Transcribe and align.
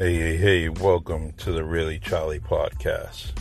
Hey, 0.00 0.14
hey, 0.14 0.36
hey, 0.38 0.68
welcome 0.70 1.34
to 1.34 1.52
the 1.52 1.62
Really 1.62 1.98
Charlie 1.98 2.40
podcast, 2.40 3.38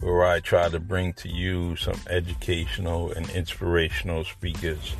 where 0.00 0.26
I 0.26 0.40
try 0.40 0.68
to 0.68 0.78
bring 0.78 1.14
to 1.14 1.28
you 1.30 1.74
some 1.76 1.98
educational 2.10 3.12
and 3.12 3.26
inspirational 3.30 4.22
speakers, 4.24 4.94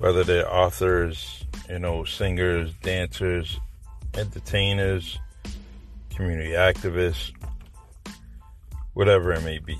whether 0.00 0.24
they're 0.24 0.52
authors, 0.52 1.44
you 1.70 1.78
know, 1.78 2.02
singers, 2.02 2.72
dancers, 2.82 3.60
entertainers, 4.14 5.20
community 6.10 6.50
activists, 6.50 7.30
whatever 8.94 9.34
it 9.34 9.44
may 9.44 9.60
be. 9.60 9.78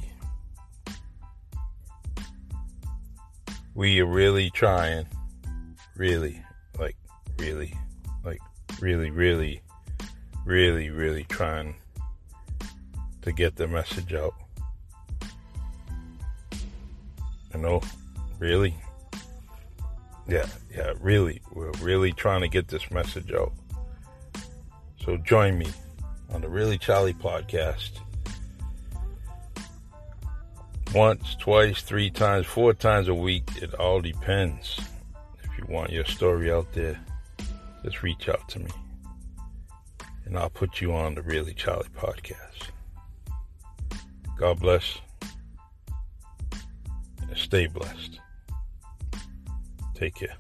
We 3.75 3.99
are 3.99 4.07
really 4.07 4.51
trying, 4.51 5.07
really, 5.97 6.41
like, 6.79 6.97
really, 7.41 7.75
like, 8.25 8.39
really, 8.81 9.11
really 9.11 9.61
really, 10.45 10.91
really 10.91 11.25
trying 11.25 11.75
to 13.23 13.33
get 13.33 13.57
the 13.57 13.67
message 13.67 14.13
out. 14.13 14.35
You 17.55 17.61
know, 17.61 17.83
really? 18.39 18.75
Yeah, 20.29 20.47
yeah, 20.75 20.93
really. 21.01 21.41
We're 21.53 21.71
really 21.81 22.13
trying 22.13 22.43
to 22.43 22.49
get 22.49 22.69
this 22.69 22.91
message 22.91 23.33
out. 23.33 23.53
So 25.05 25.17
join 25.19 25.59
me 25.59 25.69
on 26.31 26.41
the 26.41 26.49
Really 26.49 26.79
Charlie 26.79 27.15
podcast. 27.15 27.91
Once, 30.95 31.35
twice, 31.37 31.83
three 31.83 32.11
times, 32.11 32.47
four 32.47 32.73
times 32.73 33.09
a 33.09 33.15
week. 33.15 33.49
It 33.61 33.75
all 33.75 34.01
depends. 34.01 34.81
If 35.43 35.59
you 35.59 35.65
want 35.69 35.91
your 35.91 36.05
story 36.05 36.53
out 36.53 36.73
there, 36.73 36.99
just 37.83 38.03
reach 38.03 38.29
out 38.29 38.49
to 38.51 38.61
me 38.61 38.71
and 40.25 40.39
I'll 40.39 40.51
put 40.51 40.81
you 40.81 40.93
on 40.93 41.15
the 41.15 41.23
Really 41.23 41.55
Charlie 41.55 41.89
podcast. 41.97 42.71
God 44.39 44.59
bless 44.59 44.99
and 47.21 47.37
stay 47.37 47.67
blessed. 47.67 48.19
Take 49.95 50.15
care. 50.17 50.37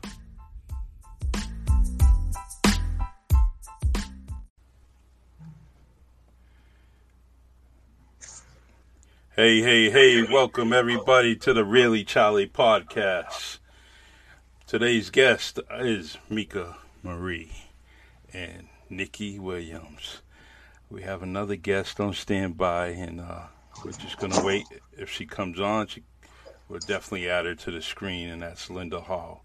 Hey, 9.36 9.62
hey, 9.62 9.90
hey, 9.90 10.22
welcome 10.22 10.72
everybody 10.72 11.34
to 11.36 11.52
the 11.52 11.64
Really 11.64 12.04
Charlie 12.04 12.46
podcast. 12.46 13.58
Today's 14.66 15.10
guest 15.10 15.58
is 15.80 16.18
Mika 16.30 16.76
Marie. 17.02 17.50
And 18.32 18.68
Nikki 18.90 19.38
Williams. 19.38 20.20
We 20.90 21.02
have 21.02 21.22
another 21.22 21.56
guest 21.56 22.00
on 22.00 22.12
standby, 22.14 22.88
and 22.88 23.20
uh, 23.20 23.44
we're 23.84 23.92
just 23.92 24.18
going 24.18 24.32
to 24.32 24.44
wait. 24.44 24.66
If 24.96 25.10
she 25.10 25.26
comes 25.26 25.58
on, 25.58 25.86
she, 25.86 26.02
we'll 26.68 26.80
definitely 26.80 27.28
add 27.28 27.46
her 27.46 27.54
to 27.54 27.70
the 27.70 27.82
screen, 27.82 28.28
and 28.28 28.42
that's 28.42 28.70
Linda 28.70 29.00
Hall. 29.00 29.44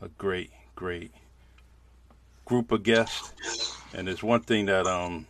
A 0.00 0.08
great, 0.08 0.50
great 0.76 1.12
group 2.44 2.72
of 2.72 2.82
guests. 2.82 3.76
And 3.94 4.06
there's 4.06 4.22
one 4.22 4.40
thing 4.40 4.66
that, 4.66 4.86
um, 4.86 5.26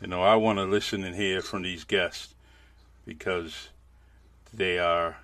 you 0.00 0.08
know, 0.08 0.22
I 0.22 0.34
want 0.36 0.58
to 0.58 0.64
listen 0.64 1.04
and 1.04 1.14
hear 1.14 1.42
from 1.42 1.62
these 1.62 1.84
guests 1.84 2.34
because 3.04 3.68
they 4.52 4.78
are 4.78 5.18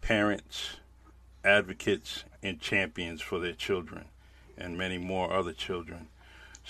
parents, 0.00 0.76
advocates, 1.44 2.24
and 2.42 2.60
champions 2.60 3.20
for 3.20 3.38
their 3.38 3.52
children 3.52 4.06
and 4.56 4.78
many 4.78 4.98
more 4.98 5.32
other 5.32 5.52
children. 5.52 6.08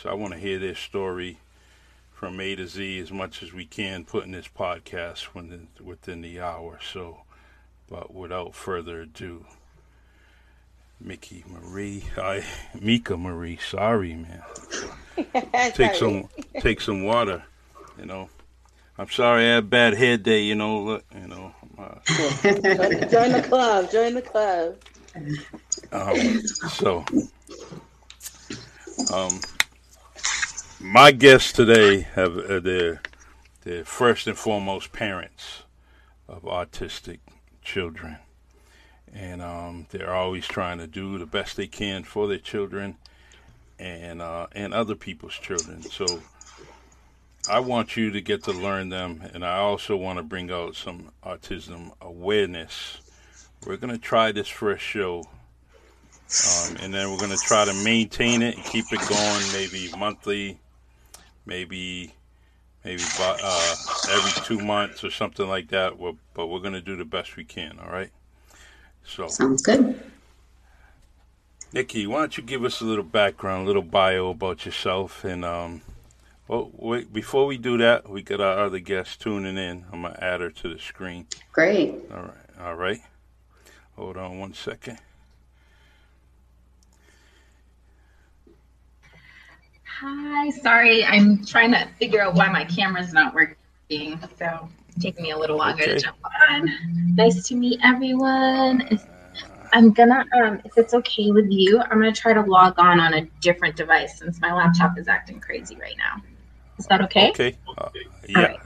So 0.03 0.11
I 0.11 0.15
want 0.15 0.33
to 0.33 0.39
hear 0.41 0.59
their 0.59 0.75
story 0.75 1.39
from 2.13 2.41
A 2.41 2.57
to 2.57 2.67
Z 2.67 2.99
as 2.99 3.13
much 3.13 3.41
as 3.41 3.53
we 3.53 3.65
can 3.65 4.05
put 4.05 4.25
in 4.25 4.33
this 4.33 4.49
podcast 4.49 5.33
within, 5.33 5.69
within 5.81 6.23
the 6.23 6.41
hour. 6.41 6.81
So, 6.93 7.19
but 7.89 8.13
without 8.13 8.53
further 8.53 9.03
ado, 9.03 9.47
Mickey 11.01 11.45
Marie, 11.47 12.03
I 12.17 12.45
Mika 12.81 13.17
Marie, 13.17 13.59
sorry 13.59 14.15
man. 14.15 14.43
take 15.75 15.95
some 15.95 16.29
take 16.59 16.81
some 16.81 17.05
water, 17.05 17.45
you 17.97 18.07
know. 18.07 18.29
I'm 18.99 19.09
sorry 19.09 19.45
I 19.45 19.55
had 19.55 19.59
a 19.59 19.63
bad 19.63 19.95
head 19.95 20.25
day, 20.25 20.43
you 20.43 20.57
know. 20.57 20.83
Look, 20.83 21.05
you 21.15 21.29
know. 21.29 21.55
Uh, 21.79 21.95
join 23.09 23.31
the 23.31 23.45
club. 23.47 23.89
Join 23.93 24.15
the 24.15 24.23
club. 24.23 24.79
Um, 25.93 26.43
so, 26.71 27.05
um, 29.15 29.41
my 30.83 31.13
guests 31.13 31.53
today 31.53 32.01
have 32.15 32.37
uh, 32.37 32.59
they're 32.61 33.01
first 33.85 34.27
and 34.27 34.37
foremost 34.37 34.93
parents 34.93 35.63
of 36.29 36.43
autistic 36.43 37.21
children, 37.63 38.17
and 39.13 39.41
um, 39.41 39.87
they're 39.91 40.13
always 40.13 40.47
trying 40.47 40.79
to 40.79 40.87
do 40.87 41.19
the 41.19 41.27
best 41.27 41.57
they 41.57 41.69
can 41.69 42.03
for 42.03 42.27
their 42.27 42.39
children 42.39 42.97
and 43.79 44.21
uh, 44.21 44.49
and 44.53 44.75
other 44.75 44.97
people's 44.97 45.35
children. 45.35 45.83
So 45.83 46.21
I 47.49 47.61
want 47.61 47.97
you 47.97 48.11
to 48.11 48.21
get 48.21 48.43
to 48.45 48.53
learn 48.53 48.89
them, 48.89 49.23
and 49.33 49.45
I 49.45 49.59
also 49.59 49.97
want 49.97 50.19
to 50.19 50.25
bring 50.25 50.51
out 50.51 50.75
some 50.75 51.13
autism 51.25 51.93
awareness. 52.01 52.99
We're 53.65 53.77
to 53.77 53.99
try 53.99 54.33
this 54.33 54.49
first 54.49 54.83
show 54.83 55.29
um, 56.33 56.77
and 56.81 56.95
then 56.95 57.11
we're 57.11 57.19
going 57.19 57.31
to 57.31 57.45
try 57.45 57.65
to 57.65 57.75
maintain 57.85 58.43
it 58.43 58.57
and 58.57 58.65
keep 58.65 58.87
it 58.91 59.01
going 59.07 59.53
maybe 59.53 59.91
monthly 59.99 60.59
maybe 61.47 62.15
maybe 62.85 63.03
uh, 63.21 63.75
every 64.11 64.33
two 64.45 64.65
months 64.65 65.05
or 65.05 65.11
something 65.11 65.47
like 65.49 65.69
that. 65.69 65.99
We're, 65.99 66.13
but 66.35 66.49
we're 66.49 66.61
going 66.61 66.73
to 66.75 66.81
do 66.81 66.97
the 66.97 67.05
best 67.05 67.37
we 67.37 67.45
can. 67.45 67.79
All 67.79 67.91
right. 67.91 68.11
So 69.05 69.29
sounds 69.29 69.63
good. 69.63 70.01
Nikki, 71.73 72.07
why 72.07 72.21
don't 72.21 72.37
you 72.37 72.43
give 72.43 72.65
us 72.65 72.81
a 72.81 72.85
little 72.85 73.05
background, 73.05 73.65
a 73.65 73.67
little 73.67 73.83
bio 73.83 74.29
about 74.29 74.67
yourself, 74.67 75.25
and 75.25 75.43
um, 75.45 75.81
well, 76.47 76.71
wait, 76.75 77.13
before 77.13 77.47
we 77.47 77.57
do 77.57 77.79
that, 77.79 78.11
we 78.11 78.21
got 78.21 78.41
our 78.41 78.59
other 78.59 78.79
guest 78.79 79.23
tuning 79.23 79.57
in. 79.57 79.87
I'm 79.91 80.03
gonna 80.03 80.19
add 80.21 80.41
her 80.41 80.51
to 80.51 80.75
the 80.75 80.79
screen. 80.79 81.27
Great. 81.51 81.95
All 82.13 82.23
right. 82.23 82.61
All 82.61 82.75
right. 82.75 83.01
Hold 83.97 84.19
on 84.19 84.39
one 84.39 84.53
second. 84.53 84.99
Hi, 90.05 90.51
sorry, 90.51 91.05
I'm 91.05 91.47
trying 91.47 91.71
to 91.71 91.87
figure 91.97 92.21
out 92.21 92.35
why 92.35 92.49
my 92.49 92.65
camera's 92.65 93.13
not 93.13 93.35
working, 93.35 94.19
so 94.37 94.69
it's 94.89 95.01
taking 95.01 95.23
me 95.23 95.31
a 95.31 95.39
little 95.39 95.57
longer 95.57 95.85
okay. 95.85 95.95
to 95.95 96.01
jump 96.01 96.17
on. 96.51 97.15
Nice 97.15 97.47
to 97.47 97.55
meet 97.55 97.79
everyone. 97.85 98.99
I'm 99.73 99.93
gonna, 99.93 100.25
um, 100.43 100.61
if 100.65 100.77
it's 100.77 100.93
okay 100.93 101.31
with 101.31 101.53
you, 101.53 101.81
I'm 101.81 102.01
gonna 102.01 102.11
try 102.11 102.33
to 102.33 102.41
log 102.41 102.81
on 102.81 102.99
on 102.99 103.15
a 103.15 103.21
different 103.41 103.77
device 103.77 104.19
since 104.19 104.41
my 104.41 104.53
laptop 104.53 104.99
is 104.99 105.07
acting 105.07 105.39
crazy 105.39 105.77
right 105.77 105.97
now. 105.97 106.21
Is 106.81 106.87
that 106.87 107.01
okay? 107.03 107.31
Okay. 107.31 107.57
Uh, 107.79 107.89
yeah. 108.29 108.57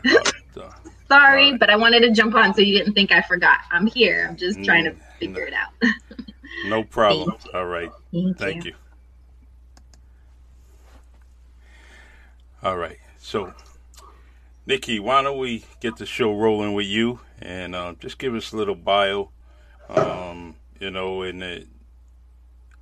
Uh, 0.58 0.70
sorry, 1.08 1.58
but 1.58 1.68
I 1.68 1.76
wanted 1.76 2.00
to 2.00 2.12
jump 2.12 2.34
on 2.34 2.54
so 2.54 2.62
you 2.62 2.78
didn't 2.78 2.94
think 2.94 3.12
I 3.12 3.20
forgot. 3.20 3.58
I'm 3.70 3.86
here. 3.86 4.26
I'm 4.26 4.36
just 4.36 4.64
trying 4.64 4.84
to 4.84 4.92
mm, 4.92 5.00
figure 5.18 5.42
no, 5.42 5.46
it 5.48 5.52
out. 5.52 5.92
no 6.64 6.82
problem. 6.90 7.36
All 7.52 7.66
right. 7.66 7.92
Thank, 8.10 8.38
Thank 8.38 8.64
you. 8.64 8.70
you. 8.70 8.76
All 12.66 12.76
right. 12.76 12.98
So, 13.18 13.54
Nikki, 14.66 14.98
why 14.98 15.22
don't 15.22 15.38
we 15.38 15.64
get 15.78 15.98
the 15.98 16.04
show 16.04 16.36
rolling 16.36 16.74
with 16.74 16.86
you 16.86 17.20
and 17.40 17.76
uh, 17.76 17.94
just 18.00 18.18
give 18.18 18.34
us 18.34 18.50
a 18.50 18.56
little 18.56 18.74
bio, 18.74 19.30
um, 19.88 20.56
you 20.80 20.90
know, 20.90 21.22
and 21.22 21.44
it 21.44 21.68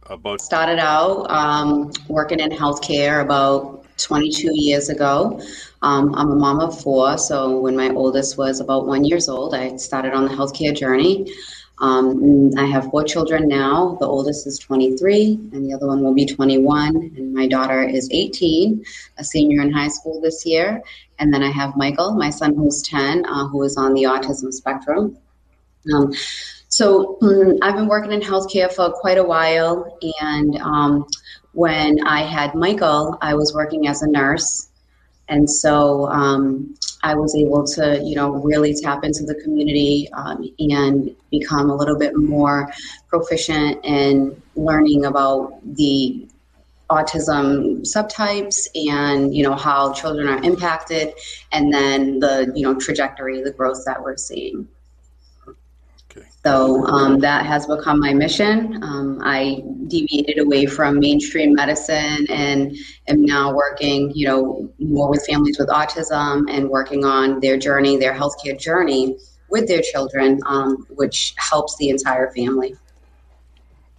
about. 0.07 0.41
Started 0.41 0.79
out 0.79 1.31
um, 1.31 1.93
working 2.09 2.41
in 2.41 2.49
healthcare 2.49 3.21
about 3.21 3.85
22 3.99 4.53
years 4.55 4.89
ago. 4.89 5.39
Um, 5.83 6.15
I'm 6.15 6.31
a 6.31 6.35
mom 6.35 6.61
of 6.61 6.81
four, 6.81 7.19
so 7.19 7.61
when 7.61 7.77
my 7.77 7.91
oldest 7.91 8.39
was 8.39 8.61
about 8.61 8.87
one 8.87 9.05
years 9.05 9.29
old, 9.29 9.55
I 9.55 9.77
started 9.77 10.15
on 10.15 10.25
the 10.25 10.31
healthcare 10.31 10.75
journey. 10.75 11.31
Um, 11.79 12.53
I 12.57 12.67
have 12.67 12.91
four 12.91 13.05
children 13.05 13.49
now. 13.49 13.97
The 13.99 14.07
oldest 14.07 14.47
is 14.47 14.59
23, 14.59 15.51
and 15.53 15.69
the 15.69 15.75
other 15.75 15.87
one 15.87 16.03
will 16.03 16.15
be 16.15 16.27
21. 16.27 16.97
And 17.17 17.35
my 17.35 17.47
daughter 17.49 17.83
is 17.83 18.09
18, 18.13 18.85
a 19.19 19.25
senior 19.25 19.61
in 19.63 19.73
high 19.73 19.89
school 19.89 20.21
this 20.21 20.47
year. 20.47 20.83
And 21.19 21.33
then 21.33 21.43
I 21.43 21.51
have 21.51 21.77
Michael, 21.77 22.15
my 22.15 22.31
son, 22.31 22.55
who's 22.55 22.83
10, 22.83 23.27
uh, 23.27 23.49
who 23.49 23.63
is 23.63 23.77
on 23.77 23.95
the 23.95 24.05
autism 24.05 24.53
spectrum. 24.53 25.17
Um, 25.93 26.13
so 26.69 27.19
um, 27.23 27.59
I've 27.63 27.77
been 27.77 27.89
working 27.89 28.13
in 28.13 28.21
healthcare 28.21 28.73
for 28.73 28.91
quite 28.91 29.19
a 29.19 29.25
while. 29.25 29.99
And 30.21 30.57
um, 30.57 31.07
when 31.53 32.05
I 32.07 32.23
had 32.23 32.55
Michael, 32.55 33.19
I 33.21 33.35
was 33.35 33.53
working 33.55 33.87
as 33.87 34.03
a 34.03 34.09
nurse. 34.09 34.69
And 35.29 35.51
so 35.51 36.07
um, 36.09 36.75
I 37.03 37.15
was 37.15 37.35
able 37.35 37.65
to, 37.67 38.01
you 38.03 38.15
know, 38.15 38.33
really 38.33 38.75
tap 38.75 39.05
into 39.05 39.25
the 39.25 39.35
community 39.37 40.09
um, 40.13 40.49
and 40.59 41.15
become 41.31 41.71
a 41.71 41.75
little 41.75 41.99
bit 41.99 42.17
more 42.17 42.71
proficient 43.09 43.85
in 43.85 44.41
learning 44.57 45.05
about 45.05 45.59
the 45.77 46.29
autism 46.91 47.81
subtypes 47.81 48.69
and 48.75 49.35
you 49.35 49.43
know 49.43 49.55
how 49.55 49.93
children 49.95 50.29
are 50.29 50.43
impacted 50.43 51.15
and 51.51 51.73
then 51.73 52.19
the 52.19 52.53
you 52.55 52.63
know 52.63 52.79
trajectory 52.79 53.43
the 53.43 53.51
growth 53.51 53.83
that 53.87 54.03
we're 54.03 54.17
seeing. 54.17 54.69
So 56.45 56.85
um, 56.87 57.19
that 57.21 57.47
has 57.47 57.67
become 57.67 57.99
my 57.99 58.13
mission 58.13 58.83
um, 58.83 59.21
i 59.25 59.63
deviated 59.89 60.39
away 60.39 60.67
from 60.67 60.99
mainstream 60.99 61.55
medicine 61.55 62.27
and 62.29 62.77
am 63.09 63.23
now 63.23 63.53
working 63.53 64.11
you 64.15 64.27
know 64.27 64.71
more 64.79 65.09
with 65.09 65.25
families 65.27 65.59
with 65.59 65.69
autism 65.69 66.45
and 66.51 66.69
working 66.69 67.05
on 67.05 67.41
their 67.41 67.57
journey 67.57 67.97
their 67.97 68.15
healthcare 68.15 68.59
journey 68.59 69.17
with 69.49 69.67
their 69.69 69.83
children 69.83 70.41
um, 70.47 70.87
which 70.91 71.35
helps 71.39 71.77
the 71.77 71.89
entire 71.89 72.31
family 72.33 72.75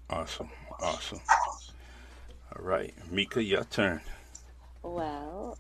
Awesome. 0.10 0.50
Awesome. 0.82 1.22
All 2.56 2.64
right. 2.64 2.94
Mika, 3.12 3.44
your 3.44 3.64
turn. 3.64 4.02
Well, 4.84 5.58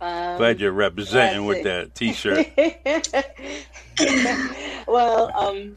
um, 0.00 0.38
Glad 0.38 0.60
you're 0.60 0.72
representing 0.72 1.44
with 1.44 1.64
that 1.64 1.94
t 1.94 2.12
shirt. 2.12 2.46
well, 4.88 5.30
um, 5.36 5.76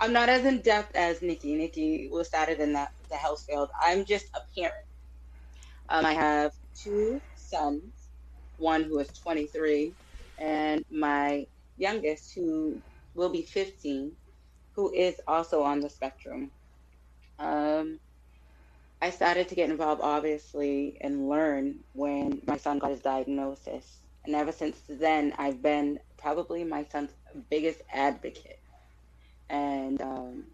I'm 0.00 0.12
not 0.12 0.28
as 0.28 0.44
in 0.44 0.62
depth 0.62 0.94
as 0.94 1.22
Nikki. 1.22 1.54
Nikki 1.56 2.08
was 2.12 2.28
started 2.28 2.60
in 2.60 2.74
that 2.74 2.90
the 3.10 3.16
health 3.16 3.44
field. 3.48 3.70
I'm 3.80 4.04
just 4.04 4.26
a 4.34 4.40
parent. 4.58 4.74
Um, 5.88 6.04
I 6.06 6.12
have 6.14 6.52
two 6.74 7.22
sons, 7.34 8.10
one 8.56 8.84
who 8.84 8.98
is 9.00 9.12
23, 9.22 9.96
and 10.38 10.84
my 10.90 11.46
youngest 11.76 12.32
who 12.34 12.82
will 13.14 13.30
be 13.30 13.42
15, 13.42 14.12
who 14.74 14.92
is 14.92 15.16
also 15.28 15.62
on 15.62 15.80
the 15.80 15.90
spectrum. 15.90 16.52
Um, 17.38 18.00
I 19.02 19.10
started 19.10 19.48
to 19.48 19.54
get 19.54 19.70
involved, 19.70 20.02
obviously, 20.02 20.98
and 21.02 21.28
learn 21.28 21.80
when 21.92 22.42
my 22.46 22.56
son 22.58 22.80
got 22.80 22.90
his 22.90 23.02
diagnosis. 23.02 24.02
And 24.26 24.34
ever 24.34 24.52
since 24.52 24.82
then, 24.88 25.34
I've 25.38 25.62
been 25.62 26.00
probably 26.18 26.64
my 26.64 26.84
son's 26.90 27.12
biggest 27.50 27.82
advocate. 27.92 28.58
And 29.50 30.00
um, 30.02 30.44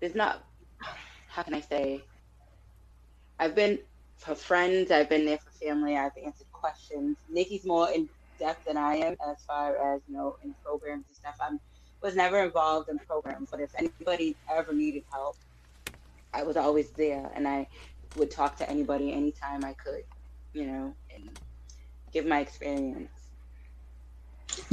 there's 0.00 0.14
not, 0.14 0.44
how 1.28 1.42
can 1.42 1.54
I 1.54 1.60
say, 1.60 2.04
I've 3.38 3.54
been 3.56 3.80
for 4.18 4.34
friends, 4.36 4.90
I've 4.92 5.10
been 5.10 5.26
there 5.26 5.38
for 5.38 5.50
family, 5.52 5.96
I've 5.96 6.12
answered 6.24 6.48
questions. 6.52 7.18
Nikki's 7.28 7.66
more 7.66 7.90
in 7.90 8.08
depth 8.38 8.64
than 8.66 8.78
I 8.78 8.96
am 8.96 9.16
as 9.30 9.44
far 9.46 9.94
as, 9.96 10.02
you 10.06 10.14
know, 10.14 10.36
in 10.44 10.54
programs 10.64 11.06
and 11.08 11.16
stuff. 11.16 11.36
I'm 11.40 11.60
was 12.02 12.16
never 12.16 12.44
involved 12.44 12.90
in 12.90 12.98
programs, 13.00 13.48
but 13.50 13.60
if 13.60 13.70
anybody 13.78 14.38
ever 14.50 14.74
needed 14.74 15.04
help, 15.12 15.36
I 16.32 16.44
was 16.44 16.56
always 16.56 16.92
there 16.96 17.30
and 17.34 17.48
I 17.48 17.68
would 18.14 18.30
talk 18.30 18.58
to 18.58 18.70
anybody 18.70 19.12
anytime 19.12 19.64
I 19.64 19.74
could, 19.74 20.02
you 20.52 20.66
know, 20.66 20.96
and 21.14 21.30
give 22.12 22.26
my 22.26 22.40
experience. 22.40 23.21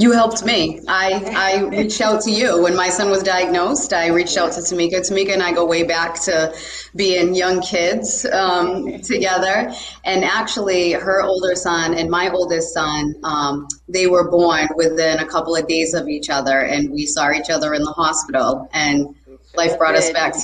You 0.00 0.12
helped 0.12 0.46
me. 0.46 0.80
I, 0.88 1.22
I 1.36 1.64
reached 1.64 2.00
out 2.00 2.22
to 2.22 2.30
you 2.30 2.62
when 2.62 2.74
my 2.74 2.88
son 2.88 3.10
was 3.10 3.22
diagnosed. 3.22 3.92
I 3.92 4.06
reached 4.06 4.38
out 4.38 4.52
to 4.52 4.60
Tamika. 4.60 5.00
Tamika 5.06 5.34
and 5.34 5.42
I 5.42 5.52
go 5.52 5.66
way 5.66 5.82
back 5.82 6.18
to 6.22 6.54
being 6.96 7.34
young 7.34 7.60
kids 7.60 8.24
um, 8.24 9.02
together. 9.02 9.70
And 10.04 10.24
actually, 10.24 10.92
her 10.92 11.22
older 11.22 11.54
son 11.54 11.92
and 11.92 12.08
my 12.08 12.30
oldest 12.30 12.72
son, 12.72 13.14
um, 13.24 13.68
they 13.88 14.06
were 14.06 14.30
born 14.30 14.68
within 14.74 15.18
a 15.18 15.26
couple 15.26 15.54
of 15.54 15.68
days 15.68 15.92
of 15.92 16.08
each 16.08 16.30
other, 16.30 16.60
and 16.60 16.90
we 16.90 17.04
saw 17.04 17.30
each 17.30 17.50
other 17.50 17.74
in 17.74 17.82
the 17.82 17.92
hospital. 17.92 18.70
And 18.72 19.14
life 19.54 19.76
brought 19.76 19.96
us 19.96 20.10
back 20.12 20.34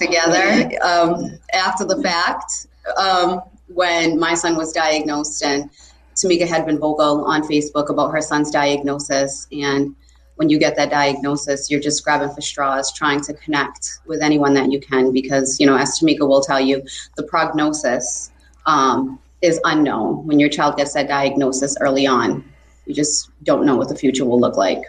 together 0.00 0.70
um, 0.82 1.38
after 1.52 1.84
the 1.84 2.00
fact 2.02 2.66
um, 2.96 3.42
when 3.68 4.18
my 4.18 4.34
son 4.34 4.56
was 4.56 4.72
diagnosed 4.72 5.44
and 5.44 5.70
Tamika 6.14 6.46
had 6.46 6.66
been 6.66 6.78
vocal 6.78 7.24
on 7.24 7.42
Facebook 7.42 7.88
about 7.88 8.12
her 8.12 8.20
son's 8.20 8.50
diagnosis. 8.50 9.46
And 9.52 9.94
when 10.36 10.48
you 10.48 10.58
get 10.58 10.76
that 10.76 10.90
diagnosis, 10.90 11.70
you're 11.70 11.80
just 11.80 12.04
grabbing 12.04 12.30
for 12.34 12.40
straws, 12.40 12.92
trying 12.92 13.20
to 13.22 13.34
connect 13.34 14.00
with 14.06 14.22
anyone 14.22 14.54
that 14.54 14.70
you 14.70 14.80
can, 14.80 15.12
because, 15.12 15.58
you 15.60 15.66
know, 15.66 15.76
as 15.76 15.98
Tamika 15.98 16.26
will 16.26 16.42
tell 16.42 16.60
you, 16.60 16.82
the 17.16 17.22
prognosis 17.22 18.30
um, 18.66 19.18
is 19.40 19.60
unknown 19.64 20.26
when 20.26 20.38
your 20.38 20.48
child 20.48 20.76
gets 20.76 20.94
that 20.94 21.08
diagnosis 21.08 21.76
early 21.80 22.06
on. 22.06 22.44
You 22.86 22.94
just 22.94 23.30
don't 23.42 23.66
know 23.66 23.76
what 23.76 23.88
the 23.88 23.96
future 23.96 24.24
will 24.24 24.40
look 24.40 24.56
like. 24.56 24.82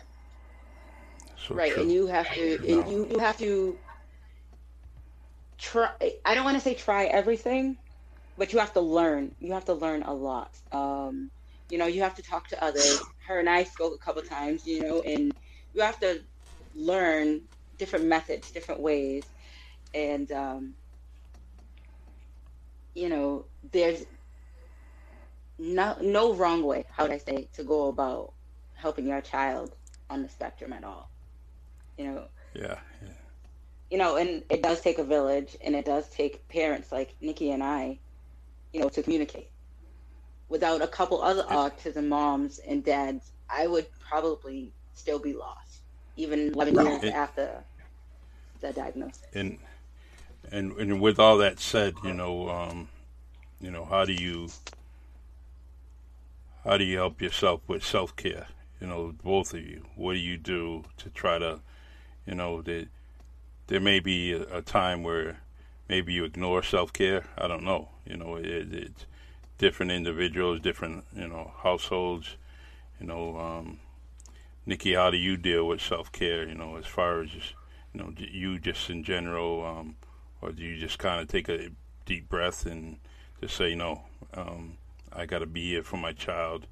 So 1.37 1.55
right, 1.55 1.73
true. 1.73 1.83
and 1.83 1.91
you 1.91 2.07
have 2.07 2.33
to, 2.33 2.55
and 2.55 2.91
you, 2.91 3.07
you 3.11 3.19
have 3.19 3.37
to 3.39 3.77
try. 5.57 5.89
I 6.25 6.35
don't 6.35 6.45
want 6.45 6.55
to 6.55 6.61
say 6.61 6.73
try 6.73 7.05
everything, 7.05 7.77
but 8.37 8.53
you 8.53 8.59
have 8.59 8.73
to 8.73 8.81
learn. 8.81 9.35
You 9.39 9.53
have 9.53 9.65
to 9.65 9.73
learn 9.73 10.03
a 10.03 10.13
lot. 10.13 10.51
Um, 10.71 11.31
you 11.69 11.77
know, 11.77 11.85
you 11.87 12.01
have 12.01 12.15
to 12.15 12.23
talk 12.23 12.47
to 12.49 12.63
others. 12.63 13.11
Her 13.27 13.39
and 13.39 13.49
I 13.49 13.63
spoke 13.63 13.93
a 13.95 14.03
couple 14.03 14.21
times. 14.23 14.65
You 14.65 14.81
know, 14.81 15.01
and 15.01 15.33
you 15.73 15.81
have 15.81 15.99
to 15.99 16.19
learn 16.73 17.41
different 17.77 18.05
methods, 18.05 18.51
different 18.51 18.81
ways, 18.81 19.31
and 19.93 20.31
um, 20.31 20.75
you 22.95 23.09
know, 23.09 23.45
there's 23.71 24.03
no 25.57 25.95
no 26.01 26.33
wrong 26.33 26.63
way. 26.63 26.83
How 26.89 27.03
would 27.03 27.11
I 27.11 27.17
say 27.17 27.49
to 27.53 27.63
go 27.63 27.87
about 27.87 28.33
helping 28.73 29.07
your 29.07 29.21
child 29.21 29.75
on 30.09 30.21
the 30.21 30.29
spectrum 30.29 30.73
at 30.73 30.83
all? 30.83 31.11
You 31.97 32.05
know, 32.05 32.27
Yeah. 32.53 32.79
yeah. 33.01 33.13
you 33.89 33.97
know, 33.97 34.15
and 34.17 34.43
it 34.49 34.61
does 34.61 34.81
take 34.81 34.97
a 34.99 35.03
village, 35.03 35.55
and 35.61 35.75
it 35.75 35.85
does 35.85 36.09
take 36.09 36.47
parents 36.47 36.91
like 36.91 37.15
Nikki 37.21 37.51
and 37.51 37.63
I, 37.63 37.99
you 38.73 38.81
know, 38.81 38.89
to 38.89 39.01
communicate. 39.03 39.49
Without 40.49 40.81
a 40.81 40.87
couple 40.87 41.21
other 41.21 41.43
autism 41.43 42.07
moms 42.07 42.59
and 42.59 42.83
dads, 42.83 43.31
I 43.49 43.67
would 43.67 43.87
probably 43.99 44.73
still 44.93 45.19
be 45.19 45.33
lost, 45.33 45.81
even 46.17 46.51
11 46.53 46.75
years 46.75 47.03
after 47.05 47.63
the 48.59 48.73
diagnosis. 48.73 49.21
And 49.33 49.57
and 50.51 50.73
and 50.73 51.01
with 51.01 51.19
all 51.19 51.37
that 51.37 51.59
said, 51.59 51.95
you 52.03 52.13
know, 52.13 52.49
um, 52.49 52.89
you 53.61 53.71
know, 53.71 53.85
how 53.85 54.05
do 54.05 54.13
you 54.13 54.49
how 56.63 56.77
do 56.77 56.83
you 56.83 56.97
help 56.97 57.21
yourself 57.21 57.61
with 57.67 57.83
self 57.83 58.15
care? 58.15 58.47
You 58.79 58.87
know, 58.87 59.13
both 59.23 59.53
of 59.53 59.61
you. 59.61 59.85
What 59.95 60.13
do 60.13 60.19
you 60.19 60.37
do 60.37 60.83
to 60.97 61.09
try 61.09 61.39
to, 61.39 61.61
you 62.25 62.35
know, 62.35 62.61
that 62.63 62.87
there 63.67 63.79
may 63.79 63.99
be 63.99 64.33
a, 64.33 64.57
a 64.57 64.61
time 64.61 65.03
where 65.03 65.39
maybe 65.87 66.13
you 66.13 66.23
ignore 66.25 66.63
self 66.63 66.93
care. 66.93 67.25
I 67.37 67.47
don't 67.47 67.63
know. 67.63 67.89
You 68.05 68.17
know, 68.17 68.35
it, 68.35 68.73
it's 68.73 69.05
different 69.57 69.91
individuals, 69.91 70.59
different 70.59 71.05
you 71.15 71.27
know 71.27 71.53
households. 71.63 72.37
You 72.99 73.07
know, 73.07 73.37
um, 73.37 73.79
Nikki, 74.65 74.93
how 74.93 75.09
do 75.09 75.17
you 75.17 75.37
deal 75.37 75.67
with 75.67 75.81
self 75.81 76.11
care? 76.11 76.47
You 76.47 76.55
know, 76.55 76.77
as 76.77 76.85
far 76.85 77.21
as 77.21 77.31
just 77.31 77.53
you 77.93 78.01
know, 78.01 78.13
you 78.17 78.59
just 78.59 78.89
in 78.89 79.03
general, 79.03 79.65
um, 79.65 79.95
or 80.41 80.51
do 80.51 80.63
you 80.63 80.79
just 80.79 80.99
kind 80.99 81.21
of 81.21 81.27
take 81.27 81.47
a 81.47 81.69
deep 82.05 82.27
breath 82.27 82.65
and 82.65 82.97
just 83.39 83.55
say, 83.55 83.75
no, 83.75 84.03
um, 84.33 84.77
I 85.11 85.25
got 85.25 85.39
to 85.39 85.45
be 85.45 85.69
here 85.69 85.83
for 85.83 85.97
my 85.97 86.11
child 86.11 86.65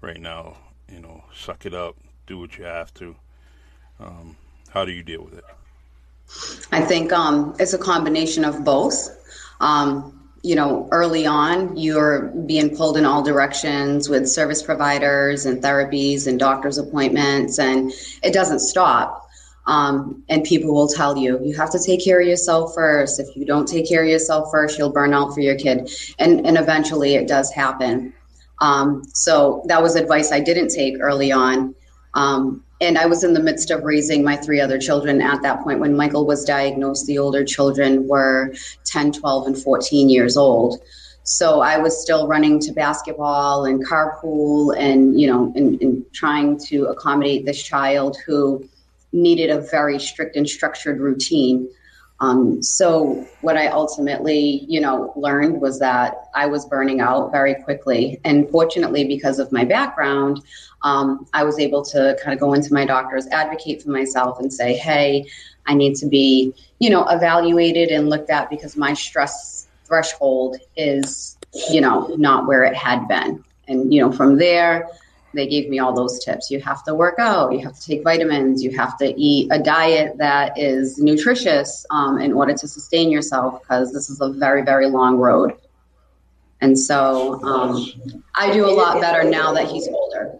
right 0.00 0.20
now. 0.20 0.56
You 0.90 1.00
know, 1.00 1.24
suck 1.34 1.66
it 1.66 1.74
up, 1.74 1.96
do 2.26 2.38
what 2.38 2.56
you 2.56 2.64
have 2.64 2.94
to. 2.94 3.16
Um, 4.00 4.36
how 4.70 4.84
do 4.84 4.92
you 4.92 5.02
deal 5.02 5.24
with 5.24 5.34
it? 5.34 5.44
I 6.72 6.80
think 6.80 7.12
um, 7.12 7.54
it's 7.58 7.72
a 7.72 7.78
combination 7.78 8.44
of 8.44 8.64
both. 8.64 9.08
Um, 9.60 10.12
you 10.42 10.54
know, 10.54 10.88
early 10.92 11.26
on, 11.26 11.76
you're 11.76 12.28
being 12.46 12.76
pulled 12.76 12.96
in 12.96 13.04
all 13.04 13.22
directions 13.22 14.08
with 14.08 14.28
service 14.28 14.62
providers 14.62 15.44
and 15.44 15.62
therapies 15.62 16.26
and 16.26 16.38
doctor's 16.38 16.78
appointments, 16.78 17.58
and 17.58 17.92
it 18.22 18.32
doesn't 18.32 18.60
stop. 18.60 19.28
Um, 19.66 20.22
and 20.28 20.44
people 20.44 20.72
will 20.72 20.88
tell 20.88 21.16
you, 21.16 21.40
you 21.44 21.56
have 21.56 21.70
to 21.72 21.80
take 21.84 22.04
care 22.04 22.20
of 22.20 22.26
yourself 22.28 22.74
first. 22.74 23.18
If 23.18 23.34
you 23.34 23.44
don't 23.44 23.66
take 23.66 23.88
care 23.88 24.02
of 24.02 24.08
yourself 24.08 24.50
first, 24.52 24.78
you'll 24.78 24.92
burn 24.92 25.12
out 25.12 25.34
for 25.34 25.40
your 25.40 25.56
kid. 25.56 25.90
And, 26.18 26.46
and 26.46 26.56
eventually 26.56 27.16
it 27.16 27.26
does 27.26 27.50
happen. 27.50 28.14
Um, 28.60 29.02
so 29.12 29.64
that 29.66 29.82
was 29.82 29.96
advice 29.96 30.30
I 30.30 30.40
didn't 30.40 30.68
take 30.68 30.94
early 31.00 31.32
on. 31.32 31.74
Um, 32.16 32.64
and 32.80 32.98
I 32.98 33.06
was 33.06 33.22
in 33.22 33.34
the 33.34 33.42
midst 33.42 33.70
of 33.70 33.84
raising 33.84 34.24
my 34.24 34.36
three 34.36 34.60
other 34.60 34.78
children 34.78 35.22
at 35.22 35.42
that 35.42 35.62
point 35.62 35.80
when 35.80 35.96
Michael 35.96 36.26
was 36.26 36.44
diagnosed. 36.44 37.06
The 37.06 37.18
older 37.18 37.44
children 37.44 38.08
were 38.08 38.52
10, 38.84 39.12
12, 39.12 39.46
and 39.46 39.58
14 39.58 40.08
years 40.08 40.36
old. 40.36 40.80
So 41.22 41.60
I 41.60 41.78
was 41.78 42.00
still 42.00 42.26
running 42.26 42.58
to 42.60 42.72
basketball 42.72 43.64
and 43.64 43.84
carpool 43.86 44.76
and, 44.78 45.20
you 45.20 45.26
know, 45.26 45.52
and, 45.56 45.80
and 45.82 46.04
trying 46.12 46.58
to 46.68 46.86
accommodate 46.86 47.44
this 47.44 47.62
child 47.62 48.16
who 48.26 48.66
needed 49.12 49.50
a 49.50 49.60
very 49.60 49.98
strict 49.98 50.36
and 50.36 50.48
structured 50.48 51.00
routine. 51.00 51.68
Um, 52.20 52.62
so 52.62 53.26
what 53.42 53.56
I 53.56 53.68
ultimately, 53.68 54.64
you 54.68 54.80
know, 54.80 55.12
learned 55.16 55.60
was 55.60 55.78
that 55.80 56.28
I 56.34 56.46
was 56.46 56.64
burning 56.66 57.00
out 57.00 57.30
very 57.30 57.54
quickly. 57.54 58.20
And 58.24 58.48
fortunately, 58.50 59.04
because 59.04 59.38
of 59.38 59.52
my 59.52 59.64
background, 59.64 60.40
um, 60.82 61.26
I 61.34 61.44
was 61.44 61.58
able 61.58 61.84
to 61.86 62.16
kind 62.22 62.32
of 62.32 62.40
go 62.40 62.54
into 62.54 62.72
my 62.72 62.86
doctors, 62.86 63.26
advocate 63.28 63.82
for 63.82 63.90
myself, 63.90 64.40
and 64.40 64.52
say, 64.52 64.74
"Hey, 64.74 65.26
I 65.66 65.74
need 65.74 65.96
to 65.96 66.06
be, 66.06 66.54
you 66.78 66.90
know, 66.90 67.06
evaluated 67.08 67.90
and 67.90 68.08
looked 68.08 68.30
at 68.30 68.48
because 68.50 68.76
my 68.76 68.94
stress 68.94 69.66
threshold 69.84 70.56
is, 70.76 71.36
you 71.70 71.80
know, 71.80 72.06
not 72.16 72.46
where 72.46 72.62
it 72.64 72.74
had 72.74 73.06
been." 73.08 73.44
And 73.68 73.92
you 73.92 74.00
know, 74.00 74.12
from 74.12 74.38
there, 74.38 74.88
they 75.36 75.46
gave 75.46 75.68
me 75.68 75.78
all 75.78 75.94
those 75.94 76.24
tips. 76.24 76.50
You 76.50 76.60
have 76.60 76.82
to 76.84 76.94
work 76.94 77.18
out, 77.18 77.52
you 77.52 77.60
have 77.60 77.78
to 77.78 77.80
take 77.80 78.02
vitamins, 78.02 78.62
you 78.62 78.76
have 78.76 78.96
to 78.98 79.14
eat 79.20 79.48
a 79.50 79.58
diet 79.58 80.16
that 80.18 80.58
is 80.58 80.98
nutritious 80.98 81.86
um, 81.90 82.18
in 82.18 82.32
order 82.32 82.54
to 82.54 82.68
sustain 82.68 83.10
yourself 83.10 83.60
because 83.60 83.92
this 83.92 84.10
is 84.10 84.20
a 84.20 84.30
very, 84.30 84.62
very 84.62 84.88
long 84.88 85.16
road. 85.18 85.54
And 86.60 86.78
so 86.78 87.42
um, 87.42 87.86
I 88.34 88.52
do 88.52 88.66
a 88.66 88.72
lot 88.72 89.00
better 89.00 89.28
now 89.28 89.52
that 89.52 89.66
he's 89.68 89.88
older. 89.88 90.38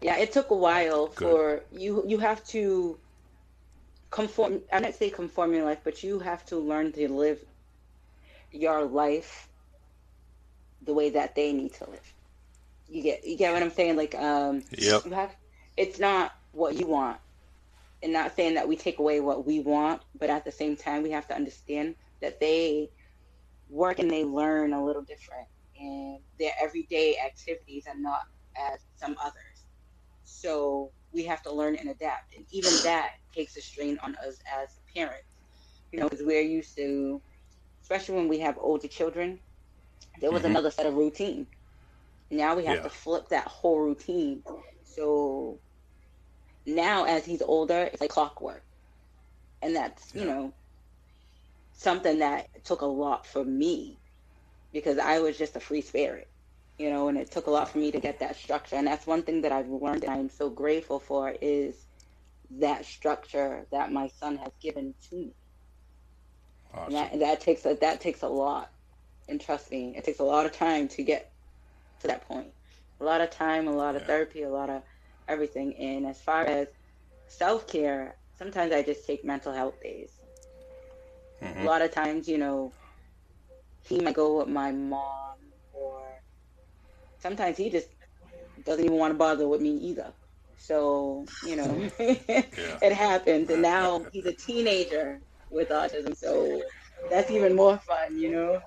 Yeah, 0.00 0.16
it 0.16 0.32
took 0.32 0.50
a 0.50 0.56
while 0.56 1.06
Good. 1.06 1.14
for 1.16 1.62
you. 1.70 2.02
You 2.06 2.18
have 2.18 2.44
to 2.48 2.98
conform. 4.10 4.60
I 4.72 4.80
don't 4.80 4.94
say 4.94 5.10
conform 5.10 5.54
your 5.54 5.64
life, 5.64 5.78
but 5.84 6.02
you 6.02 6.18
have 6.18 6.44
to 6.46 6.56
learn 6.56 6.90
to 6.92 7.08
live 7.08 7.38
your 8.50 8.84
life 8.84 9.48
the 10.84 10.92
way 10.92 11.10
that 11.10 11.36
they 11.36 11.52
need 11.52 11.72
to 11.74 11.88
live. 11.88 12.12
You 12.92 13.02
get 13.02 13.24
you 13.24 13.36
get 13.36 13.52
what 13.52 13.62
I'm 13.62 13.70
saying? 13.70 13.96
Like 13.96 14.14
um 14.14 14.62
yep. 14.70 15.04
you 15.04 15.12
have 15.12 15.34
it's 15.76 15.98
not 15.98 16.34
what 16.52 16.78
you 16.78 16.86
want. 16.86 17.18
And 18.02 18.12
not 18.12 18.34
saying 18.34 18.54
that 18.54 18.66
we 18.68 18.76
take 18.76 18.98
away 18.98 19.20
what 19.20 19.46
we 19.46 19.60
want, 19.60 20.02
but 20.18 20.28
at 20.28 20.44
the 20.44 20.52
same 20.52 20.76
time 20.76 21.02
we 21.02 21.10
have 21.10 21.26
to 21.28 21.34
understand 21.34 21.94
that 22.20 22.40
they 22.40 22.90
work 23.70 24.00
and 24.00 24.10
they 24.10 24.24
learn 24.24 24.72
a 24.72 24.84
little 24.84 25.02
different 25.02 25.46
and 25.80 26.18
their 26.38 26.52
everyday 26.60 27.16
activities 27.18 27.86
are 27.86 27.98
not 27.98 28.22
as 28.56 28.80
some 28.96 29.16
others. 29.20 29.64
So 30.24 30.90
we 31.12 31.24
have 31.24 31.42
to 31.42 31.52
learn 31.52 31.76
and 31.76 31.88
adapt. 31.88 32.34
And 32.36 32.44
even 32.50 32.72
that 32.84 33.14
takes 33.34 33.56
a 33.56 33.60
strain 33.60 33.98
on 34.02 34.16
us 34.16 34.38
as 34.60 34.78
parents. 34.94 35.26
You 35.90 36.00
know, 36.00 36.08
because 36.08 36.24
we're 36.24 36.40
used 36.40 36.76
to, 36.76 37.20
especially 37.82 38.16
when 38.16 38.28
we 38.28 38.38
have 38.38 38.56
older 38.58 38.88
children, 38.88 39.38
there 40.20 40.30
was 40.30 40.42
mm-hmm. 40.42 40.52
another 40.52 40.70
set 40.70 40.86
of 40.86 40.94
routine. 40.94 41.46
Now 42.32 42.56
we 42.56 42.64
have 42.64 42.78
yeah. 42.78 42.82
to 42.84 42.88
flip 42.90 43.28
that 43.28 43.46
whole 43.46 43.78
routine. 43.78 44.42
So 44.84 45.58
now, 46.64 47.04
as 47.04 47.26
he's 47.26 47.42
older, 47.42 47.90
it's 47.92 48.00
like 48.00 48.10
clockwork, 48.10 48.64
and 49.60 49.76
that's 49.76 50.14
yeah. 50.14 50.22
you 50.22 50.28
know 50.28 50.52
something 51.74 52.20
that 52.20 52.64
took 52.64 52.80
a 52.80 52.86
lot 52.86 53.26
for 53.26 53.44
me 53.44 53.98
because 54.72 54.98
I 54.98 55.18
was 55.18 55.36
just 55.36 55.56
a 55.56 55.60
free 55.60 55.82
spirit, 55.82 56.28
you 56.78 56.88
know, 56.88 57.08
and 57.08 57.18
it 57.18 57.30
took 57.30 57.48
a 57.48 57.50
lot 57.50 57.68
for 57.68 57.78
me 57.78 57.92
to 57.92 58.00
get 58.00 58.20
that 58.20 58.36
structure. 58.36 58.76
And 58.76 58.86
that's 58.86 59.06
one 59.06 59.22
thing 59.22 59.42
that 59.42 59.52
I've 59.52 59.68
learned, 59.68 60.04
and 60.04 60.12
I'm 60.12 60.30
so 60.30 60.48
grateful 60.48 61.00
for 61.00 61.34
is 61.42 61.74
that 62.52 62.86
structure 62.86 63.66
that 63.72 63.92
my 63.92 64.08
son 64.08 64.38
has 64.38 64.52
given 64.60 64.94
to 65.10 65.16
me. 65.16 65.32
Awesome. 66.72 66.94
And 66.94 66.94
that, 66.94 67.18
that 67.18 67.40
takes 67.42 67.66
a, 67.66 67.74
that 67.82 68.00
takes 68.00 68.22
a 68.22 68.28
lot, 68.28 68.70
and 69.28 69.38
trust 69.38 69.70
me, 69.70 69.94
it 69.94 70.04
takes 70.04 70.20
a 70.20 70.24
lot 70.24 70.46
of 70.46 70.52
time 70.52 70.88
to 70.88 71.02
get 71.02 71.31
to 72.02 72.08
that 72.08 72.26
point. 72.28 72.48
A 73.00 73.04
lot 73.04 73.20
of 73.20 73.30
time, 73.30 73.66
a 73.66 73.72
lot 73.72 73.96
of 73.96 74.02
yeah. 74.02 74.06
therapy, 74.06 74.42
a 74.42 74.50
lot 74.50 74.70
of 74.70 74.82
everything. 75.28 75.74
And 75.76 76.06
as 76.06 76.20
far 76.20 76.44
as 76.44 76.68
self 77.28 77.66
care, 77.66 78.16
sometimes 78.38 78.72
I 78.72 78.82
just 78.82 79.06
take 79.06 79.24
mental 79.24 79.52
health 79.52 79.80
days. 79.82 80.12
Mm-hmm. 81.42 81.62
A 81.62 81.64
lot 81.64 81.82
of 81.82 81.90
times, 81.90 82.28
you 82.28 82.38
know, 82.38 82.72
he 83.88 83.98
might 84.00 84.14
go 84.14 84.38
with 84.38 84.48
my 84.48 84.70
mom, 84.70 85.38
or 85.72 86.00
sometimes 87.18 87.56
he 87.56 87.70
just 87.70 87.88
doesn't 88.64 88.84
even 88.84 88.96
want 88.96 89.12
to 89.12 89.18
bother 89.18 89.48
with 89.48 89.60
me 89.60 89.76
either. 89.78 90.12
So, 90.58 91.26
you 91.46 91.56
know, 91.56 91.90
it 91.98 92.92
happens. 92.92 93.50
And 93.50 93.62
now 93.62 94.06
he's 94.12 94.26
a 94.26 94.32
teenager 94.32 95.20
with 95.50 95.70
autism. 95.70 96.16
So 96.16 96.62
that's 97.10 97.30
even 97.30 97.56
more 97.56 97.78
fun, 97.78 98.18
you 98.18 98.30
know? 98.30 98.60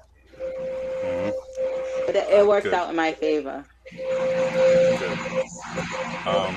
But 2.16 2.30
it, 2.30 2.40
it 2.40 2.48
works 2.48 2.64
Good. 2.64 2.74
out 2.74 2.90
in 2.90 2.96
my 2.96 3.12
favor. 3.12 3.66
Um, 6.26 6.56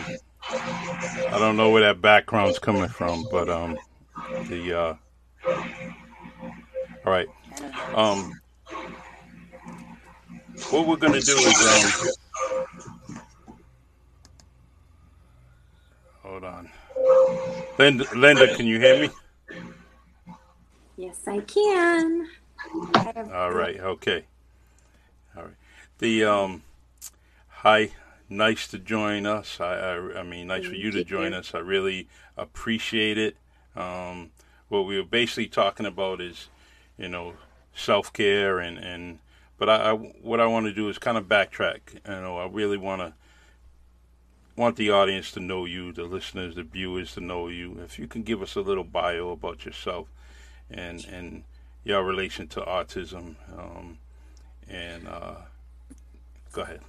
I 1.26 1.36
don't 1.36 1.56
know 1.56 1.70
where 1.70 1.82
that 1.82 2.00
background's 2.00 2.60
coming 2.60 2.86
from, 2.86 3.26
but 3.28 3.50
um, 3.50 3.76
the 4.48 4.72
uh, 4.72 4.94
all 7.04 7.12
right. 7.12 7.26
Um, 7.92 8.40
what 10.70 10.86
we're 10.86 10.94
gonna 10.94 11.20
do 11.20 11.36
is 11.36 11.66
um, 11.66 11.92
hold 16.22 16.44
on. 16.44 16.70
Linda, 17.80 18.06
Linda, 18.14 18.54
can 18.54 18.66
you 18.66 18.78
hear 18.78 19.00
me? 19.00 19.10
Yes, 20.96 21.18
I 21.26 21.40
can. 21.40 22.28
All 23.34 23.50
right. 23.50 23.80
Okay. 23.80 24.24
The 25.98 26.24
um, 26.24 26.62
hi, 27.48 27.90
nice 28.28 28.68
to 28.68 28.78
join 28.78 29.26
us. 29.26 29.58
I, 29.58 29.74
I, 29.74 30.20
I 30.20 30.22
mean, 30.22 30.46
nice 30.46 30.64
for 30.64 30.76
you 30.76 30.92
to 30.92 31.02
join 31.02 31.34
us. 31.34 31.56
I 31.56 31.58
really 31.58 32.06
appreciate 32.36 33.18
it. 33.18 33.36
Um, 33.74 34.30
what 34.68 34.86
we 34.86 34.96
were 34.96 35.04
basically 35.04 35.48
talking 35.48 35.86
about 35.86 36.20
is, 36.20 36.50
you 36.96 37.08
know, 37.08 37.34
self 37.74 38.12
care 38.12 38.60
and 38.60 38.78
and. 38.78 39.18
But 39.58 39.68
I, 39.68 39.90
I 39.90 39.92
what 39.94 40.38
I 40.38 40.46
want 40.46 40.66
to 40.66 40.72
do 40.72 40.88
is 40.88 40.98
kind 40.98 41.18
of 41.18 41.24
backtrack. 41.24 41.80
You 41.94 42.22
know, 42.22 42.38
I 42.38 42.46
really 42.46 42.76
want 42.76 43.02
to 43.02 43.14
want 44.54 44.76
the 44.76 44.90
audience 44.92 45.32
to 45.32 45.40
know 45.40 45.64
you, 45.64 45.90
the 45.90 46.04
listeners, 46.04 46.54
the 46.54 46.62
viewers 46.62 47.14
to 47.14 47.20
know 47.20 47.48
you. 47.48 47.80
If 47.84 47.98
you 47.98 48.06
can 48.06 48.22
give 48.22 48.40
us 48.40 48.54
a 48.54 48.60
little 48.60 48.84
bio 48.84 49.30
about 49.30 49.64
yourself, 49.64 50.06
and 50.70 51.04
and 51.06 51.42
your 51.82 52.04
relation 52.04 52.46
to 52.48 52.60
autism, 52.60 53.34
um, 53.58 53.98
and 54.68 55.08
uh, 55.08 55.34
go 56.52 56.62
ahead. 56.62 56.80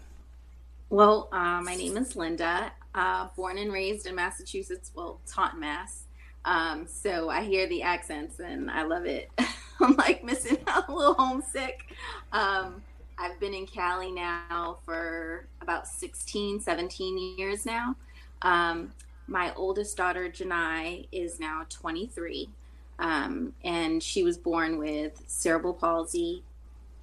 Well, 0.89 1.29
uh, 1.31 1.61
my 1.61 1.75
name 1.75 1.97
is 1.97 2.15
Linda, 2.15 2.71
uh, 2.95 3.27
born 3.35 3.57
and 3.57 3.71
raised 3.71 4.07
in 4.07 4.15
Massachusetts, 4.15 4.91
well, 4.95 5.19
Taunton, 5.27 5.59
Mass. 5.59 6.05
Um, 6.45 6.87
so 6.87 7.29
I 7.29 7.43
hear 7.43 7.67
the 7.67 7.83
accents 7.83 8.39
and 8.39 8.71
I 8.71 8.83
love 8.83 9.05
it. 9.05 9.29
I'm 9.79 9.95
like 9.95 10.23
missing 10.23 10.57
out, 10.67 10.89
a 10.89 10.93
little 10.93 11.13
homesick. 11.13 11.93
Um, 12.31 12.81
I've 13.17 13.39
been 13.39 13.53
in 13.53 13.67
Cali 13.67 14.11
now 14.11 14.79
for 14.85 15.45
about 15.61 15.87
16, 15.87 16.59
17 16.61 17.37
years 17.37 17.65
now. 17.65 17.95
Um, 18.41 18.91
my 19.27 19.53
oldest 19.55 19.95
daughter, 19.95 20.29
Janai, 20.29 21.07
is 21.11 21.39
now 21.39 21.65
23. 21.69 22.49
Um, 22.97 23.53
and 23.63 24.01
she 24.01 24.23
was 24.23 24.37
born 24.37 24.77
with 24.77 25.21
cerebral 25.27 25.73
palsy 25.73 26.43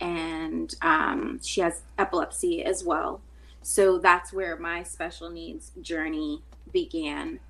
and 0.01 0.75
um, 0.83 1.41
she 1.43 1.61
has 1.61 1.83
epilepsy 1.99 2.65
as 2.65 2.85
well. 2.85 3.21
So 3.63 3.99
that's 3.99 4.33
where 4.33 4.57
my 4.57 4.83
special 4.83 5.31
needs 5.31 5.73
journey 5.81 6.43
began. 6.73 7.41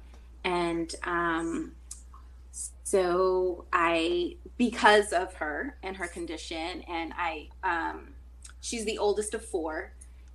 And 0.45 0.95
um, 1.05 1.73
so 2.85 3.65
I, 3.73 4.37
because 4.57 5.13
of 5.13 5.35
her 5.35 5.77
and 5.83 5.97
her 5.97 6.07
condition, 6.07 6.83
and 6.89 7.13
I, 7.17 7.49
um, 7.63 8.09
she's 8.61 8.85
the 8.85 8.99
oldest 8.99 9.35
of 9.35 9.45
four. 9.45 9.93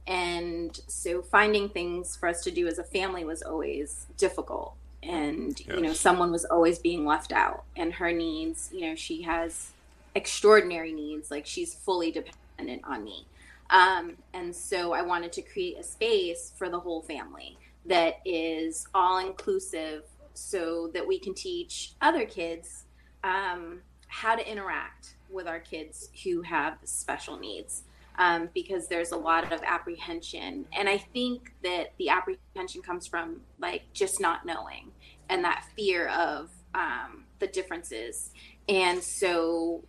And 0.07 0.79
so 0.87 1.21
finding 1.21 1.69
things 1.69 2.15
for 2.15 2.27
us 2.27 2.43
to 2.43 2.51
do 2.51 2.67
as 2.67 2.77
a 2.77 2.83
family 2.83 3.23
was 3.23 3.41
always 3.41 4.07
difficult 4.17 4.75
and 5.03 5.59
yes. 5.59 5.67
you 5.75 5.81
know 5.81 5.93
someone 5.93 6.31
was 6.31 6.45
always 6.45 6.79
being 6.79 7.05
left 7.05 7.31
out 7.31 7.63
and 7.75 7.93
her 7.93 8.11
needs 8.11 8.69
you 8.71 8.81
know 8.81 8.95
she 8.95 9.21
has 9.21 9.71
extraordinary 10.15 10.93
needs 10.93 11.31
like 11.31 11.45
she's 11.45 11.73
fully 11.73 12.11
dependent 12.11 12.81
on 12.83 13.03
me 13.03 13.25
um, 13.69 14.17
and 14.33 14.55
so 14.55 14.93
i 14.93 15.01
wanted 15.01 15.31
to 15.31 15.41
create 15.41 15.77
a 15.77 15.83
space 15.83 16.53
for 16.57 16.69
the 16.69 16.79
whole 16.79 17.01
family 17.01 17.57
that 17.85 18.19
is 18.25 18.87
all 18.93 19.19
inclusive 19.19 20.03
so 20.33 20.89
that 20.93 21.05
we 21.05 21.19
can 21.19 21.33
teach 21.33 21.93
other 22.01 22.25
kids 22.25 22.85
um, 23.23 23.81
how 24.07 24.35
to 24.35 24.49
interact 24.49 25.15
with 25.29 25.47
our 25.47 25.59
kids 25.59 26.09
who 26.23 26.41
have 26.41 26.77
special 26.83 27.37
needs 27.37 27.83
um, 28.17 28.49
because 28.53 28.87
there's 28.87 29.11
a 29.11 29.17
lot 29.17 29.51
of 29.51 29.61
apprehension. 29.65 30.65
And 30.77 30.89
I 30.89 30.97
think 30.97 31.53
that 31.63 31.93
the 31.97 32.09
apprehension 32.09 32.81
comes 32.81 33.07
from 33.07 33.41
like 33.59 33.83
just 33.93 34.19
not 34.19 34.45
knowing 34.45 34.91
and 35.29 35.43
that 35.43 35.65
fear 35.75 36.09
of 36.09 36.49
um, 36.75 37.23
the 37.39 37.47
differences. 37.47 38.31
And 38.67 39.01
so 39.01 39.83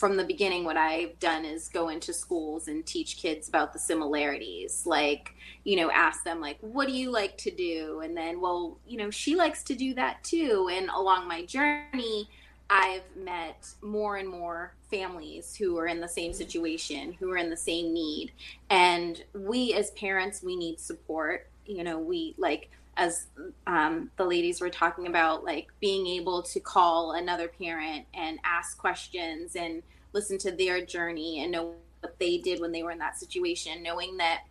from 0.00 0.16
the 0.16 0.24
beginning, 0.24 0.64
what 0.64 0.78
I've 0.78 1.18
done 1.18 1.44
is 1.44 1.68
go 1.68 1.90
into 1.90 2.14
schools 2.14 2.68
and 2.68 2.86
teach 2.86 3.18
kids 3.18 3.50
about 3.50 3.74
the 3.74 3.78
similarities. 3.78 4.86
Like, 4.86 5.34
you 5.64 5.76
know, 5.76 5.90
ask 5.90 6.24
them, 6.24 6.40
like, 6.40 6.56
what 6.62 6.88
do 6.88 6.94
you 6.94 7.10
like 7.10 7.36
to 7.36 7.50
do? 7.50 8.00
And 8.02 8.16
then, 8.16 8.40
well, 8.40 8.78
you 8.86 8.96
know, 8.96 9.10
she 9.10 9.36
likes 9.36 9.62
to 9.64 9.74
do 9.74 9.92
that 9.92 10.24
too. 10.24 10.70
And 10.72 10.88
along 10.88 11.28
my 11.28 11.44
journey, 11.44 12.30
I've 12.70 13.02
met 13.14 13.68
more 13.82 14.16
and 14.16 14.26
more 14.26 14.72
families 14.90 15.54
who 15.54 15.76
are 15.76 15.86
in 15.86 16.00
the 16.00 16.08
same 16.08 16.32
situation, 16.32 17.12
who 17.20 17.30
are 17.30 17.36
in 17.36 17.50
the 17.50 17.56
same 17.58 17.92
need. 17.92 18.32
And 18.70 19.22
we 19.34 19.74
as 19.74 19.90
parents, 19.90 20.42
we 20.42 20.56
need 20.56 20.80
support. 20.80 21.50
You 21.66 21.84
know, 21.84 21.98
we 21.98 22.34
like, 22.38 22.70
as 23.00 23.28
um, 23.66 24.10
the 24.18 24.24
ladies 24.24 24.60
were 24.60 24.68
talking 24.68 25.06
about, 25.06 25.42
like 25.42 25.68
being 25.80 26.06
able 26.06 26.42
to 26.42 26.60
call 26.60 27.12
another 27.12 27.48
parent 27.48 28.04
and 28.12 28.38
ask 28.44 28.76
questions 28.76 29.56
and 29.56 29.82
listen 30.12 30.36
to 30.36 30.52
their 30.52 30.84
journey 30.84 31.42
and 31.42 31.50
know 31.50 31.74
what 32.00 32.18
they 32.18 32.36
did 32.36 32.60
when 32.60 32.72
they 32.72 32.82
were 32.82 32.90
in 32.90 32.98
that 32.98 33.18
situation, 33.18 33.82
knowing 33.82 34.18
that 34.18 34.42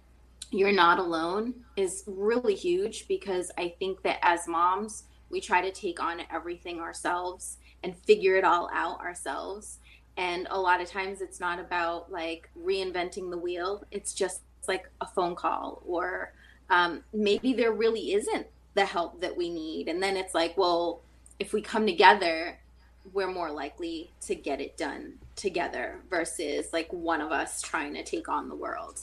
you're 0.50 0.72
not 0.72 0.98
alone 0.98 1.54
is 1.78 2.04
really 2.08 2.56
huge 2.56 3.08
because 3.08 3.52
I 3.56 3.76
think 3.78 4.02
that 4.02 4.18
as 4.24 4.48
moms, 4.48 5.04
we 5.30 5.40
try 5.40 5.62
to 5.62 5.72
take 5.72 6.02
on 6.02 6.22
everything 6.32 6.80
ourselves 6.80 7.58
and 7.84 7.96
figure 7.96 8.36
it 8.36 8.44
all 8.44 8.68
out 8.74 9.00
ourselves. 9.00 9.78
And 10.18 10.48
a 10.50 10.60
lot 10.60 10.82
of 10.82 10.90
times 10.90 11.22
it's 11.22 11.40
not 11.40 11.60
about 11.60 12.12
like 12.12 12.50
reinventing 12.60 13.30
the 13.30 13.38
wheel, 13.38 13.84
it's 13.92 14.16
just 14.16 14.42
like 14.68 14.90
a 15.02 15.06
phone 15.06 15.36
call, 15.36 15.84
or 15.86 16.34
um, 16.70 17.04
maybe 17.14 17.54
there 17.54 17.72
really 17.72 18.14
isn't 18.14 18.48
the 18.76 18.86
help 18.86 19.22
that 19.22 19.36
we 19.36 19.50
need. 19.50 19.88
And 19.88 20.02
then 20.02 20.16
it's 20.18 20.34
like, 20.34 20.58
well, 20.58 21.02
if 21.40 21.54
we 21.54 21.62
come 21.62 21.86
together, 21.86 22.58
we're 23.14 23.32
more 23.32 23.52
likely 23.52 24.12
to 24.22 24.36
get 24.36 24.62
it 24.62 24.78
done 24.78 25.14
together 25.36 26.02
versus 26.10 26.68
like 26.74 26.92
one 26.92 27.22
of 27.22 27.32
us 27.32 27.62
trying 27.62 27.94
to 27.96 28.04
take 28.04 28.30
on 28.30 28.50
the 28.50 28.56
world. 28.56 29.02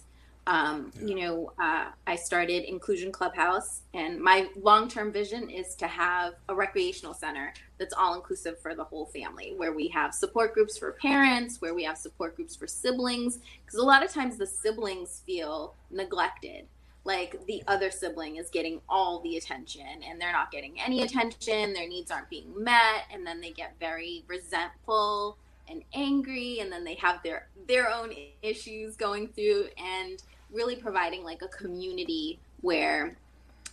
Um, 0.48 0.92
yeah. 0.94 1.06
You 1.08 1.14
know, 1.16 1.52
uh, 1.58 1.86
I 2.06 2.14
started 2.14 2.62
Inclusion 2.70 3.10
Clubhouse, 3.10 3.80
and 3.94 4.20
my 4.20 4.48
long 4.54 4.88
term 4.88 5.10
vision 5.10 5.50
is 5.50 5.74
to 5.76 5.88
have 5.88 6.34
a 6.48 6.54
recreational 6.54 7.14
center 7.14 7.52
that's 7.78 7.92
all 7.92 8.14
inclusive 8.14 8.60
for 8.60 8.74
the 8.76 8.84
whole 8.84 9.06
family, 9.06 9.54
where 9.56 9.72
we 9.72 9.88
have 9.88 10.14
support 10.14 10.54
groups 10.54 10.78
for 10.78 10.92
parents, 10.92 11.60
where 11.60 11.74
we 11.74 11.82
have 11.82 11.98
support 11.98 12.36
groups 12.36 12.54
for 12.54 12.68
siblings, 12.68 13.40
because 13.64 13.80
a 13.80 13.84
lot 13.84 14.04
of 14.04 14.12
times 14.12 14.36
the 14.36 14.46
siblings 14.46 15.22
feel 15.26 15.74
neglected. 15.90 16.66
Like 17.06 17.46
the 17.46 17.62
other 17.68 17.92
sibling 17.92 18.36
is 18.36 18.50
getting 18.50 18.80
all 18.88 19.20
the 19.20 19.36
attention 19.36 19.86
and 20.08 20.20
they're 20.20 20.32
not 20.32 20.50
getting 20.50 20.80
any 20.80 21.02
attention, 21.02 21.72
their 21.72 21.88
needs 21.88 22.10
aren't 22.10 22.28
being 22.28 22.52
met, 22.56 23.04
and 23.12 23.24
then 23.24 23.40
they 23.40 23.52
get 23.52 23.76
very 23.78 24.24
resentful 24.26 25.38
and 25.68 25.82
angry 25.94 26.58
and 26.60 26.70
then 26.70 26.82
they 26.82 26.94
have 26.94 27.22
their 27.22 27.48
their 27.68 27.90
own 27.92 28.12
issues 28.42 28.96
going 28.96 29.28
through 29.28 29.68
and 29.78 30.24
really 30.50 30.74
providing 30.74 31.22
like 31.22 31.42
a 31.42 31.48
community 31.48 32.40
where 32.60 33.16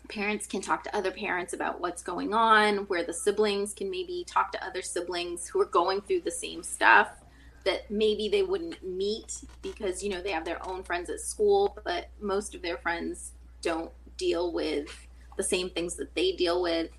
parents 0.09 0.45
can 0.45 0.61
talk 0.61 0.83
to 0.83 0.95
other 0.95 1.11
parents 1.11 1.53
about 1.53 1.81
what's 1.81 2.03
going 2.03 2.35
on, 2.35 2.77
where 2.85 3.03
the 3.03 3.13
siblings 3.13 3.73
can 3.73 3.89
maybe 3.89 4.23
talk 4.27 4.51
to 4.51 4.63
other 4.63 4.81
siblings 4.83 5.47
who 5.47 5.59
are 5.59 5.65
going 5.65 6.01
through 6.01 6.21
the 6.21 6.31
same 6.31 6.61
stuff 6.61 7.22
that 7.65 7.89
maybe 7.89 8.27
they 8.27 8.43
wouldn't 8.43 8.83
meet 8.83 9.45
because 9.61 10.03
you 10.03 10.09
know 10.09 10.21
they 10.21 10.31
have 10.31 10.45
their 10.45 10.65
own 10.67 10.83
friends 10.83 11.09
at 11.09 11.19
school, 11.19 11.77
but 11.83 12.09
most 12.19 12.55
of 12.55 12.61
their 12.61 12.77
friends 12.77 13.31
don't 13.61 13.91
deal 14.17 14.51
with 14.51 15.07
the 15.37 15.43
same 15.43 15.69
things 15.69 15.95
that 15.95 16.13
they 16.15 16.33
deal 16.33 16.61
with. 16.61 16.89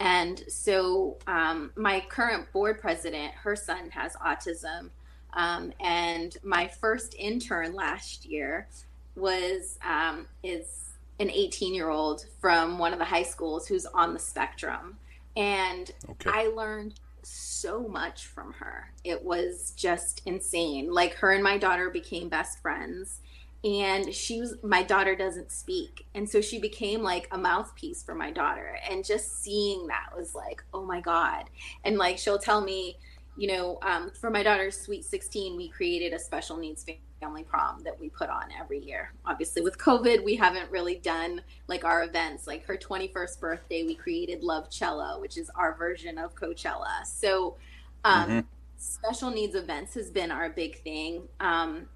And 0.00 0.42
so, 0.48 1.16
um, 1.26 1.72
my 1.76 2.00
current 2.08 2.50
board 2.52 2.80
president, 2.80 3.32
her 3.34 3.54
son 3.54 3.90
has 3.90 4.16
autism. 4.16 4.90
Um, 5.34 5.72
and 5.80 6.36
my 6.42 6.68
first 6.68 7.14
intern 7.18 7.74
last 7.74 8.24
year 8.24 8.68
was 9.14 9.78
um, 9.86 10.26
is 10.42 10.94
an 11.20 11.30
18 11.30 11.74
year 11.74 11.88
old 11.88 12.26
from 12.40 12.78
one 12.78 12.92
of 12.92 12.98
the 12.98 13.04
high 13.04 13.22
schools 13.22 13.66
who's 13.66 13.86
on 13.86 14.12
the 14.12 14.18
spectrum, 14.18 14.96
and 15.36 15.90
okay. 16.10 16.30
I 16.32 16.46
learned 16.48 16.94
so 17.22 17.86
much 17.86 18.26
from 18.26 18.52
her. 18.54 18.92
It 19.04 19.24
was 19.24 19.72
just 19.76 20.22
insane. 20.26 20.92
Like 20.92 21.14
her 21.14 21.32
and 21.32 21.42
my 21.42 21.58
daughter 21.58 21.90
became 21.90 22.28
best 22.28 22.60
friends 22.60 23.20
and 23.64 24.12
she 24.12 24.40
was 24.40 24.56
my 24.62 24.82
daughter 24.82 25.14
doesn't 25.14 25.52
speak 25.52 26.04
and 26.14 26.28
so 26.28 26.40
she 26.40 26.58
became 26.58 27.02
like 27.02 27.28
a 27.30 27.38
mouthpiece 27.38 28.02
for 28.02 28.14
my 28.14 28.30
daughter 28.30 28.76
and 28.90 29.04
just 29.04 29.40
seeing 29.40 29.86
that 29.86 30.06
was 30.16 30.34
like 30.34 30.64
oh 30.74 30.84
my 30.84 31.00
god 31.00 31.44
and 31.84 31.96
like 31.96 32.18
she'll 32.18 32.38
tell 32.38 32.60
me 32.60 32.96
you 33.36 33.46
know 33.46 33.78
um, 33.82 34.10
for 34.20 34.30
my 34.30 34.42
daughter's 34.42 34.80
sweet 34.80 35.04
16 35.04 35.56
we 35.56 35.68
created 35.68 36.12
a 36.12 36.18
special 36.18 36.56
needs 36.56 36.82
family 36.82 37.00
family 37.22 37.44
prom 37.44 37.82
that 37.84 37.98
we 37.98 38.08
put 38.08 38.28
on 38.28 38.44
every 38.58 38.80
year. 38.80 39.12
Obviously, 39.24 39.62
with 39.62 39.78
COVID, 39.78 40.24
we 40.24 40.34
haven't 40.34 40.70
really 40.70 40.96
done 40.96 41.40
like 41.68 41.84
our 41.84 42.02
events. 42.02 42.46
Like 42.46 42.64
her 42.66 42.76
21st 42.76 43.40
birthday, 43.40 43.84
we 43.84 43.94
created 43.94 44.42
Love 44.42 44.70
Cello, 44.70 45.20
which 45.20 45.38
is 45.38 45.50
our 45.54 45.76
version 45.76 46.18
of 46.18 46.34
Coachella. 46.34 47.04
So, 47.04 47.56
um, 48.04 48.28
mm-hmm. 48.28 48.40
special 48.76 49.30
needs 49.30 49.54
events 49.54 49.94
has 49.94 50.10
been 50.10 50.32
our 50.32 50.50
big 50.50 50.82
thing. 50.82 51.28
Um, 51.40 51.86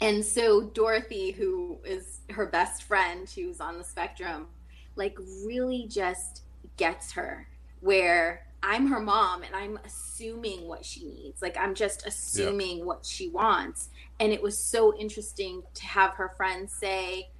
and 0.00 0.24
so, 0.24 0.62
Dorothy, 0.62 1.32
who 1.32 1.78
is 1.84 2.20
her 2.30 2.46
best 2.46 2.84
friend, 2.84 3.28
who's 3.28 3.60
on 3.60 3.76
the 3.76 3.84
spectrum, 3.84 4.46
like 4.94 5.18
really 5.44 5.86
just 5.88 6.42
gets 6.76 7.12
her 7.12 7.48
where 7.80 8.46
I'm 8.62 8.86
her 8.88 9.00
mom 9.00 9.42
and 9.42 9.54
I'm 9.54 9.78
assuming 9.84 10.68
what 10.68 10.84
she 10.84 11.04
needs. 11.04 11.40
Like 11.42 11.56
I'm 11.58 11.74
just 11.74 12.06
assuming 12.06 12.78
yeah. 12.78 12.84
what 12.84 13.04
she 13.04 13.28
wants. 13.28 13.88
And 14.18 14.32
it 14.32 14.42
was 14.42 14.58
so 14.58 14.96
interesting 14.96 15.62
to 15.74 15.86
have 15.86 16.14
her 16.14 16.32
friends 16.36 16.72
say, 16.72 17.30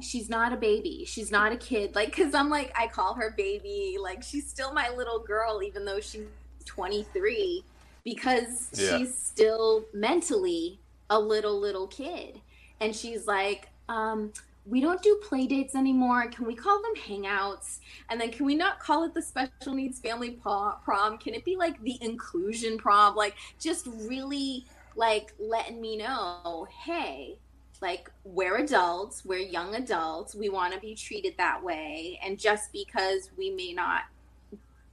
she's 0.00 0.28
not 0.28 0.52
a 0.52 0.56
baby. 0.56 1.04
She's 1.06 1.30
not 1.30 1.52
a 1.52 1.56
kid. 1.56 1.94
Like, 1.94 2.14
cause 2.14 2.34
I'm 2.34 2.48
like, 2.48 2.72
I 2.78 2.86
call 2.86 3.14
her 3.14 3.34
baby. 3.36 3.96
Like, 4.00 4.22
she's 4.22 4.48
still 4.48 4.72
my 4.72 4.90
little 4.90 5.18
girl, 5.18 5.62
even 5.62 5.84
though 5.84 6.00
she's 6.00 6.26
23, 6.64 7.64
because 8.04 8.68
yeah. 8.72 8.98
she's 8.98 9.14
still 9.16 9.84
mentally 9.92 10.78
a 11.10 11.18
little, 11.18 11.58
little 11.58 11.86
kid. 11.86 12.40
And 12.80 12.94
she's 12.94 13.26
like, 13.26 13.68
um, 13.88 14.32
we 14.68 14.80
don't 14.80 15.00
do 15.02 15.20
play 15.22 15.46
dates 15.46 15.74
anymore. 15.74 16.26
Can 16.28 16.46
we 16.46 16.54
call 16.54 16.82
them 16.82 16.94
hangouts? 16.96 17.78
And 18.10 18.20
then 18.20 18.30
can 18.30 18.46
we 18.46 18.56
not 18.56 18.80
call 18.80 19.04
it 19.04 19.14
the 19.14 19.22
special 19.22 19.74
needs 19.74 20.00
family 20.00 20.38
prom? 20.42 21.18
Can 21.18 21.34
it 21.34 21.44
be 21.44 21.56
like 21.56 21.80
the 21.82 21.98
inclusion 22.00 22.76
prom? 22.76 23.14
Like 23.14 23.36
just 23.60 23.86
really 23.86 24.66
like 24.96 25.32
letting 25.38 25.80
me 25.80 25.96
know, 25.96 26.66
hey, 26.84 27.38
like 27.80 28.10
we're 28.24 28.56
adults, 28.56 29.24
we're 29.24 29.38
young 29.38 29.74
adults, 29.74 30.34
we 30.34 30.48
want 30.48 30.74
to 30.74 30.80
be 30.80 30.94
treated 30.94 31.34
that 31.36 31.62
way. 31.62 32.18
And 32.24 32.38
just 32.38 32.72
because 32.72 33.30
we 33.36 33.50
may 33.50 33.72
not 33.72 34.02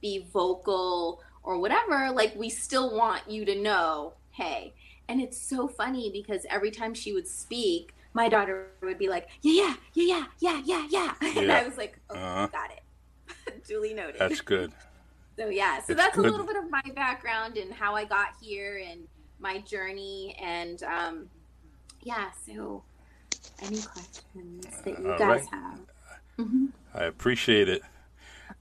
be 0.00 0.26
vocal 0.32 1.22
or 1.42 1.58
whatever, 1.58 2.10
like 2.10 2.36
we 2.36 2.48
still 2.48 2.94
want 2.94 3.22
you 3.28 3.44
to 3.44 3.60
know, 3.60 4.12
hey. 4.30 4.74
And 5.08 5.20
it's 5.20 5.40
so 5.40 5.66
funny 5.66 6.10
because 6.10 6.46
every 6.48 6.70
time 6.70 6.94
she 6.94 7.12
would 7.12 7.28
speak, 7.28 7.94
my 8.14 8.28
daughter 8.28 8.68
would 8.82 8.98
be 8.98 9.08
like, 9.08 9.28
yeah, 9.42 9.74
yeah, 9.92 10.24
yeah, 10.40 10.62
yeah, 10.64 10.86
yeah, 10.90 11.14
yeah. 11.20 11.36
And 11.36 11.52
I 11.52 11.66
was 11.66 11.76
like, 11.76 11.98
oh, 12.10 12.14
uh-huh. 12.14 12.46
got 12.46 12.70
it. 12.70 13.64
Duly 13.66 13.92
noted. 13.92 14.16
That's 14.18 14.40
good. 14.40 14.72
So 15.36 15.48
yeah, 15.48 15.78
so 15.78 15.94
it's 15.94 16.00
that's 16.00 16.14
good. 16.14 16.26
a 16.26 16.30
little 16.30 16.46
bit 16.46 16.54
of 16.54 16.70
my 16.70 16.80
background 16.94 17.56
and 17.56 17.72
how 17.72 17.96
I 17.96 18.04
got 18.04 18.28
here 18.40 18.80
and 18.88 19.00
my 19.40 19.58
journey 19.58 20.36
and 20.40 20.80
um, 20.84 21.28
yeah. 22.04 22.30
So 22.46 22.84
any 23.60 23.80
questions 23.82 24.64
that 24.84 24.96
you 24.96 25.16
guys 25.18 25.20
right. 25.20 25.44
have? 25.50 25.80
Mm-hmm. 26.38 26.66
I 26.94 27.02
appreciate 27.06 27.68
it. 27.68 27.82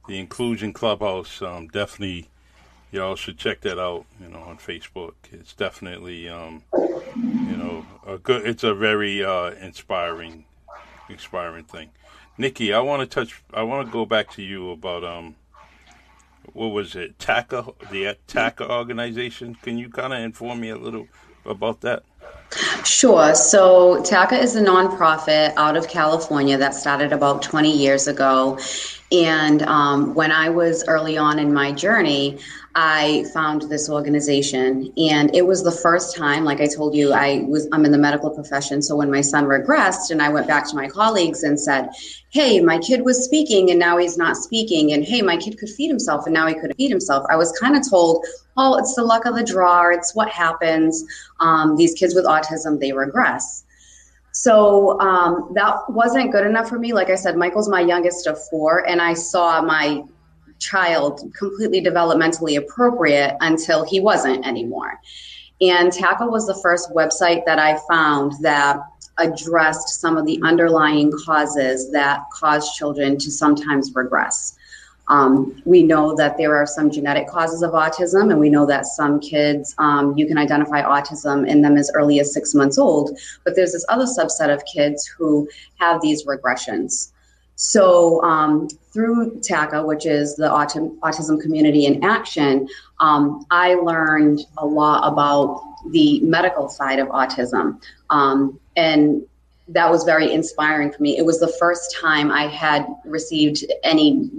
The 0.07 0.17
Inclusion 0.17 0.73
Clubhouse, 0.73 1.43
um, 1.43 1.67
definitely 1.67 2.31
y'all 2.93 3.15
should 3.15 3.37
check 3.37 3.61
that 3.61 3.79
out. 3.79 4.05
You 4.21 4.29
know, 4.29 4.39
on 4.39 4.57
Facebook. 4.57 5.13
It's 5.31 5.53
definitely, 5.53 6.29
um, 6.29 6.63
you 6.73 7.57
know, 7.57 7.85
a 8.07 8.17
good. 8.17 8.45
It's 8.45 8.63
a 8.63 8.73
very 8.73 9.23
uh, 9.23 9.51
inspiring, 9.51 10.45
inspiring 11.09 11.65
thing. 11.65 11.89
Nikki, 12.37 12.73
I 12.73 12.79
want 12.79 13.01
to 13.01 13.07
touch. 13.07 13.43
I 13.53 13.63
want 13.63 13.87
to 13.87 13.91
go 13.91 14.05
back 14.05 14.31
to 14.33 14.41
you 14.41 14.71
about 14.71 15.03
um, 15.03 15.35
what 16.53 16.67
was 16.67 16.95
it? 16.95 17.17
TACA, 17.17 17.73
the 17.91 18.15
TACA 18.27 18.69
organization. 18.69 19.55
Can 19.55 19.77
you 19.77 19.89
kind 19.89 20.13
of 20.13 20.19
inform 20.19 20.61
me 20.61 20.69
a 20.69 20.77
little 20.77 21.07
about 21.45 21.81
that? 21.81 22.03
Sure. 22.85 23.33
So 23.33 24.01
TACA 24.03 24.39
is 24.39 24.55
a 24.55 24.61
nonprofit 24.61 25.53
out 25.57 25.75
of 25.75 25.87
California 25.87 26.57
that 26.57 26.75
started 26.75 27.11
about 27.11 27.41
20 27.41 27.75
years 27.75 28.07
ago. 28.07 28.59
And 29.11 29.63
um, 29.63 30.13
when 30.13 30.31
I 30.31 30.49
was 30.49 30.83
early 30.87 31.17
on 31.17 31.39
in 31.39 31.53
my 31.53 31.71
journey, 31.71 32.39
I 32.75 33.25
found 33.33 33.63
this 33.63 33.87
organization, 33.87 34.91
and 34.97 35.35
it 35.35 35.45
was 35.45 35.63
the 35.63 35.71
first 35.71 36.15
time, 36.15 36.43
like 36.43 36.59
I 36.59 36.65
told 36.65 36.95
you, 36.95 37.13
I 37.13 37.43
was 37.47 37.67
I'm 37.71 37.85
in 37.85 37.91
the 37.91 37.99
medical 37.99 38.31
profession. 38.31 38.81
So 38.81 38.95
when 38.95 39.11
my 39.11 39.21
son 39.21 39.45
regressed, 39.45 40.09
and 40.09 40.23
I 40.23 40.29
went 40.29 40.47
back 40.47 40.67
to 40.69 40.75
my 40.75 40.87
colleagues 40.87 41.43
and 41.43 41.59
said, 41.59 41.89
"Hey, 42.29 42.61
my 42.61 42.79
kid 42.79 43.05
was 43.05 43.23
speaking, 43.23 43.69
and 43.69 43.79
now 43.79 43.97
he's 43.97 44.17
not 44.17 44.37
speaking," 44.37 44.91
and 44.91 45.03
"Hey, 45.03 45.21
my 45.21 45.37
kid 45.37 45.59
could 45.59 45.69
feed 45.69 45.89
himself, 45.89 46.25
and 46.25 46.33
now 46.33 46.47
he 46.47 46.55
couldn't 46.55 46.75
feed 46.75 46.89
himself," 46.89 47.23
I 47.29 47.35
was 47.35 47.51
kind 47.59 47.75
of 47.75 47.87
told, 47.87 48.25
"Oh, 48.57 48.77
it's 48.79 48.95
the 48.95 49.03
luck 49.03 49.25
of 49.25 49.35
the 49.35 49.43
draw. 49.43 49.89
It's 49.89 50.15
what 50.15 50.29
happens. 50.29 51.05
Um, 51.39 51.75
these 51.75 51.93
kids 51.93 52.15
with 52.15 52.25
autism, 52.25 52.79
they 52.79 52.91
regress." 52.91 53.65
So 54.31 54.99
um, 54.99 55.51
that 55.53 55.75
wasn't 55.89 56.31
good 56.31 56.47
enough 56.47 56.69
for 56.69 56.79
me. 56.79 56.91
Like 56.91 57.11
I 57.11 57.15
said, 57.15 57.37
Michael's 57.37 57.69
my 57.69 57.81
youngest 57.81 58.25
of 58.25 58.43
four, 58.49 58.83
and 58.89 58.99
I 58.99 59.13
saw 59.13 59.61
my 59.61 60.03
child 60.63 61.33
completely 61.37 61.81
developmentally 61.81 62.57
appropriate 62.57 63.35
until 63.41 63.85
he 63.85 63.99
wasn't 63.99 64.45
anymore. 64.45 64.99
And 65.61 65.91
TACA 65.91 66.29
was 66.29 66.47
the 66.47 66.59
first 66.61 66.91
website 66.91 67.45
that 67.45 67.59
I 67.59 67.79
found 67.89 68.33
that 68.41 68.79
addressed 69.17 70.01
some 70.01 70.17
of 70.17 70.25
the 70.25 70.39
underlying 70.43 71.11
causes 71.25 71.91
that 71.91 72.23
cause 72.33 72.75
children 72.75 73.17
to 73.19 73.31
sometimes 73.31 73.93
regress. 73.93 74.57
Um, 75.09 75.61
we 75.65 75.83
know 75.83 76.15
that 76.15 76.37
there 76.37 76.55
are 76.55 76.65
some 76.65 76.89
genetic 76.89 77.27
causes 77.27 77.61
of 77.61 77.71
autism, 77.71 78.31
and 78.31 78.39
we 78.39 78.49
know 78.49 78.65
that 78.65 78.85
some 78.85 79.19
kids, 79.19 79.75
um, 79.77 80.17
you 80.17 80.25
can 80.25 80.37
identify 80.37 80.81
autism 80.81 81.47
in 81.47 81.61
them 81.61 81.77
as 81.77 81.91
early 81.93 82.19
as 82.19 82.33
six 82.33 82.55
months 82.55 82.77
old, 82.77 83.17
but 83.43 83.55
there's 83.55 83.73
this 83.73 83.85
other 83.89 84.05
subset 84.05 84.53
of 84.53 84.63
kids 84.65 85.05
who 85.05 85.47
have 85.79 86.01
these 86.01 86.25
regressions. 86.25 87.12
So, 87.55 88.21
um, 88.23 88.67
through 88.91 89.39
TACA, 89.41 89.85
which 89.85 90.05
is 90.05 90.35
the 90.35 90.47
Autism, 90.47 90.97
Autism 90.99 91.39
Community 91.41 91.85
in 91.85 92.03
Action, 92.03 92.67
um, 92.99 93.45
I 93.51 93.75
learned 93.75 94.41
a 94.57 94.65
lot 94.65 95.11
about 95.11 95.61
the 95.91 96.19
medical 96.21 96.69
side 96.69 96.99
of 96.99 97.07
autism. 97.09 97.81
Um, 98.09 98.59
and 98.75 99.23
that 99.67 99.89
was 99.89 100.03
very 100.03 100.31
inspiring 100.31 100.91
for 100.91 101.01
me. 101.01 101.17
It 101.17 101.25
was 101.25 101.39
the 101.39 101.53
first 101.59 101.95
time 101.99 102.31
I 102.31 102.47
had 102.47 102.85
received 103.05 103.65
any 103.83 104.29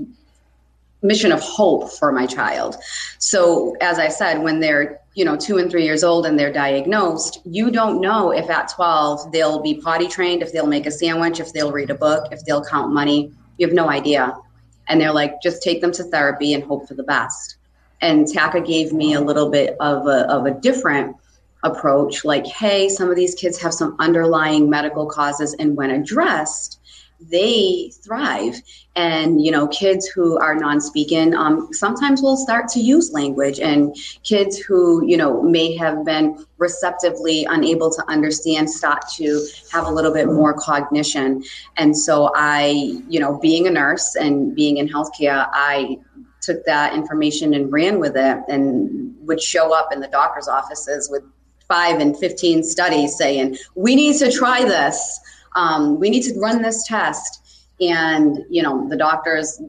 mission 1.04 1.30
of 1.30 1.40
hope 1.40 1.92
for 1.92 2.10
my 2.10 2.26
child. 2.26 2.76
So, 3.18 3.76
as 3.80 3.98
I 3.98 4.08
said, 4.08 4.42
when 4.42 4.58
they're 4.58 5.00
you 5.14 5.24
know 5.24 5.36
two 5.36 5.58
and 5.58 5.70
three 5.70 5.84
years 5.84 6.02
old 6.02 6.26
and 6.26 6.36
they're 6.36 6.52
diagnosed, 6.52 7.40
you 7.44 7.70
don't 7.70 8.00
know 8.00 8.32
if 8.32 8.50
at 8.50 8.68
12 8.68 9.30
they'll 9.30 9.60
be 9.60 9.74
potty 9.80 10.08
trained, 10.08 10.42
if 10.42 10.52
they'll 10.52 10.66
make 10.66 10.86
a 10.86 10.90
sandwich, 10.90 11.38
if 11.38 11.52
they'll 11.52 11.70
read 11.70 11.90
a 11.90 11.94
book, 11.94 12.32
if 12.32 12.44
they'll 12.44 12.64
count 12.64 12.92
money. 12.92 13.30
You 13.58 13.66
have 13.66 13.74
no 13.74 13.88
idea. 13.88 14.36
And 14.88 15.00
they're 15.00 15.12
like, 15.12 15.40
just 15.40 15.62
take 15.62 15.80
them 15.80 15.92
to 15.92 16.04
therapy 16.04 16.52
and 16.54 16.64
hope 16.64 16.88
for 16.88 16.94
the 16.94 17.04
best. 17.04 17.56
And 18.00 18.26
TACA 18.26 18.66
gave 18.66 18.92
me 18.92 19.14
a 19.14 19.20
little 19.20 19.48
bit 19.48 19.76
of 19.80 20.06
a, 20.06 20.28
of 20.30 20.44
a 20.44 20.50
different 20.50 21.16
approach 21.62 22.24
like, 22.24 22.46
hey, 22.46 22.88
some 22.88 23.08
of 23.08 23.16
these 23.16 23.34
kids 23.34 23.58
have 23.60 23.72
some 23.72 23.96
underlying 23.98 24.68
medical 24.68 25.06
causes, 25.06 25.54
and 25.58 25.76
when 25.76 25.90
addressed, 25.90 26.78
they 27.30 27.90
thrive. 28.02 28.60
And 28.96 29.44
you 29.44 29.50
know 29.50 29.66
kids 29.68 30.06
who 30.06 30.38
are 30.38 30.54
non-speaking 30.54 31.34
um, 31.34 31.68
sometimes 31.72 32.22
will 32.22 32.36
start 32.36 32.68
to 32.68 32.80
use 32.80 33.12
language. 33.12 33.58
And 33.60 33.96
kids 34.22 34.58
who 34.58 35.04
you 35.06 35.16
know 35.16 35.42
may 35.42 35.76
have 35.76 36.04
been 36.04 36.44
receptively 36.58 37.44
unable 37.50 37.90
to 37.90 38.04
understand 38.08 38.70
start 38.70 39.04
to 39.16 39.44
have 39.72 39.86
a 39.86 39.90
little 39.90 40.12
bit 40.12 40.26
more 40.26 40.54
cognition. 40.54 41.42
And 41.76 41.96
so 41.96 42.30
i 42.34 43.00
you 43.08 43.20
know 43.20 43.38
being 43.40 43.66
a 43.66 43.70
nurse 43.70 44.14
and 44.14 44.54
being 44.54 44.76
in 44.78 44.88
healthcare 44.88 45.48
i 45.52 45.98
took 46.40 46.64
that 46.66 46.94
information 46.94 47.54
and 47.54 47.72
ran 47.72 47.98
with 47.98 48.16
it 48.16 48.38
and 48.48 49.14
would 49.26 49.40
show 49.40 49.74
up 49.74 49.92
in 49.92 50.00
the 50.00 50.08
doctor's 50.08 50.48
offices 50.48 51.08
with 51.10 51.22
five 51.66 52.00
and 52.00 52.16
15 52.18 52.62
studies 52.62 53.16
saying 53.16 53.56
we 53.74 53.96
need 53.96 54.16
to 54.18 54.30
try 54.30 54.62
this 54.64 55.20
um, 55.54 55.98
we 55.98 56.10
need 56.10 56.22
to 56.22 56.38
run 56.38 56.62
this 56.62 56.86
test. 56.86 57.40
And, 57.80 58.44
you 58.48 58.62
know, 58.62 58.88
the 58.88 58.96
doctors 58.96 59.60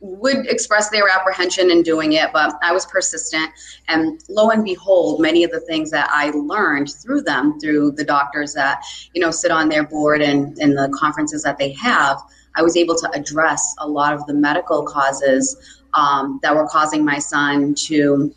would 0.00 0.46
express 0.46 0.90
their 0.90 1.08
apprehension 1.08 1.70
in 1.70 1.82
doing 1.82 2.14
it, 2.14 2.30
but 2.32 2.54
I 2.62 2.72
was 2.72 2.84
persistent. 2.86 3.50
And 3.88 4.20
lo 4.28 4.50
and 4.50 4.64
behold, 4.64 5.20
many 5.20 5.44
of 5.44 5.52
the 5.52 5.60
things 5.60 5.90
that 5.92 6.10
I 6.12 6.30
learned 6.30 6.92
through 6.92 7.22
them, 7.22 7.60
through 7.60 7.92
the 7.92 8.04
doctors 8.04 8.52
that, 8.54 8.82
you 9.14 9.20
know, 9.20 9.30
sit 9.30 9.52
on 9.52 9.68
their 9.68 9.84
board 9.84 10.20
and 10.20 10.58
in 10.58 10.74
the 10.74 10.92
conferences 10.98 11.44
that 11.44 11.56
they 11.56 11.72
have, 11.74 12.20
I 12.56 12.62
was 12.62 12.76
able 12.76 12.96
to 12.96 13.10
address 13.14 13.74
a 13.78 13.88
lot 13.88 14.12
of 14.12 14.26
the 14.26 14.34
medical 14.34 14.84
causes 14.84 15.80
um, 15.94 16.40
that 16.42 16.54
were 16.54 16.66
causing 16.66 17.04
my 17.04 17.18
son 17.18 17.74
to 17.86 18.34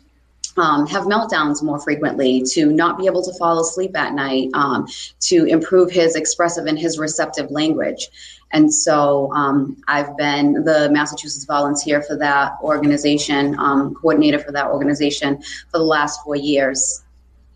um, 0.56 0.86
have 0.86 1.04
meltdowns 1.04 1.62
more 1.62 1.78
frequently, 1.80 2.42
to 2.42 2.66
not 2.66 2.98
be 2.98 3.06
able 3.06 3.22
to 3.22 3.32
fall 3.34 3.60
asleep 3.60 3.96
at 3.96 4.14
night, 4.14 4.50
um, 4.54 4.86
to 5.20 5.44
improve 5.44 5.90
his 5.90 6.16
expressive 6.16 6.66
and 6.66 6.78
his 6.78 6.98
receptive 6.98 7.50
language. 7.50 8.08
And 8.52 8.72
so 8.72 9.32
um, 9.32 9.82
I've 9.88 10.16
been 10.16 10.64
the 10.64 10.88
Massachusetts 10.90 11.44
volunteer 11.44 12.02
for 12.02 12.16
that 12.16 12.52
organization, 12.62 13.58
um, 13.58 13.94
coordinator 13.94 14.38
for 14.38 14.52
that 14.52 14.66
organization 14.66 15.42
for 15.70 15.78
the 15.78 15.84
last 15.84 16.22
four 16.22 16.36
years. 16.36 17.02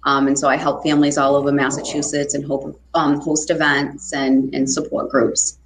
Um, 0.05 0.27
and 0.27 0.39
so 0.39 0.49
I 0.49 0.57
help 0.57 0.83
families 0.83 1.19
all 1.19 1.37
over 1.37 1.53
Massachusetts 1.53 2.35
and 2.35 2.45
hope, 2.45 2.81
um, 2.95 3.21
host 3.21 3.51
events 3.51 4.13
and, 4.13 4.55
and 4.55 4.69
support 4.69 5.11
groups. 5.11 5.59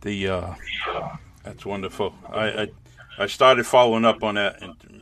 The 0.00 0.28
uh, 0.28 0.54
that's 1.42 1.66
wonderful. 1.66 2.14
I, 2.28 2.62
I 2.62 2.68
I 3.18 3.26
started 3.26 3.66
following 3.66 4.04
up 4.04 4.22
on 4.22 4.34
that 4.34 4.62
and 4.62 4.95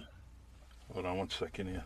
Hold 0.95 1.07
on 1.07 1.19
one 1.19 1.31
second 1.31 1.67
here. 1.67 1.85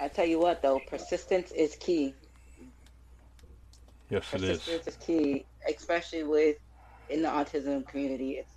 I 0.00 0.08
tell 0.08 0.24
you 0.26 0.40
what, 0.40 0.62
though, 0.62 0.80
persistence 0.80 1.52
is 1.52 1.76
key. 1.76 2.14
Yes, 4.08 4.24
it 4.32 4.42
is. 4.42 4.58
Persistence 4.58 4.86
is 4.86 4.96
key, 5.06 5.44
especially 5.68 6.24
with 6.24 6.56
in 7.10 7.22
the 7.22 7.28
autism 7.28 7.86
community. 7.86 8.32
It's 8.32 8.52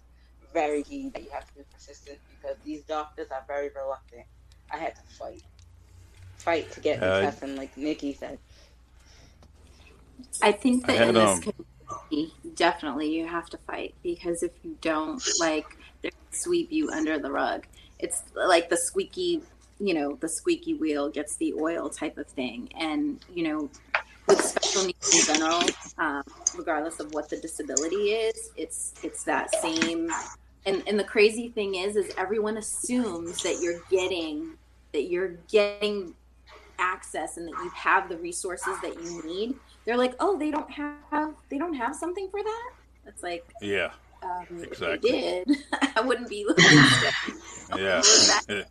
very 0.53 0.81
key 0.81 1.09
that 1.13 1.23
you 1.23 1.29
have 1.31 1.45
to 1.47 1.55
be 1.55 1.61
persistent 1.73 2.19
because 2.29 2.55
these 2.63 2.83
doctors 2.83 3.27
are 3.31 3.43
very 3.47 3.69
reluctant. 3.75 4.23
I 4.71 4.77
had 4.77 4.95
to 4.95 5.01
fight, 5.19 5.43
fight 6.37 6.71
to 6.71 6.79
get 6.79 7.03
uh, 7.03 7.19
the 7.19 7.25
test, 7.25 7.43
and 7.43 7.57
like 7.57 7.75
Nikki 7.75 8.13
said, 8.13 8.39
I 10.41 10.53
think 10.53 10.85
that 10.87 10.93
I 10.93 10.99
had, 10.99 11.09
in 11.09 11.15
this 11.15 11.41
um, 11.45 11.53
community, 12.09 12.33
definitely 12.55 13.13
you 13.13 13.27
have 13.27 13.49
to 13.49 13.57
fight 13.57 13.93
because 14.03 14.41
if 14.41 14.51
you 14.63 14.77
don't, 14.81 15.21
like 15.39 15.77
sweep 16.31 16.71
you 16.71 16.89
under 16.89 17.19
the 17.19 17.31
rug. 17.31 17.65
It's 17.99 18.23
like 18.35 18.69
the 18.69 18.77
squeaky, 18.77 19.41
you 19.79 19.93
know, 19.93 20.15
the 20.15 20.29
squeaky 20.29 20.73
wheel 20.73 21.09
gets 21.09 21.35
the 21.37 21.53
oil 21.53 21.89
type 21.89 22.17
of 22.17 22.27
thing. 22.27 22.69
And, 22.79 23.19
you 23.33 23.43
know, 23.43 23.69
with 24.27 24.41
special 24.41 24.85
needs 24.85 25.27
in 25.27 25.35
general, 25.35 25.61
um, 25.97 26.23
regardless 26.55 26.99
of 26.99 27.13
what 27.13 27.29
the 27.29 27.37
disability 27.37 28.11
is, 28.11 28.51
it's 28.55 28.93
it's 29.01 29.23
that 29.23 29.53
same. 29.55 30.11
And 30.65 30.83
and 30.87 30.99
the 30.99 31.03
crazy 31.03 31.49
thing 31.49 31.75
is, 31.75 31.95
is 31.95 32.13
everyone 32.17 32.57
assumes 32.57 33.41
that 33.43 33.59
you're 33.61 33.81
getting 33.89 34.53
that 34.91 35.09
you're 35.09 35.35
getting 35.49 36.13
access 36.79 37.37
and 37.37 37.47
that 37.47 37.63
you 37.63 37.69
have 37.71 38.09
the 38.09 38.17
resources 38.17 38.75
that 38.81 39.01
you 39.01 39.21
need. 39.23 39.55
They're 39.85 39.97
like, 39.97 40.15
oh, 40.19 40.37
they 40.37 40.51
don't 40.51 40.69
have 40.71 41.33
they 41.49 41.57
don't 41.57 41.73
have 41.73 41.95
something 41.95 42.29
for 42.29 42.43
that. 42.43 42.71
It's 43.05 43.23
like, 43.23 43.47
yeah, 43.61 43.91
um, 44.23 44.63
exactly. 44.63 45.11
Did, 45.11 45.57
I 45.95 46.01
wouldn't 46.01 46.29
be 46.29 46.45
looking. 46.45 46.65
yeah. 47.77 48.01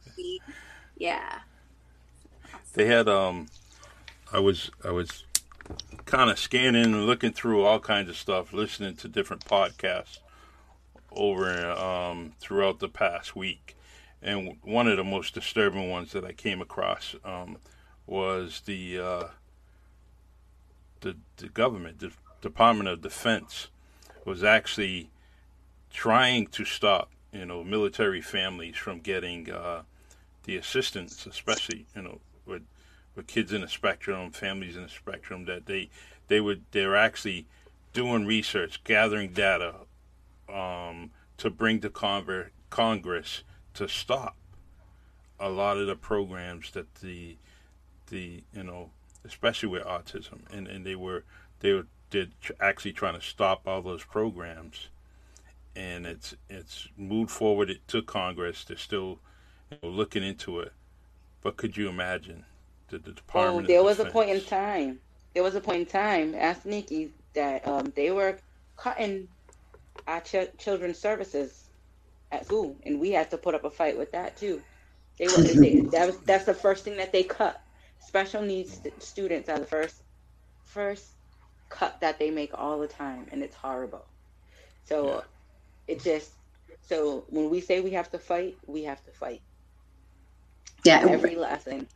yeah. 0.96 1.38
They 2.74 2.86
had 2.86 3.08
um, 3.08 3.46
I 4.32 4.38
was 4.38 4.70
I 4.84 4.90
was 4.90 5.24
kind 6.04 6.30
of 6.30 6.38
scanning 6.38 6.84
and 6.84 7.06
looking 7.06 7.32
through 7.32 7.64
all 7.64 7.80
kinds 7.80 8.08
of 8.08 8.16
stuff, 8.16 8.52
listening 8.52 8.96
to 8.96 9.08
different 9.08 9.44
podcasts 9.44 10.18
over 11.12 11.70
um, 11.72 12.32
throughout 12.38 12.78
the 12.78 12.88
past 12.88 13.34
week, 13.34 13.76
and 14.22 14.56
one 14.62 14.86
of 14.88 14.96
the 14.96 15.04
most 15.04 15.34
disturbing 15.34 15.88
ones 15.88 16.12
that 16.12 16.24
I 16.24 16.32
came 16.32 16.60
across 16.60 17.14
um, 17.24 17.56
was 18.06 18.62
the 18.66 18.98
uh, 18.98 19.24
the 21.00 21.16
the 21.38 21.48
government, 21.48 22.00
the 22.00 22.12
Department 22.42 22.88
of 22.88 23.00
Defense, 23.00 23.68
was 24.24 24.44
actually 24.44 25.08
trying 25.92 26.46
to 26.48 26.64
stop 26.64 27.10
you 27.32 27.46
know 27.46 27.64
military 27.64 28.20
families 28.20 28.76
from 28.76 29.00
getting 29.00 29.50
uh, 29.50 29.82
the 30.44 30.56
assistance, 30.56 31.26
especially 31.26 31.86
you 31.94 32.02
know 32.02 32.20
with 32.46 32.62
with 33.14 33.26
kids 33.26 33.52
in 33.52 33.62
the 33.62 33.68
spectrum, 33.68 34.30
families 34.30 34.76
in 34.76 34.82
the 34.82 34.88
spectrum, 34.88 35.44
that 35.46 35.66
they 35.66 35.90
they 36.28 36.40
would 36.40 36.62
they're 36.72 36.96
actually 36.96 37.46
doing 37.92 38.26
research, 38.26 38.82
gathering 38.84 39.32
data 39.32 39.74
um, 40.52 41.10
to 41.38 41.50
bring 41.50 41.80
to 41.80 41.90
Conver- 41.90 42.50
Congress 42.70 43.42
to 43.74 43.88
stop 43.88 44.36
a 45.38 45.48
lot 45.48 45.76
of 45.76 45.86
the 45.86 45.96
programs 45.96 46.70
that 46.72 46.94
the 46.96 47.36
the 48.08 48.42
you 48.54 48.62
know 48.62 48.90
especially 49.24 49.68
with 49.68 49.84
autism. 49.84 50.40
And, 50.52 50.66
and 50.66 50.86
they 50.86 50.94
were 50.94 51.24
they 51.60 51.72
were 51.72 51.86
did 52.08 52.32
actually 52.60 52.92
trying 52.92 53.18
to 53.18 53.26
stop 53.26 53.66
all 53.66 53.82
those 53.82 54.04
programs 54.04 54.88
and 55.76 56.06
it's 56.06 56.34
it's 56.48 56.88
moved 56.96 57.30
forward 57.30 57.78
to 57.88 58.02
Congress. 58.02 58.64
They're 58.64 58.76
still 58.76 59.20
you 59.70 59.78
know, 59.82 59.90
looking 59.90 60.24
into 60.24 60.60
it. 60.60 60.72
But 61.42 61.56
could 61.56 61.76
you 61.76 61.88
imagine 61.88 62.44
the, 62.88 62.98
the 62.98 63.12
Department? 63.12 63.66
Oh, 63.66 63.68
there 63.68 63.82
was 63.84 63.98
Defense. 63.98 64.10
a 64.10 64.12
point 64.12 64.30
in 64.30 64.40
time. 64.42 65.00
There 65.34 65.42
was 65.42 65.54
a 65.54 65.60
point 65.60 65.80
in 65.80 65.86
time. 65.86 66.34
Ask 66.34 66.64
Nikki 66.64 67.12
that 67.34 67.66
um, 67.68 67.92
they 67.94 68.10
were 68.10 68.38
cutting 68.76 69.28
our 70.08 70.20
ch- 70.20 70.56
children's 70.58 70.98
services 70.98 71.68
at 72.32 72.46
school, 72.46 72.76
and 72.84 72.98
we 72.98 73.10
had 73.12 73.30
to 73.30 73.36
put 73.38 73.54
up 73.54 73.64
a 73.64 73.70
fight 73.70 73.98
with 73.98 74.12
that 74.12 74.36
too. 74.36 74.62
They 75.18 75.28
were 75.28 75.42
they, 75.42 75.80
that 75.92 76.06
was 76.06 76.18
that's 76.20 76.46
the 76.46 76.54
first 76.54 76.84
thing 76.84 76.96
that 76.96 77.12
they 77.12 77.22
cut. 77.22 77.62
Special 78.00 78.42
needs 78.42 78.74
st- 78.74 79.02
students 79.02 79.48
are 79.48 79.58
the 79.58 79.66
first 79.66 80.02
first 80.64 81.04
cut 81.68 82.00
that 82.00 82.18
they 82.18 82.30
make 82.30 82.52
all 82.54 82.78
the 82.78 82.88
time, 82.88 83.26
and 83.30 83.42
it's 83.42 83.56
horrible. 83.56 84.06
So. 84.84 85.24
It 85.88 86.02
just 86.02 86.30
so 86.88 87.24
when 87.28 87.50
we 87.50 87.60
say 87.60 87.80
we 87.80 87.90
have 87.90 88.10
to 88.12 88.18
fight, 88.18 88.56
we 88.66 88.84
have 88.84 89.04
to 89.04 89.10
fight. 89.10 89.42
Yeah, 90.84 91.04
every 91.08 91.34
last 91.34 91.64
thing. 91.64 91.86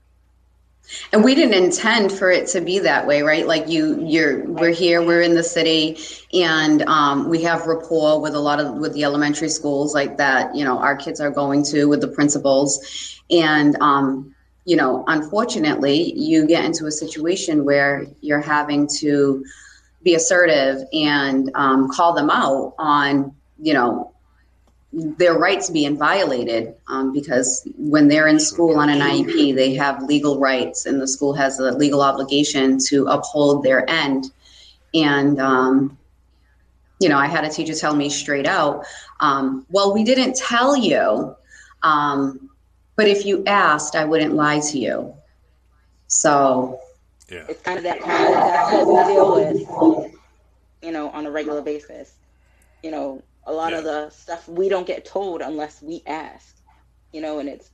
And 1.13 1.23
we 1.23 1.35
didn't 1.35 1.63
intend 1.63 2.11
for 2.11 2.31
it 2.31 2.49
to 2.49 2.61
be 2.61 2.81
that 2.81 3.07
way, 3.07 3.23
right? 3.23 3.47
Like 3.47 3.69
you, 3.69 4.05
you're, 4.05 4.45
we're 4.47 4.73
here, 4.73 5.05
we're 5.05 5.23
in 5.23 5.35
the 5.35 5.43
city, 5.43 5.99
and 6.33 6.83
um, 6.83 7.29
we 7.29 7.43
have 7.43 7.67
rapport 7.67 8.21
with 8.21 8.35
a 8.35 8.41
lot 8.41 8.59
of 8.59 8.75
with 8.75 8.95
the 8.95 9.05
elementary 9.05 9.51
schools, 9.51 9.95
like 9.95 10.17
that. 10.17 10.55
You 10.57 10.65
know, 10.65 10.79
our 10.79 10.97
kids 10.97 11.21
are 11.21 11.31
going 11.31 11.63
to 11.65 11.85
with 11.85 12.01
the 12.01 12.09
principals, 12.09 13.21
and 13.31 13.77
um, 13.81 14.35
you 14.65 14.77
know, 14.77 15.05
unfortunately, 15.07 16.13
you 16.19 16.47
get 16.47 16.65
into 16.65 16.87
a 16.87 16.93
situation 16.93 17.65
where 17.65 18.07
you're 18.21 18.41
having 18.41 18.89
to 18.99 19.45
be 20.03 20.15
assertive 20.15 20.83
and 20.93 21.51
um, 21.55 21.89
call 21.91 22.15
them 22.15 22.31
out 22.31 22.75
on, 22.79 23.35
you 23.61 23.75
know, 23.75 24.13
their 24.93 25.39
rights 25.39 25.71
being 25.71 25.97
violated 25.97 26.75
um, 26.89 27.13
because 27.13 27.67
when 27.77 28.09
they're 28.09 28.27
in 28.27 28.41
school 28.41 28.79
on 28.79 28.89
an 28.89 28.99
IEP, 28.99 29.55
they 29.55 29.75
have 29.75 30.03
legal 30.03 30.41
rights, 30.41 30.87
and 30.87 31.01
the 31.01 31.07
school 31.07 31.33
has 31.35 31.59
a 31.61 31.71
legal 31.73 32.03
obligation 32.03 32.79
to 32.89 33.07
uphold 33.07 33.63
their 33.63 33.89
end. 33.89 34.33
And 34.93 35.41
um, 35.41 35.97
you 36.99 37.09
know, 37.09 37.19
I 37.19 37.27
had 37.27 37.45
a 37.45 37.49
teacher 37.49 37.75
tell 37.75 37.95
me 37.95 38.11
straight 38.11 38.47
out, 38.47 38.85
um, 39.21 39.65
"Well, 39.71 39.95
we 39.95 40.03
didn't 40.03 40.37
tell 40.37 40.77
you, 40.77 41.37
um, 41.83 42.51
but 42.97 43.07
if 43.07 43.25
you 43.25 43.45
asked, 43.47 43.95
I 43.95 44.05
wouldn't 44.05 44.35
lie 44.35 44.61
to 44.61 44.79
you." 44.79 45.15
So, 46.09 46.81
yeah, 47.29 47.45
it's 47.49 47.63
kind 47.63 47.79
of 47.79 47.85
that 47.85 48.01
kind 48.01 48.27
of 48.27 48.33
that's 48.33 48.87
what 48.87 49.07
we 49.07 49.15
deal 49.15 49.35
with, 49.37 50.15
you 50.83 50.91
know, 50.91 51.11
on 51.11 51.27
a 51.27 51.31
regular 51.31 51.63
basis. 51.63 52.13
You 52.83 52.91
know, 52.91 53.23
a 53.45 53.53
lot 53.53 53.73
yeah. 53.73 53.79
of 53.79 53.85
the 53.85 54.11
stuff 54.11 54.49
we 54.49 54.69
don't 54.69 54.87
get 54.87 55.05
told 55.05 55.41
unless 55.41 55.83
we 55.83 56.03
ask 56.07 56.57
you 57.13 57.21
know 57.21 57.39
and 57.39 57.49
it's 57.49 57.71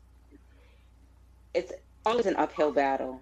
it's 1.55 1.73
always 2.05 2.27
an 2.27 2.37
uphill 2.37 2.71
battle. 2.71 3.21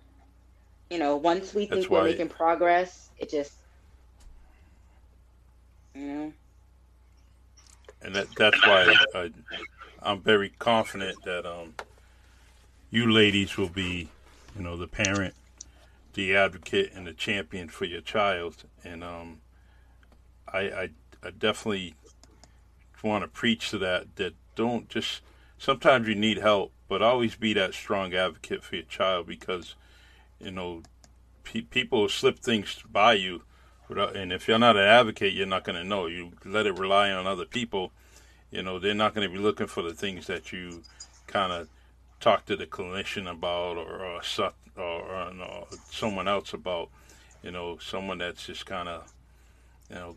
You 0.91 0.99
know 0.99 1.17
once 1.17 1.55
we 1.55 1.67
think 1.67 1.89
we're 1.89 2.05
making 2.05 2.29
progress 2.29 3.11
it 3.19 3.31
just 3.31 3.55
you 5.95 6.03
know. 6.03 6.33
And 8.03 8.15
that 8.15 8.27
that's 8.37 8.61
why 8.67 8.95
I, 9.15 9.31
i'm 10.03 10.21
very 10.21 10.51
confident 10.59 11.17
that 11.25 11.47
um 11.47 11.75
you 12.91 13.11
ladies 13.11 13.57
will 13.57 13.71
be 13.71 14.09
you 14.55 14.63
know 14.63 14.77
the 14.77 14.87
parent 14.87 15.35
the 16.13 16.37
advocate 16.37 16.93
and 16.95 17.07
the 17.07 17.13
champion 17.15 17.69
for 17.69 17.87
your 17.87 18.03
child. 18.03 18.65
And 18.85 19.03
um 19.03 19.41
i 20.53 20.61
i, 20.61 20.89
I 21.25 21.31
definitely 21.31 21.95
want 23.05 23.23
to 23.23 23.29
preach 23.29 23.71
to 23.71 23.79
that 23.79 24.17
that 24.17 24.35
don't 24.55 24.89
just 24.89 25.21
sometimes 25.59 26.09
you 26.09 26.15
need 26.15 26.39
help 26.39 26.73
but 26.89 27.03
always 27.03 27.37
be 27.37 27.53
that 27.53 27.75
strong 27.75 28.15
advocate 28.15 28.63
for 28.63 28.77
your 28.77 28.85
child 28.85 29.27
because 29.27 29.75
you 30.41 30.51
know 30.51 30.83
pe- 31.43 31.61
people 31.61 32.09
slip 32.09 32.39
things 32.39 32.83
by 32.91 33.13
you 33.13 33.43
without, 33.89 34.17
uh, 34.17 34.19
and 34.19 34.33
if 34.33 34.49
you're 34.49 34.59
not 34.59 34.77
an 34.77 34.83
advocate 34.83 35.33
you're 35.33 35.47
not 35.47 35.65
going 35.65 35.77
to 35.77 35.85
know. 35.85 36.07
You 36.07 36.33
let 36.45 36.67
it 36.67 36.79
rely 36.79 37.11
on 37.11 37.27
other 37.27 37.45
people 37.45 37.93
you 38.51 38.63
know 38.63 38.79
they're 38.79 38.95
not 38.95 39.15
going 39.15 39.29
to 39.29 39.35
be 39.35 39.43
looking 39.43 39.67
for 39.67 39.83
the 39.83 39.95
things 39.95 40.27
that 40.27 40.53
you 40.53 40.83
kind 41.27 41.53
of 41.53 41.69
talk 42.21 42.47
to 42.47 42.57
the 42.57 42.67
clinician 42.67 43.31
about 43.31 43.77
or 43.77 43.89
or, 43.89 44.23
or, 44.77 44.83
or, 44.83 45.43
or 45.43 45.67
someone 45.91 46.29
else 46.29 46.53
about 46.53 46.89
you 47.43 47.51
know 47.51 47.79
someone 47.79 48.19
that's 48.19 48.47
just 48.47 48.65
kind 48.67 48.89
of 48.89 49.13
you 49.91 49.97
know 49.97 50.17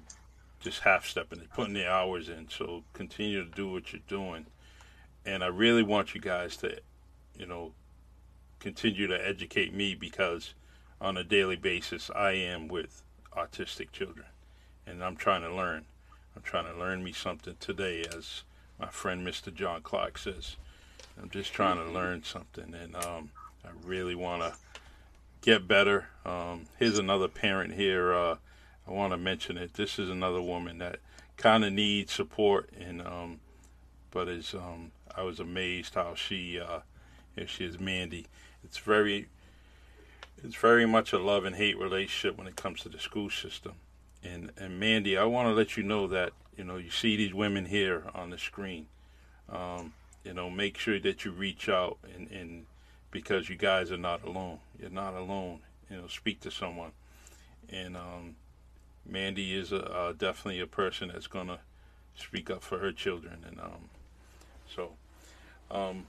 just 0.60 0.80
half 0.82 1.06
stepping 1.06 1.40
it, 1.40 1.50
putting 1.54 1.74
the 1.74 1.90
hours 1.90 2.30
in. 2.30 2.48
So 2.50 2.84
continue 2.94 3.44
to 3.44 3.50
do 3.50 3.72
what 3.72 3.94
you're 3.94 4.02
doing. 4.08 4.48
And 5.26 5.44
I 5.44 5.48
really 5.48 5.84
want 5.84 6.16
you 6.16 6.22
guys 6.22 6.58
to, 6.58 6.80
you 7.38 7.46
know, 7.46 7.74
continue 8.60 9.08
to 9.08 9.28
educate 9.28 9.74
me 9.74 9.94
because 9.94 10.54
on 11.00 11.18
a 11.18 11.24
daily 11.24 11.56
basis 11.56 12.10
I 12.16 12.32
am 12.32 12.68
with 12.68 13.04
autistic 13.36 13.92
children 13.92 14.26
and 14.88 15.04
I'm 15.04 15.18
trying 15.18 15.42
to 15.42 15.54
learn. 15.54 15.86
I'm 16.36 16.42
trying 16.42 16.72
to 16.72 16.80
learn 16.80 17.04
me 17.04 17.12
something 17.12 17.56
today, 17.60 18.06
as 18.16 18.44
my 18.80 18.88
friend 18.88 19.28
Mr. 19.28 19.54
John 19.54 19.82
Clark 19.82 20.18
says. 20.18 20.56
I'm 21.22 21.30
just 21.30 21.52
trying 21.52 21.78
to 21.78 21.92
learn 21.92 22.24
something, 22.24 22.74
and 22.74 22.96
um, 22.96 23.32
I 23.66 23.70
really 23.84 24.16
want 24.16 24.44
to 24.44 24.54
get 25.42 25.68
better. 25.68 26.08
Um, 26.26 26.68
here's 26.78 27.00
another 27.00 27.28
parent 27.28 27.74
here. 27.74 28.14
Uh, 28.14 28.36
I 28.88 28.92
want 28.92 29.12
to 29.12 29.18
mention 29.18 29.58
it. 29.58 29.74
This 29.74 30.00
is 30.00 30.10
another 30.10 30.42
woman 30.42 30.78
that 30.78 31.00
kind 31.36 31.66
of 31.66 31.74
needs 31.74 32.14
support, 32.14 32.70
and 32.80 33.02
um, 33.02 33.40
but 34.12 34.28
is 34.28 34.54
um, 34.54 34.92
I 35.16 35.24
was 35.24 35.40
amazed 35.40 35.96
how 35.96 36.16
she, 36.16 36.60
uh, 36.60 36.80
she 37.46 37.66
is 37.66 37.80
Mandy. 37.80 38.28
It's 38.64 38.78
very, 38.78 39.28
it's 40.44 40.56
very 40.56 40.86
much 40.86 41.12
a 41.12 41.20
love 41.20 41.46
and 41.46 41.56
hate 41.56 41.78
relationship 41.78 42.38
when 42.38 42.48
it 42.48 42.56
comes 42.56 42.82
to 42.82 42.90
the 42.90 43.00
school 43.00 43.30
system. 43.30 43.74
And 44.24 44.52
and 44.58 44.80
Mandy, 44.80 45.18
I 45.18 45.26
want 45.26 45.48
to 45.48 45.54
let 45.54 45.76
you 45.76 45.84
know 45.84 46.08
that 46.08 46.34
you 46.58 46.64
know 46.64 46.78
you 46.78 46.90
see 46.90 47.16
these 47.18 47.34
women 47.34 47.66
here 47.66 48.04
on 48.16 48.30
the 48.30 48.38
screen. 48.38 48.88
Um, 49.50 49.94
you 50.24 50.34
know, 50.34 50.50
make 50.50 50.78
sure 50.78 51.00
that 51.00 51.24
you 51.24 51.32
reach 51.32 51.70
out 51.70 51.98
and, 52.14 52.30
and 52.32 52.66
because 53.12 53.50
you 53.50 53.56
guys 53.56 53.92
are 53.92 53.98
not 53.98 54.26
alone. 54.26 54.60
You're 54.78 54.90
not 54.90 55.14
alone. 55.14 55.60
You 55.90 55.98
know, 55.98 56.08
speak 56.08 56.42
to 56.42 56.52
someone. 56.52 56.92
And 57.70 57.96
um, 57.96 58.36
Mandy 59.10 59.56
is 59.56 59.72
a, 59.72 59.84
uh, 59.84 60.14
definitely 60.14 60.60
a 60.60 60.68
person 60.68 61.10
that's 61.10 61.28
going 61.28 61.48
to 61.48 61.60
speak 62.16 62.50
up 62.50 62.64
for 62.64 62.80
her 62.80 62.92
children. 62.92 63.46
And 63.48 63.60
um, 63.60 63.90
so, 64.76 64.92
um, 65.72 66.08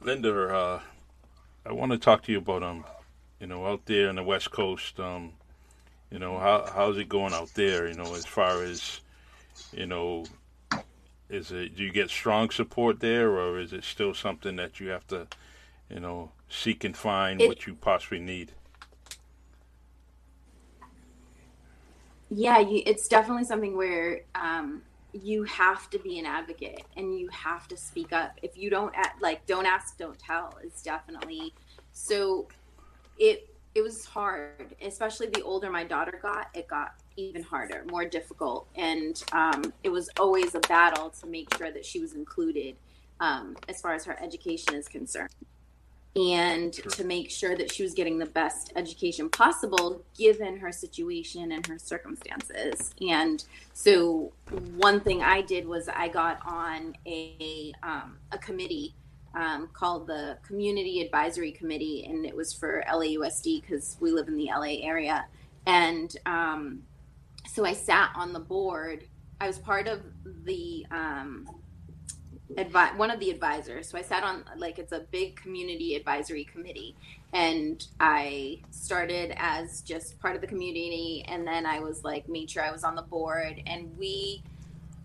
Linda, 0.00 0.54
uh, 0.54 0.80
I 1.66 1.72
want 1.72 1.92
to 1.92 1.98
talk 1.98 2.22
to 2.24 2.32
you 2.32 2.38
about, 2.38 2.62
um, 2.62 2.84
you 3.40 3.46
know, 3.46 3.66
out 3.66 3.86
there 3.86 4.08
in 4.08 4.16
the 4.16 4.22
West 4.22 4.50
Coast, 4.50 4.98
um, 5.00 5.32
you 6.10 6.18
know, 6.18 6.38
how 6.38 6.70
how's 6.74 6.96
it 6.96 7.08
going 7.08 7.34
out 7.34 7.52
there? 7.54 7.88
You 7.88 7.94
know, 7.94 8.14
as 8.14 8.24
far 8.24 8.62
as, 8.62 9.00
you 9.72 9.86
know, 9.86 10.24
is 11.28 11.52
it 11.52 11.76
do 11.76 11.84
you 11.84 11.90
get 11.90 12.08
strong 12.08 12.50
support 12.50 13.00
there, 13.00 13.30
or 13.30 13.58
is 13.58 13.72
it 13.72 13.84
still 13.84 14.14
something 14.14 14.56
that 14.56 14.80
you 14.80 14.88
have 14.88 15.06
to, 15.08 15.26
you 15.90 16.00
know, 16.00 16.30
seek 16.48 16.84
and 16.84 16.96
find 16.96 17.40
it, 17.42 17.48
what 17.48 17.66
you 17.66 17.74
possibly 17.74 18.20
need? 18.20 18.52
Yeah 22.30 22.58
you, 22.58 22.82
it's 22.86 23.08
definitely 23.08 23.44
something 23.44 23.76
where 23.76 24.20
um, 24.34 24.82
you 25.12 25.44
have 25.44 25.88
to 25.90 25.98
be 25.98 26.18
an 26.18 26.26
advocate 26.26 26.82
and 26.96 27.18
you 27.18 27.28
have 27.28 27.66
to 27.68 27.76
speak 27.76 28.12
up. 28.12 28.38
If 28.42 28.56
you 28.56 28.70
don't 28.70 28.94
like 29.20 29.46
don't 29.46 29.66
ask 29.66 29.96
don't 29.98 30.18
tell 30.18 30.58
is 30.62 30.82
definitely 30.82 31.54
so 31.92 32.48
it 33.18 33.54
it 33.74 33.82
was 33.82 34.04
hard 34.04 34.74
especially 34.82 35.28
the 35.28 35.42
older 35.42 35.70
my 35.70 35.84
daughter 35.84 36.18
got 36.22 36.48
it 36.54 36.68
got 36.68 36.94
even 37.16 37.42
harder 37.42 37.84
more 37.90 38.04
difficult. 38.04 38.68
And 38.76 39.22
um, 39.32 39.72
it 39.82 39.88
was 39.88 40.08
always 40.20 40.54
a 40.54 40.60
battle 40.60 41.10
to 41.20 41.26
make 41.26 41.52
sure 41.56 41.72
that 41.72 41.84
she 41.84 42.00
was 42.00 42.12
included 42.12 42.76
um, 43.20 43.56
as 43.68 43.80
far 43.80 43.94
as 43.94 44.04
her 44.04 44.16
education 44.22 44.74
is 44.74 44.86
concerned 44.86 45.30
and 46.18 46.74
sure. 46.74 46.90
to 46.90 47.04
make 47.04 47.30
sure 47.30 47.56
that 47.56 47.72
she 47.72 47.82
was 47.82 47.94
getting 47.94 48.18
the 48.18 48.26
best 48.26 48.72
education 48.76 49.28
possible 49.28 50.04
given 50.16 50.56
her 50.56 50.72
situation 50.72 51.52
and 51.52 51.66
her 51.66 51.78
circumstances. 51.78 52.94
And 53.08 53.44
so, 53.72 54.32
one 54.76 55.00
thing 55.00 55.22
I 55.22 55.42
did 55.42 55.66
was 55.66 55.88
I 55.88 56.08
got 56.08 56.40
on 56.44 56.96
a 57.06 57.72
um, 57.82 58.18
a 58.32 58.38
committee 58.38 58.94
um, 59.34 59.68
called 59.72 60.06
the 60.06 60.38
Community 60.46 61.00
Advisory 61.00 61.52
Committee, 61.52 62.06
and 62.08 62.26
it 62.26 62.34
was 62.34 62.52
for 62.52 62.82
LAUSD 62.88 63.62
because 63.62 63.96
we 64.00 64.10
live 64.10 64.28
in 64.28 64.36
the 64.36 64.46
LA 64.46 64.82
area. 64.82 65.26
And 65.66 66.14
um, 66.26 66.82
so 67.46 67.64
I 67.64 67.72
sat 67.72 68.10
on 68.16 68.32
the 68.32 68.40
board. 68.40 69.04
I 69.40 69.46
was 69.46 69.58
part 69.58 69.86
of 69.86 70.00
the 70.44 70.84
um, 70.90 71.46
advi- 72.56 72.96
one 72.96 73.10
of 73.10 73.20
the 73.20 73.30
advisors. 73.30 73.88
So 73.88 73.98
I 73.98 74.02
sat 74.02 74.22
on 74.22 74.44
like 74.56 74.78
it's 74.78 74.92
a 74.92 75.00
big 75.10 75.36
community 75.36 75.94
advisory 75.94 76.44
committee, 76.44 76.96
and 77.32 77.84
I 78.00 78.60
started 78.70 79.34
as 79.36 79.82
just 79.82 80.18
part 80.20 80.34
of 80.34 80.40
the 80.40 80.46
community, 80.46 81.24
and 81.28 81.46
then 81.46 81.66
I 81.66 81.80
was 81.80 82.04
like 82.04 82.28
made 82.28 82.50
sure 82.50 82.62
I 82.62 82.70
was 82.70 82.84
on 82.84 82.94
the 82.94 83.02
board, 83.02 83.62
and 83.66 83.96
we 83.98 84.42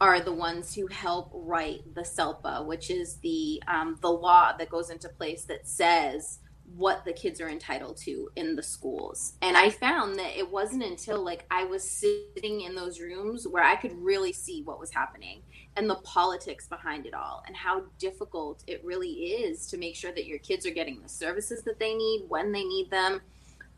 are 0.01 0.19
the 0.19 0.34
ones 0.34 0.73
who 0.73 0.88
help 0.88 1.32
write 1.34 1.95
the 1.95 2.01
SELPA, 2.01 2.65
which 2.65 2.89
is 2.89 3.15
the 3.17 3.62
um, 3.67 3.97
the 4.01 4.12
law 4.12 4.56
that 4.58 4.69
goes 4.69 4.89
into 4.89 5.10
place 5.10 5.45
that 5.45 5.67
says 5.67 6.39
what 6.75 7.06
the 7.06 7.13
kids 7.13 7.39
are 7.39 7.49
entitled 7.49 7.97
to 7.97 8.29
in 8.36 8.56
the 8.56 8.63
schools. 8.63 9.34
And 9.41 9.56
I 9.56 9.69
found 9.69 10.17
that 10.17 10.38
it 10.38 10.49
wasn't 10.49 10.84
until 10.84 11.23
like 11.23 11.45
I 11.51 11.65
was 11.65 11.84
sitting 11.88 12.62
in 12.62 12.73
those 12.73 12.99
rooms 12.99 13.47
where 13.47 13.63
I 13.63 13.75
could 13.75 13.93
really 14.01 14.34
see 14.34 14.63
what 14.63 14.79
was 14.79 14.91
happening 14.91 15.43
and 15.75 15.89
the 15.89 15.95
politics 15.95 16.67
behind 16.67 17.05
it 17.05 17.13
all 17.13 17.43
and 17.47 17.55
how 17.55 17.83
difficult 17.97 18.63
it 18.67 18.83
really 18.83 19.09
is 19.09 19.67
to 19.67 19.77
make 19.77 19.95
sure 19.95 20.12
that 20.12 20.25
your 20.25 20.39
kids 20.39 20.65
are 20.65 20.71
getting 20.71 21.01
the 21.01 21.09
services 21.09 21.63
that 21.63 21.79
they 21.79 21.93
need 21.95 22.25
when 22.27 22.51
they 22.51 22.63
need 22.63 22.89
them 22.91 23.21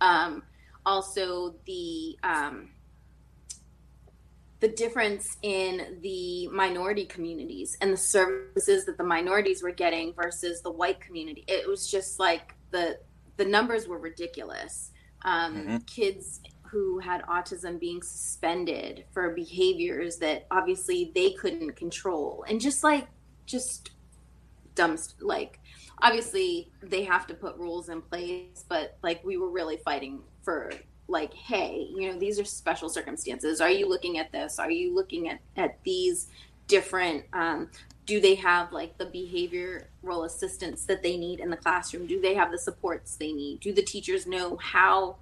um, 0.01 0.43
also 0.86 1.55
the 1.65 2.17
um, 2.23 2.69
the 4.60 4.67
difference 4.69 5.38
in 5.41 5.99
the 6.01 6.47
minority 6.47 7.05
communities 7.05 7.77
and 7.81 7.93
the 7.93 7.97
services 7.97 8.86
that 8.86 8.97
the 8.97 9.03
minorities 9.03 9.62
were 9.62 9.71
getting 9.71 10.13
versus 10.13 10.62
the 10.62 10.71
white 10.71 10.99
community. 11.01 11.43
It 11.47 11.67
was 11.67 11.89
just 11.89 12.19
like 12.19 12.53
the 12.71 12.99
the 13.38 13.45
numbers 13.45 13.88
were 13.88 13.99
ridiculous. 13.99 14.91
Um, 15.23 15.55
mm-hmm. 15.55 15.77
Kids 15.79 16.41
who 16.71 16.99
had 16.99 17.21
autism 17.23 17.80
being 17.80 18.01
suspended 18.01 19.06
for 19.13 19.30
behaviors 19.32 20.17
that 20.17 20.47
obviously 20.51 21.12
they 21.15 21.32
couldn't 21.32 21.75
control, 21.75 22.45
and 22.47 22.60
just 22.60 22.84
like 22.84 23.08
just 23.45 23.91
dumb 24.73 24.97
like 25.21 25.60
obviously 26.01 26.69
they 26.82 27.04
have 27.04 27.25
to 27.28 27.34
put 27.34 27.56
rules 27.58 27.89
in 27.89 28.01
place, 28.01 28.65
but 28.67 28.97
like 29.01 29.23
we 29.23 29.38
were 29.38 29.49
really 29.49 29.78
fighting 29.78 30.21
for 30.43 30.71
like 31.08 31.34
hey 31.36 31.88
you 31.95 32.12
know 32.12 32.17
these 32.17 32.39
are 32.39 32.45
special 32.45 32.89
circumstances. 32.89 33.62
Are 33.62 33.69
you 33.69 33.88
looking 33.88 34.17
at 34.17 34.32
this? 34.32 34.60
Are 34.60 34.71
you 34.71 34.93
looking 34.93 35.30
at 35.30 35.39
at 35.56 35.82
these 35.84 36.30
different 36.67 37.25
um, 37.34 37.69
do 38.06 38.19
they 38.19 38.36
have 38.36 38.71
like 38.71 38.97
the 38.97 39.06
behavioral 39.06 40.25
assistance 40.25 40.86
that 40.86 41.01
they 41.01 41.17
need 41.17 41.39
in 41.39 41.49
the 41.49 41.58
classroom? 41.58 42.06
Do 42.06 42.21
they 42.21 42.36
have 42.36 42.51
the 42.51 42.58
supports 42.58 43.15
they 43.15 43.34
need? 43.34 43.62
Do 43.62 43.73
the 43.73 43.82
teachers 43.82 44.28
know 44.28 44.58
how 44.58 45.17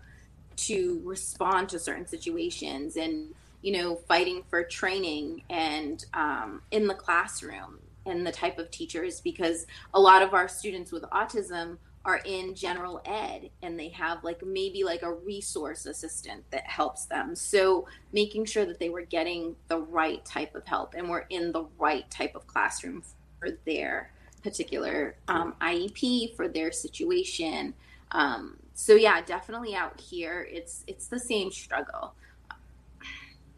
to 0.57 1.01
respond 1.03 1.69
to 1.69 1.79
certain 1.79 2.07
situations 2.07 2.97
and 2.97 3.33
you 3.61 3.71
know 3.71 3.95
fighting 4.07 4.43
for 4.49 4.63
training 4.63 5.43
and 5.49 6.05
um, 6.13 6.61
in 6.71 6.87
the 6.87 6.93
classroom 6.93 7.79
and 8.05 8.25
the 8.25 8.31
type 8.31 8.59
of 8.59 8.69
teachers 8.69 9.21
because 9.21 9.65
a 9.93 9.99
lot 9.99 10.21
of 10.21 10.33
our 10.33 10.47
students 10.47 10.91
with 10.91 11.03
autism 11.03 11.77
are 12.05 12.19
in 12.25 12.53
general 12.53 13.01
ed 13.05 13.49
and 13.61 13.79
they 13.79 13.87
have 13.89 14.23
like 14.23 14.45
maybe 14.45 14.83
like 14.83 15.03
a 15.03 15.11
resource 15.11 15.85
assistant 15.85 16.43
that 16.51 16.67
helps 16.67 17.05
them. 17.05 17.35
So 17.35 17.87
making 18.11 18.45
sure 18.45 18.65
that 18.65 18.79
they 18.79 18.89
were 18.89 19.03
getting 19.03 19.55
the 19.69 19.79
right 19.79 20.23
type 20.25 20.53
of 20.55 20.65
help 20.65 20.95
and 20.95 21.09
were 21.09 21.25
in 21.29 21.53
the 21.53 21.65
right 21.79 22.09
type 22.11 22.35
of 22.35 22.45
classroom 22.45 23.03
for 23.39 23.49
their 23.65 24.11
particular 24.43 25.15
um, 25.29 25.55
iep 25.61 26.35
for 26.35 26.49
their 26.49 26.73
situation 26.73 27.73
um, 28.11 28.57
so 28.73 28.95
yeah 28.95 29.21
definitely 29.21 29.75
out 29.75 29.99
here 29.99 30.47
it's 30.51 30.83
it's 30.87 31.07
the 31.07 31.19
same 31.19 31.51
struggle. 31.51 32.13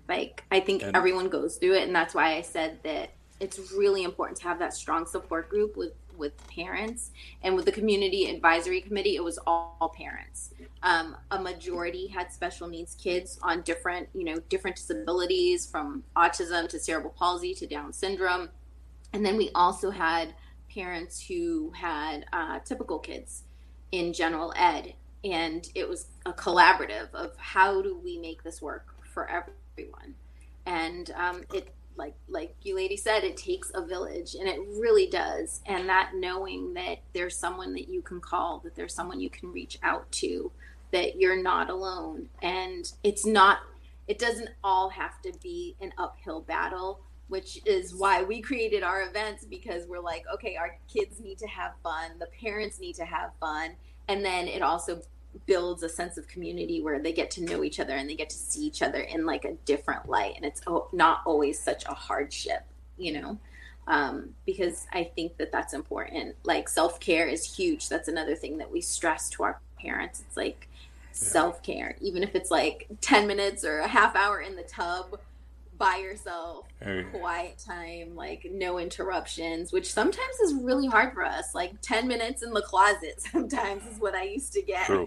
Like 0.07 0.43
i 0.51 0.59
think 0.59 0.83
and- 0.83 0.95
everyone 0.95 1.29
goes 1.29 1.57
through 1.57 1.73
it 1.75 1.83
and 1.83 1.95
that's 1.95 2.13
why 2.13 2.35
i 2.35 2.41
said 2.41 2.79
that 2.83 3.11
it's 3.39 3.71
really 3.73 4.03
important 4.03 4.37
to 4.37 4.43
have 4.43 4.59
that 4.59 4.73
strong 4.73 5.05
support 5.05 5.49
group 5.49 5.75
with 5.75 5.93
with 6.17 6.33
parents. 6.47 7.11
And 7.43 7.55
with 7.55 7.65
the 7.65 7.71
community 7.71 8.29
advisory 8.29 8.81
committee 8.81 9.15
it 9.15 9.23
was 9.23 9.37
all, 9.45 9.93
parents. 9.95 10.51
Um, 10.83 11.15
a 11.31 11.39
majority 11.39 12.07
had 12.07 12.31
special 12.31 12.67
needs 12.67 12.95
kids 12.95 13.37
on 13.43 13.61
different 13.61 14.09
you 14.13 14.23
know 14.23 14.39
different 14.49 14.75
disabilities 14.77 15.67
from 15.69 16.03
autism 16.15 16.67
to 16.69 16.79
cerebral 16.79 17.13
palsy 17.17 17.53
to 17.55 17.67
down 17.67 17.93
syndrome. 17.93 18.49
And 19.13 19.25
then 19.25 19.37
we 19.37 19.51
also 19.53 19.91
had 19.91 20.33
parents 20.73 21.25
who 21.27 21.71
had 21.71 22.25
uh, 22.33 22.59
typical 22.59 22.99
kids 22.99 23.43
in 23.91 24.11
general 24.11 24.53
ed 24.55 24.93
and 25.25 25.67
it 25.73 25.89
was 25.89 26.07
a 26.25 26.31
collaborative 26.31 27.11
of 27.13 27.35
how 27.37 27.81
do 27.81 27.97
we 27.97 28.17
make 28.19 28.43
this 28.43 28.61
work 28.61 28.95
for 29.11 29.27
everyone. 29.27 30.13
And 30.65 31.11
um, 31.15 31.43
it 31.51 31.73
like 31.97 32.13
like 32.27 32.53
you 32.61 32.75
lady 32.75 32.97
said 32.97 33.23
it 33.23 33.37
takes 33.37 33.71
a 33.73 33.83
village 33.83 34.35
and 34.35 34.47
it 34.47 34.59
really 34.79 35.07
does. 35.07 35.61
And 35.65 35.89
that 35.89 36.11
knowing 36.13 36.75
that 36.75 36.99
there's 37.13 37.37
someone 37.37 37.73
that 37.73 37.89
you 37.89 38.01
can 38.01 38.19
call 38.19 38.59
that 38.63 38.75
there's 38.75 38.93
someone 38.93 39.19
you 39.19 39.29
can 39.29 39.51
reach 39.51 39.79
out 39.81 40.11
to 40.13 40.51
that 40.91 41.19
you're 41.19 41.41
not 41.41 41.69
alone. 41.69 42.29
And 42.41 42.91
it's 43.03 43.25
not 43.25 43.59
it 44.07 44.19
doesn't 44.19 44.49
all 44.63 44.89
have 44.89 45.21
to 45.23 45.33
be 45.41 45.75
an 45.81 45.91
uphill 45.97 46.41
battle 46.41 47.01
which 47.27 47.59
is 47.65 47.95
why 47.95 48.21
we 48.21 48.39
created 48.39 48.83
our 48.83 49.01
events 49.01 49.43
because 49.45 49.87
we're 49.87 49.99
like 49.99 50.23
okay 50.31 50.55
our 50.55 50.77
kids 50.87 51.19
need 51.19 51.39
to 51.39 51.47
have 51.47 51.71
fun. 51.81 52.11
The 52.19 52.27
parents 52.39 52.79
need 52.79 52.93
to 52.95 53.05
have 53.05 53.31
fun. 53.39 53.71
And 54.07 54.23
then 54.23 54.47
it 54.47 54.61
also 54.61 55.01
builds 55.45 55.83
a 55.83 55.89
sense 55.89 56.17
of 56.17 56.27
community 56.27 56.81
where 56.81 56.99
they 56.99 57.13
get 57.13 57.31
to 57.31 57.43
know 57.43 57.63
each 57.63 57.79
other 57.79 57.93
and 57.93 58.09
they 58.09 58.15
get 58.15 58.29
to 58.29 58.37
see 58.37 58.61
each 58.61 58.81
other 58.81 58.99
in 58.99 59.25
like 59.25 59.45
a 59.45 59.53
different 59.65 60.07
light. 60.07 60.33
And 60.35 60.45
it's 60.45 60.61
not 60.93 61.21
always 61.25 61.59
such 61.59 61.85
a 61.85 61.93
hardship 61.93 62.65
you 62.97 63.13
know? 63.13 63.37
Um, 63.87 64.33
because 64.47 64.87
i 64.93 65.03
think 65.03 65.37
that 65.37 65.51
that's 65.51 65.73
important. 65.73 66.35
Like 66.43 66.67
self-care 66.67 67.27
is 67.27 67.55
huge. 67.55 67.87
That's 67.87 68.07
another 68.07 68.35
thing 68.35 68.57
that 68.57 68.71
we 68.71 68.81
stress 68.81 69.29
to 69.31 69.43
our 69.43 69.59
parents. 69.79 70.23
It's 70.27 70.35
like 70.35 70.67
yeah. 70.71 70.87
self-care. 71.13 71.95
Even 72.01 72.23
if 72.23 72.33
it's 72.33 72.49
like 72.49 72.87
10 73.01 73.27
minutes 73.27 73.63
or 73.63 73.79
a 73.79 73.87
half 73.87 74.15
hour 74.15 74.41
in 74.41 74.55
the 74.55 74.63
tub 74.63 75.19
by 75.77 75.97
yourself, 75.97 76.67
hey. 76.81 77.05
quiet 77.11 77.57
time, 77.57 78.15
like 78.15 78.47
no 78.51 78.79
interruptions, 78.79 79.71
which 79.71 79.91
sometimes 79.91 80.39
is 80.43 80.53
really 80.53 80.87
hard 80.87 81.13
for 81.13 81.25
us. 81.25 81.53
Like 81.53 81.79
10 81.81 82.07
minutes 82.07 82.43
in 82.43 82.51
the 82.51 82.61
closet 82.61 83.21
sometimes 83.31 83.85
is 83.85 83.99
what 83.99 84.15
I 84.15 84.23
used 84.23 84.53
to 84.53 84.61
get. 84.61 84.89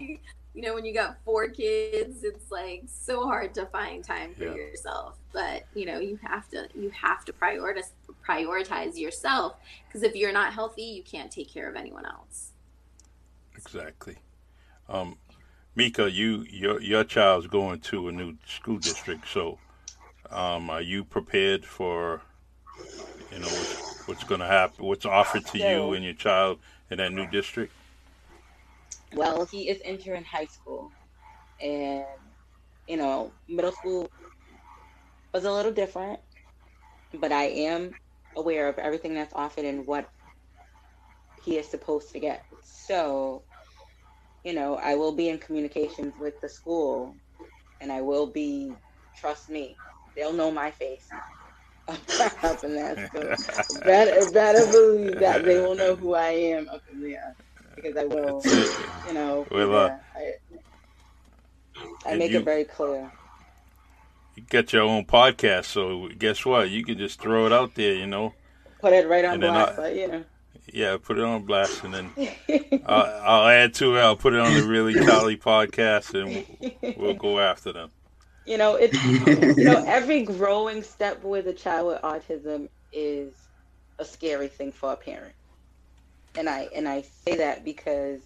You 0.55 0.63
know, 0.63 0.73
when 0.73 0.83
you 0.83 0.95
got 0.95 1.17
four 1.23 1.47
kids, 1.47 2.23
it's 2.23 2.51
like 2.51 2.81
so 2.87 3.23
hard 3.23 3.53
to 3.53 3.67
find 3.67 4.03
time 4.03 4.33
for 4.33 4.45
yeah. 4.45 4.55
yourself. 4.55 5.17
But, 5.31 5.63
you 5.75 5.85
know, 5.85 5.99
you 5.99 6.19
have 6.23 6.49
to 6.49 6.67
you 6.73 6.89
have 6.89 7.23
to 7.25 7.33
prioritize 7.33 7.91
prioritize 8.27 8.97
yourself 8.97 9.57
because 9.87 10.01
if 10.01 10.15
you're 10.15 10.33
not 10.33 10.51
healthy, 10.51 10.81
you 10.81 11.03
can't 11.03 11.31
take 11.31 11.53
care 11.53 11.69
of 11.69 11.75
anyone 11.75 12.05
else. 12.05 12.53
Exactly. 13.55 14.17
Um 14.89 15.17
Mika, 15.75 16.11
you 16.11 16.45
your 16.49 16.81
your 16.81 17.03
child's 17.03 17.47
going 17.47 17.79
to 17.81 18.09
a 18.09 18.11
new 18.11 18.35
school 18.45 18.79
district, 18.79 19.27
so 19.29 19.59
um, 20.31 20.69
are 20.69 20.81
you 20.81 21.03
prepared 21.03 21.65
for, 21.65 22.21
you 23.31 23.39
know, 23.39 23.47
what's, 23.47 24.07
what's 24.07 24.23
going 24.23 24.41
to 24.41 24.47
happen? 24.47 24.85
What's 24.85 25.05
offered 25.05 25.45
to 25.47 25.59
so, 25.59 25.69
you 25.69 25.93
and 25.93 26.03
your 26.03 26.13
child 26.13 26.59
in 26.89 26.97
that 26.97 27.11
new 27.11 27.27
district? 27.27 27.73
Well, 29.13 29.45
he 29.45 29.69
is 29.69 29.81
entering 29.83 30.23
high 30.23 30.45
school, 30.45 30.91
and 31.61 32.05
you 32.87 32.97
know, 32.97 33.31
middle 33.47 33.71
school 33.71 34.09
was 35.33 35.45
a 35.45 35.51
little 35.51 35.71
different, 35.71 36.19
but 37.19 37.31
I 37.31 37.45
am 37.45 37.93
aware 38.35 38.67
of 38.67 38.77
everything 38.79 39.13
that's 39.13 39.33
offered 39.33 39.65
and 39.65 39.85
what 39.85 40.09
he 41.43 41.57
is 41.57 41.67
supposed 41.67 42.11
to 42.11 42.19
get. 42.19 42.45
So, 42.63 43.43
you 44.43 44.53
know, 44.53 44.75
I 44.75 44.95
will 44.95 45.11
be 45.11 45.29
in 45.29 45.37
communications 45.37 46.13
with 46.19 46.41
the 46.41 46.49
school, 46.49 47.15
and 47.79 47.91
I 47.91 48.01
will 48.01 48.25
be, 48.25 48.73
trust 49.15 49.49
me, 49.49 49.75
they'll 50.19 50.33
know 50.33 50.51
my 50.51 50.71
face. 50.71 51.07
up 51.89 52.63
in 52.63 52.75
that 52.75 53.07
school. 53.07 53.81
better, 53.83 54.31
better 54.31 54.71
believe 54.71 55.19
that 55.19 55.43
they 55.43 55.59
will 55.59 55.73
know 55.73 55.95
who 55.95 56.13
I 56.13 56.29
am 56.29 56.69
up 56.69 56.83
in 56.91 57.01
there 57.01 57.35
because 57.75 57.97
I 57.97 58.05
will, 58.05 58.41
you 59.07 59.13
know. 59.13 59.47
Well, 59.51 59.75
uh, 59.75 59.97
I, 60.15 60.33
I 62.05 62.15
make 62.15 62.31
you, 62.31 62.39
it 62.39 62.45
very 62.45 62.65
clear. 62.65 63.11
You 64.35 64.43
got 64.49 64.71
your 64.71 64.83
own 64.83 65.05
podcast, 65.05 65.65
so 65.65 66.09
guess 66.09 66.45
what? 66.45 66.69
You 66.69 66.83
can 66.83 66.97
just 66.97 67.19
throw 67.19 67.47
it 67.47 67.53
out 67.53 67.73
there, 67.73 67.95
you 67.95 68.05
know. 68.05 68.35
Put 68.81 68.93
it 68.93 69.07
right 69.07 69.25
on 69.25 69.39
blast, 69.39 69.79
I, 69.79 69.89
yeah. 69.89 70.19
Yeah, 70.71 70.97
put 71.01 71.17
it 71.17 71.23
on 71.23 71.43
blast, 71.43 71.83
and 71.83 71.93
then 71.93 72.11
I'll, 72.85 73.21
I'll, 73.23 73.47
add 73.47 73.73
to 73.75 73.95
it. 73.95 74.01
I'll 74.01 74.15
put 74.15 74.33
it 74.33 74.39
on 74.39 74.53
the 74.53 74.67
Really 74.67 74.93
Charlie 74.93 75.37
podcast, 75.37 76.13
and 76.13 76.45
we'll, 76.83 76.93
we'll 76.97 77.13
go 77.15 77.39
after 77.39 77.73
them. 77.73 77.89
You 78.45 78.57
know, 78.57 78.75
it's 78.75 78.97
you 79.57 79.65
know 79.65 79.83
every 79.87 80.23
growing 80.23 80.83
step 80.83 81.23
with 81.23 81.47
a 81.47 81.53
child 81.53 81.87
with 81.87 82.01
autism 82.01 82.69
is 82.91 83.35
a 83.99 84.05
scary 84.05 84.47
thing 84.47 84.71
for 84.71 84.93
a 84.93 84.97
parent, 84.97 85.35
and 86.35 86.49
I 86.49 86.69
and 86.75 86.87
I 86.87 87.01
say 87.01 87.37
that 87.37 87.63
because 87.63 88.21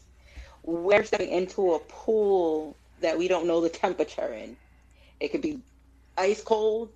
we're 0.63 1.03
stepping 1.03 1.29
into 1.29 1.73
a 1.73 1.79
pool 1.79 2.77
that 3.01 3.17
we 3.17 3.27
don't 3.27 3.47
know 3.47 3.61
the 3.61 3.69
temperature 3.69 4.33
in. 4.33 4.55
It 5.19 5.29
could 5.31 5.41
be 5.41 5.59
ice 6.17 6.41
cold, 6.41 6.91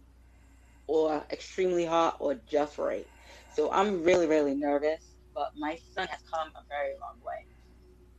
or 0.88 1.26
extremely 1.32 1.86
hot, 1.86 2.18
or 2.20 2.36
just 2.48 2.78
right. 2.78 3.08
So 3.56 3.72
I'm 3.72 4.04
really 4.04 4.28
really 4.28 4.56
nervous, 4.56 5.04
but 5.34 5.52
my 5.58 5.78
son 5.94 6.08
has 6.08 6.22
come 6.32 6.50
a 6.56 6.62
very 6.70 6.94
long 7.02 7.20
way 7.26 7.46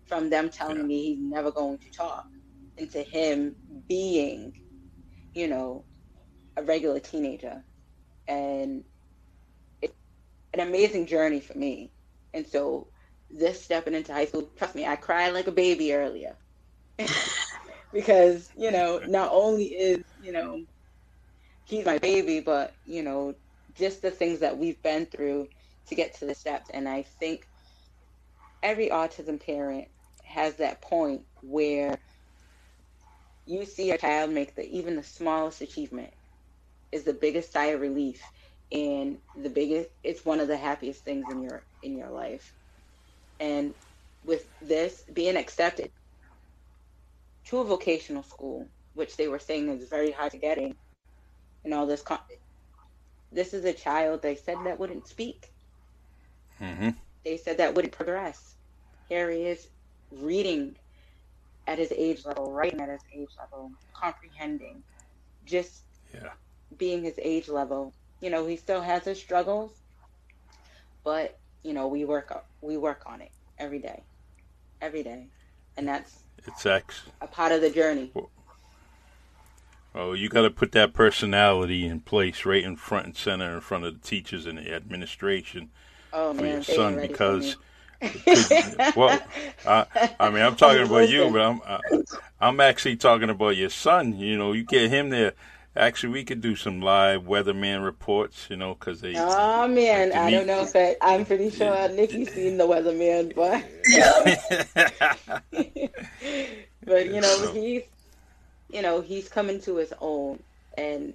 from 0.06 0.31
them 0.31 0.50
telling 0.50 0.79
yeah. 0.79 0.83
me 0.83 1.02
he's 1.04 1.18
never 1.20 1.50
going 1.52 1.79
to 1.79 1.90
talk 1.90 2.27
into 2.79 3.02
him 3.02 3.54
being 3.88 4.52
you 5.38 5.46
know, 5.46 5.84
a 6.56 6.62
regular 6.64 6.98
teenager. 6.98 7.62
And 8.26 8.82
it's 9.80 9.94
an 10.52 10.60
amazing 10.60 11.06
journey 11.06 11.38
for 11.38 11.56
me. 11.56 11.92
And 12.34 12.44
so 12.44 12.88
this 13.30 13.62
stepping 13.62 13.94
into 13.94 14.12
high 14.12 14.26
school, 14.26 14.50
trust 14.56 14.74
me, 14.74 14.84
I 14.84 14.96
cried 14.96 15.34
like 15.34 15.46
a 15.46 15.52
baby 15.52 15.94
earlier. 15.94 16.34
because, 17.92 18.50
you 18.56 18.72
know, 18.72 19.00
not 19.06 19.30
only 19.32 19.66
is, 19.66 20.02
you 20.24 20.32
know, 20.32 20.64
he's 21.64 21.86
my 21.86 21.98
baby, 21.98 22.40
but, 22.40 22.74
you 22.84 23.04
know, 23.04 23.36
just 23.76 24.02
the 24.02 24.10
things 24.10 24.40
that 24.40 24.58
we've 24.58 24.82
been 24.82 25.06
through 25.06 25.46
to 25.86 25.94
get 25.94 26.14
to 26.16 26.26
the 26.26 26.34
steps. 26.34 26.68
And 26.74 26.88
I 26.88 27.02
think 27.02 27.46
every 28.60 28.88
autism 28.88 29.40
parent 29.40 29.86
has 30.24 30.56
that 30.56 30.82
point 30.82 31.22
where 31.42 31.96
you 33.49 33.65
see 33.65 33.90
a 33.90 33.99
child 33.99 34.31
make 34.31 34.55
the 34.55 34.69
even 34.69 34.96
the 34.96 35.03
smallest 35.03 35.63
achievement 35.63 36.13
is 36.92 37.05
the 37.05 37.15
biggest 37.15 37.53
sigh 37.53 37.67
of 37.67 37.81
relief 37.81 38.23
and 38.73 39.19
the 39.35 39.49
biggest 39.51 39.88
it's 40.05 40.25
one 40.25 40.40
of 40.40 40.49
the 40.49 40.57
happiest 40.57 41.05
things 41.05 41.31
in 41.31 41.42
your 41.42 41.65
in 41.83 41.96
your 41.96 42.11
life. 42.11 42.55
And 43.40 43.75
with 44.25 44.46
this 44.61 45.03
being 45.13 45.37
accepted 45.37 45.90
to 47.46 47.59
a 47.59 47.65
vocational 47.65 48.23
school 48.23 48.69
which 48.94 49.17
they 49.17 49.29
were 49.29 49.38
saying 49.38 49.69
is 49.69 49.88
very 49.88 50.13
hard 50.13 50.33
to 50.33 50.38
get 50.38 50.59
in 50.59 50.77
and 51.65 51.73
all 51.75 51.87
this 51.87 52.03
con- 52.03 52.19
this 53.33 53.55
is 53.55 53.65
a 53.65 53.73
child 53.73 54.23
they 54.23 54.37
said 54.37 54.65
that 54.65 54.79
wouldn't 54.79 55.07
speak. 55.09 55.46
Mm-hmm. 56.61 56.90
they 57.25 57.37
said 57.38 57.59
that 57.59 57.75
wouldn't 57.75 57.94
progress. 57.94 58.57
Here 59.09 59.31
he 59.31 59.44
is 59.46 59.67
reading 60.11 60.77
at 61.69 61.79
his 61.79 61.92
age 61.92 62.25
level 62.25 62.50
writing 62.50 62.81
at 62.81 62.88
his 62.88 63.02
age 63.14 63.29
level 63.38 63.71
comprehending 63.94 64.83
just 65.44 65.85
Yeah. 66.14 66.31
being 66.79 67.04
his 67.04 67.19
age 67.23 67.48
level 67.48 67.94
you 68.21 68.31
know 68.31 68.46
he 68.46 68.56
still 68.56 68.81
has 68.81 69.04
his 69.04 69.21
struggles 69.21 69.73
but 71.04 71.38
you 71.62 71.75
know 71.75 71.87
we 71.87 72.04
work 72.06 72.33
we 72.62 72.79
work 72.79 73.02
on 73.06 73.21
it 73.21 73.31
every 73.58 73.79
day 73.81 74.02
every 74.81 75.02
day 75.02 75.29
and 75.77 75.87
that's 75.87 76.25
It's 76.46 76.64
X. 76.64 77.02
a 77.21 77.27
part 77.27 77.52
of 77.52 77.60
the 77.60 77.71
journey 77.71 78.12
Oh, 79.94 80.12
you 80.12 80.29
got 80.29 80.42
to 80.42 80.50
put 80.50 80.73
that 80.73 80.92
personality 80.94 81.85
in 81.85 82.00
place 82.00 82.44
right 82.46 82.62
in 82.62 82.77
front 82.77 83.06
and 83.06 83.16
center 83.16 83.54
in 83.54 83.60
front 83.60 83.85
of 83.85 83.94
the 84.00 84.06
teachers 84.06 84.46
and 84.46 84.56
the 84.58 84.73
administration 84.73 85.71
oh 86.12 86.33
for 86.33 86.42
man 86.42 86.54
your 86.54 86.62
son 86.62 86.96
because 87.08 87.56
well, 88.96 89.21
I, 89.67 89.87
I 90.21 90.31
mean, 90.31 90.42
I'm 90.42 90.57
talking 90.57 90.83
about 90.83 91.09
you, 91.09 91.31
but 91.31 91.40
I'm 91.40 91.61
I, 91.67 91.81
I'm 92.40 92.61
actually 92.61 92.96
talking 92.96 93.31
about 93.31 93.57
your 93.57 93.71
son. 93.71 94.17
You 94.19 94.38
know, 94.38 94.53
you 94.53 94.65
get 94.65 94.90
him 94.90 95.11
there. 95.11 95.33
Actually, 95.77 96.13
we 96.13 96.25
could 96.25 96.40
do 96.40 96.57
some 96.57 96.81
live 96.81 97.23
weatherman 97.25 97.85
reports. 97.85 98.46
You 98.51 98.57
know, 98.57 98.75
because 98.75 99.01
they. 99.01 99.15
Oh 99.17 99.67
man, 99.69 100.11
Like 100.11 100.19
I 100.19 100.31
don't 100.31 100.46
know 100.46 100.63
if 100.63 100.75
I, 100.77 100.96
I'm 101.03 101.25
pretty 101.25 101.51
sure 101.51 101.88
Nikki's 101.88 102.33
seen 102.33 102.57
the 102.57 102.65
weatherman, 102.67 103.35
but 103.35 103.65
but 106.85 107.07
you 107.07 107.21
know 107.21 107.37
So- 107.37 107.53
he's 107.53 107.83
you 108.71 108.83
know 108.83 109.01
he's 109.01 109.29
coming 109.29 109.61
to 109.63 109.77
his 109.77 109.92
own 110.01 110.40
and 110.77 111.15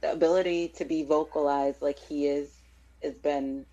the 0.00 0.12
ability 0.12 0.68
to 0.76 0.84
be 0.84 1.02
vocalized 1.04 1.80
like 1.82 1.98
he 1.98 2.26
is 2.26 2.50
has 3.02 3.14
been 3.14 3.64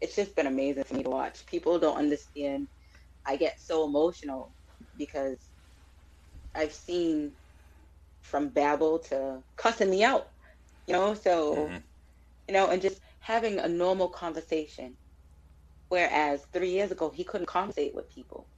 it's 0.00 0.16
just 0.16 0.36
been 0.36 0.46
amazing 0.46 0.84
for 0.84 0.94
me 0.94 1.02
to 1.04 1.10
watch. 1.10 1.46
People 1.46 1.78
don't 1.78 1.98
understand. 1.98 2.68
I 3.26 3.36
get 3.36 3.60
so 3.60 3.84
emotional 3.86 4.54
because 4.96 5.38
i've 6.54 6.72
seen 6.72 7.34
from 8.22 8.48
babble 8.50 8.98
to 8.98 9.42
cussing 9.56 9.90
me 9.90 10.04
out 10.04 10.26
you 10.86 10.94
know? 10.94 11.14
So 11.14 11.54
Mhm. 11.56 11.84
you 12.48 12.54
know 12.54 12.70
and 12.70 12.82
just 12.82 13.00
having 13.20 13.58
a 13.58 13.68
normal 13.68 14.08
conversation. 14.08 14.96
Whereas 15.88 16.44
three 16.52 16.70
years 16.70 16.92
ago 16.92 17.10
he 17.10 17.24
couldn't 17.24 17.46
conversate 17.48 17.94
with 17.94 18.10
people. 18.10 18.48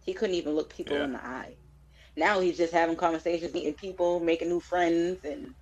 He 0.00 0.14
couldn't 0.14 0.36
even 0.36 0.54
look 0.54 0.74
people 0.74 0.96
Yeah. 0.96 1.04
in 1.04 1.12
the 1.12 1.24
eye. 1.24 1.56
Now 2.16 2.40
he's 2.40 2.56
just 2.58 2.72
having 2.72 2.96
conversations 2.96 3.54
meeting 3.54 3.74
people 3.74 4.20
making 4.20 4.48
new 4.48 4.60
friends 4.60 5.20
and 5.24 5.54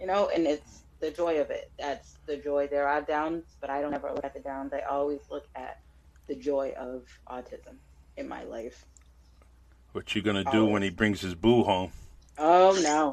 you 0.00 0.06
know 0.06 0.30
and 0.34 0.46
it's 0.46 0.79
the 1.00 1.10
joy 1.10 1.40
of 1.40 1.50
it 1.50 1.70
that's 1.78 2.16
the 2.26 2.36
joy 2.36 2.66
there 2.66 2.86
are 2.86 3.00
downs 3.00 3.44
but 3.60 3.70
i 3.70 3.80
don't 3.80 3.94
ever 3.94 4.10
look 4.14 4.24
at 4.24 4.34
the 4.34 4.40
downs 4.40 4.72
i 4.72 4.80
always 4.80 5.20
look 5.30 5.46
at 5.56 5.80
the 6.28 6.34
joy 6.34 6.72
of 6.78 7.02
autism 7.28 7.74
in 8.16 8.28
my 8.28 8.42
life 8.44 8.84
What 9.92 10.14
you 10.14 10.22
gonna 10.22 10.44
do 10.44 10.64
when 10.66 10.82
he 10.82 10.90
brings 10.90 11.20
his 11.20 11.34
boo 11.34 11.62
home? 11.64 11.90
oh 12.38 12.78
no 12.82 13.12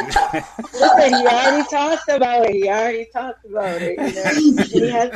Listen, 0.00 1.14
he 1.14 1.26
already 1.26 1.68
talked 1.68 2.08
about 2.08 2.46
it. 2.46 2.54
He 2.54 2.68
already 2.68 3.06
talked 3.12 3.44
about 3.44 3.82
it. 3.82 3.98
You 3.98 4.54
know? 4.54 4.62
he 4.64 4.88
has 4.88 5.10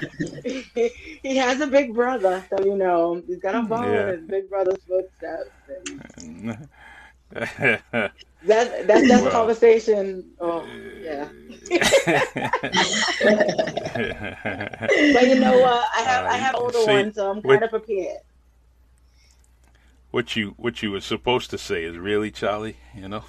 he 1.23 1.37
has 1.37 1.61
a 1.61 1.67
big 1.69 1.95
brother, 1.95 2.45
so 2.51 2.65
you 2.65 2.77
know 2.77 3.23
he's 3.27 3.39
gonna 3.39 3.67
follow 3.69 3.93
Yeah. 3.93 4.13
his 4.13 4.23
big 4.27 4.51
brother's 4.51 4.83
footsteps. 4.89 5.51
And. 7.35 8.11
That 8.47 8.87
that 8.87 9.09
that's 9.09 9.23
Well. 9.23 9.31
conversation. 9.31 10.25
Oh 10.41 10.65
yeah, 11.01 11.29
but 15.13 15.29
you 15.29 15.39
know 15.41 15.59
what? 15.61 15.85
I 15.97 16.01
have 16.03 16.25
I 16.27 16.37
have 16.37 16.55
Uh, 16.55 16.59
older 16.59 16.79
see, 16.79 16.87
ones, 16.93 17.15
so 17.17 17.31
I'm 17.31 17.37
with- 17.43 17.61
kind 17.61 17.65
of 17.65 17.71
prepared. 17.71 18.19
what 20.11 20.37
you 20.37 20.55
what 20.57 20.83
you 20.83 20.91
were 20.91 21.01
supposed 21.01 21.51
to 21.51 21.59
say 21.59 21.85
is 21.85 21.97
really 21.97 22.31
Charlie. 22.31 22.77
You 22.95 23.09
know. 23.09 23.25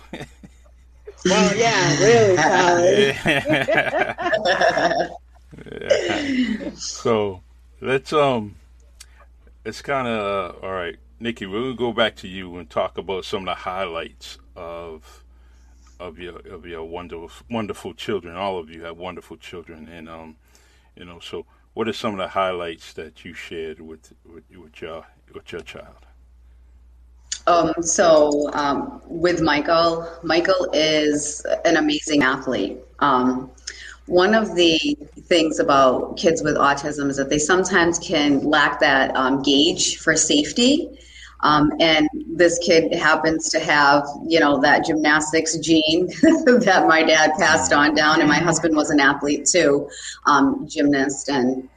Well, 1.26 1.56
yeah, 1.56 1.98
really. 2.00 2.36
Yeah. 5.56 6.72
so 6.76 7.42
let's 7.80 8.12
um 8.12 8.56
it's 9.64 9.84
kind 9.84 10.08
of 10.08 10.56
all 10.64 10.72
right 10.72 10.96
nikki 11.24 11.46
we're 11.46 11.62
gonna 11.62 11.74
go 11.74 11.94
back 11.94 12.18
to 12.18 12.28
you 12.28 12.58
and 12.58 12.70
talk 12.70 12.98
about 12.98 13.24
some 13.24 13.44
of 13.44 13.46
the 13.46 13.62
highlights 13.62 14.38
of 14.58 15.24
of 15.98 16.20
your 16.20 16.38
of 16.40 16.66
your 16.66 16.84
wonderful 16.84 17.32
wonderful 17.50 17.94
children 17.94 18.36
all 18.36 18.60
of 18.60 18.70
you 18.70 18.84
have 18.84 18.98
wonderful 18.98 19.38
children 19.38 19.88
and 19.88 20.10
um 20.10 20.36
you 20.98 21.06
know 21.06 21.22
so 21.22 21.46
what 21.76 21.88
are 21.88 21.94
some 21.94 22.12
of 22.12 22.18
the 22.18 22.28
highlights 22.28 22.92
that 22.92 23.24
you 23.24 23.34
shared 23.34 23.80
with 23.80 24.12
with, 24.26 24.44
with 24.54 24.82
your 24.82 25.06
with 25.34 25.50
your 25.52 25.62
child 25.62 26.06
Um, 27.46 27.74
so 27.82 28.50
um, 28.54 29.02
with 29.06 29.42
Michael, 29.42 30.08
Michael 30.24 30.70
is 30.72 31.46
an 31.66 31.76
amazing 31.76 32.24
athlete. 32.24 32.78
Um, 33.00 33.52
one 34.06 34.34
of 34.34 34.56
the 34.56 34.80
things 35.32 35.60
about 35.60 36.16
kids 36.16 36.42
with 36.42 36.56
autism 36.56 37.10
is 37.10 37.18
that 37.18 37.30
they 37.30 37.40
sometimes 37.40 38.00
can 38.00 38.44
lack 38.46 38.80
that 38.80 39.16
um, 39.16 39.42
gauge 39.42 39.98
for 39.98 40.16
safety. 40.16 41.00
Um, 41.44 41.72
and 41.80 42.08
this 42.26 42.58
kid 42.60 42.94
happens 42.94 43.50
to 43.50 43.60
have, 43.60 44.08
you 44.26 44.40
know, 44.40 44.60
that 44.62 44.86
gymnastics 44.86 45.58
gene 45.58 46.08
that 46.66 46.86
my 46.88 47.04
dad 47.04 47.32
passed 47.38 47.74
on 47.74 47.94
down, 47.94 48.22
and 48.22 48.30
my 48.30 48.40
husband 48.40 48.76
was 48.76 48.90
an 48.90 49.00
athlete 49.00 49.46
too, 49.46 49.90
um, 50.26 50.66
gymnast 50.68 51.30
and 51.30 51.68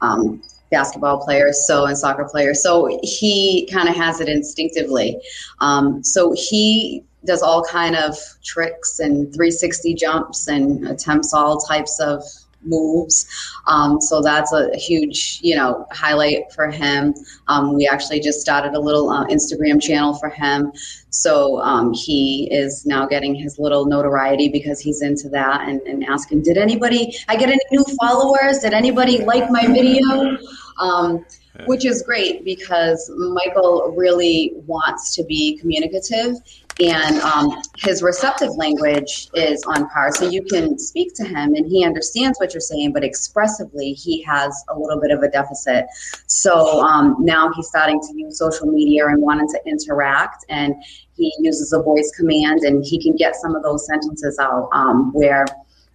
um, 0.00 0.40
basketball 0.70 1.24
player, 1.24 1.52
so 1.52 1.86
and 1.86 1.98
soccer 1.98 2.24
player. 2.24 2.54
So 2.54 2.98
he 3.02 3.68
kind 3.72 3.88
of 3.88 3.96
has 3.96 4.20
it 4.20 4.28
instinctively. 4.28 5.20
Um, 5.60 6.02
so 6.04 6.32
he 6.36 7.04
does 7.24 7.42
all 7.42 7.64
kind 7.64 7.96
of 7.96 8.16
tricks 8.44 9.00
and 9.00 9.26
360 9.34 9.94
jumps 9.94 10.46
and 10.46 10.86
attempts 10.86 11.34
all 11.34 11.58
types 11.58 11.98
of 11.98 12.22
moves. 12.62 13.26
Um, 13.66 14.00
so 14.00 14.20
that's 14.20 14.52
a 14.52 14.74
huge, 14.76 15.40
you 15.42 15.56
know, 15.56 15.86
highlight 15.90 16.52
for 16.52 16.70
him. 16.70 17.14
Um, 17.48 17.74
we 17.74 17.86
actually 17.86 18.20
just 18.20 18.40
started 18.40 18.74
a 18.74 18.80
little 18.80 19.10
uh, 19.10 19.26
Instagram 19.26 19.80
channel 19.80 20.14
for 20.14 20.28
him. 20.28 20.72
So 21.10 21.60
um, 21.60 21.92
he 21.92 22.48
is 22.50 22.84
now 22.86 23.06
getting 23.06 23.34
his 23.34 23.58
little 23.58 23.86
notoriety 23.86 24.48
because 24.48 24.80
he's 24.80 25.02
into 25.02 25.28
that 25.30 25.68
and, 25.68 25.80
and 25.82 26.04
asking, 26.04 26.42
did 26.42 26.58
anybody, 26.58 27.16
I 27.28 27.36
get 27.36 27.48
any 27.48 27.60
new 27.70 27.84
followers? 28.00 28.58
Did 28.58 28.74
anybody 28.74 29.24
like 29.24 29.50
my 29.50 29.66
video? 29.66 30.36
Um, 30.78 31.24
which 31.64 31.86
is 31.86 32.02
great 32.02 32.44
because 32.44 33.10
Michael 33.16 33.94
really 33.96 34.52
wants 34.66 35.14
to 35.14 35.24
be 35.24 35.56
communicative 35.56 36.36
and 36.78 37.20
um, 37.20 37.62
his 37.78 38.02
receptive 38.02 38.50
language 38.56 39.28
is 39.34 39.62
on 39.64 39.88
par. 39.88 40.12
So 40.12 40.28
you 40.28 40.42
can 40.42 40.78
speak 40.78 41.14
to 41.14 41.24
him 41.24 41.54
and 41.54 41.66
he 41.66 41.84
understands 41.84 42.38
what 42.38 42.52
you're 42.52 42.60
saying, 42.60 42.92
but 42.92 43.02
expressively, 43.02 43.92
he 43.92 44.22
has 44.24 44.64
a 44.68 44.78
little 44.78 45.00
bit 45.00 45.10
of 45.10 45.22
a 45.22 45.28
deficit. 45.28 45.86
So 46.26 46.80
um, 46.82 47.16
now 47.20 47.50
he's 47.54 47.68
starting 47.68 48.00
to 48.00 48.08
use 48.14 48.38
social 48.38 48.66
media 48.66 49.06
and 49.06 49.22
wanting 49.22 49.48
to 49.48 49.60
interact, 49.66 50.44
and 50.50 50.74
he 51.16 51.32
uses 51.40 51.72
a 51.72 51.82
voice 51.82 52.12
command 52.14 52.60
and 52.60 52.84
he 52.84 53.02
can 53.02 53.16
get 53.16 53.36
some 53.36 53.54
of 53.54 53.62
those 53.62 53.86
sentences 53.86 54.38
out 54.38 54.68
um, 54.72 55.12
where, 55.12 55.46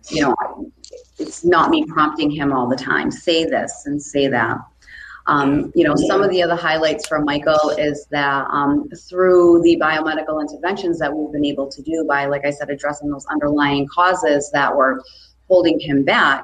you 0.09 0.23
know, 0.23 0.35
it's 1.19 1.45
not 1.45 1.69
me 1.69 1.85
prompting 1.85 2.31
him 2.31 2.51
all 2.51 2.67
the 2.67 2.75
time. 2.75 3.11
Say 3.11 3.45
this 3.45 3.83
and 3.85 4.01
say 4.01 4.27
that. 4.27 4.57
Um, 5.31 5.71
you 5.75 5.85
know, 5.85 5.95
some 5.95 6.21
of 6.21 6.29
the 6.29 6.43
other 6.43 6.57
highlights 6.57 7.07
from 7.07 7.23
Michael 7.23 7.69
is 7.77 8.05
that 8.07 8.45
um, 8.51 8.89
through 8.89 9.61
the 9.61 9.77
biomedical 9.81 10.41
interventions 10.41 10.99
that 10.99 11.15
we've 11.15 11.31
been 11.31 11.45
able 11.45 11.71
to 11.71 11.81
do 11.81 12.03
by, 12.05 12.25
like 12.25 12.45
I 12.45 12.49
said, 12.49 12.69
addressing 12.69 13.09
those 13.09 13.25
underlying 13.27 13.87
causes 13.87 14.51
that 14.51 14.75
were 14.75 15.01
holding 15.47 15.79
him 15.79 16.03
back, 16.03 16.43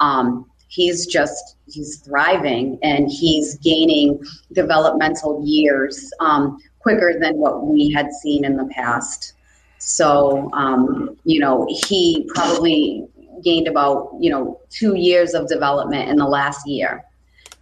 um, 0.00 0.50
he's 0.66 1.06
just 1.06 1.54
he's 1.68 2.00
thriving 2.00 2.76
and 2.82 3.08
he's 3.08 3.56
gaining 3.58 4.20
developmental 4.52 5.40
years 5.46 6.12
um, 6.18 6.58
quicker 6.80 7.16
than 7.20 7.36
what 7.36 7.64
we 7.64 7.92
had 7.92 8.10
seen 8.12 8.44
in 8.44 8.56
the 8.56 8.66
past. 8.66 9.34
So, 9.78 10.50
um, 10.54 11.16
you 11.22 11.38
know, 11.38 11.68
he 11.68 12.28
probably 12.34 13.06
gained 13.44 13.68
about 13.68 14.10
you 14.18 14.30
know 14.30 14.60
two 14.70 14.96
years 14.96 15.34
of 15.34 15.46
development 15.46 16.08
in 16.08 16.16
the 16.16 16.26
last 16.26 16.66
year 16.66 17.04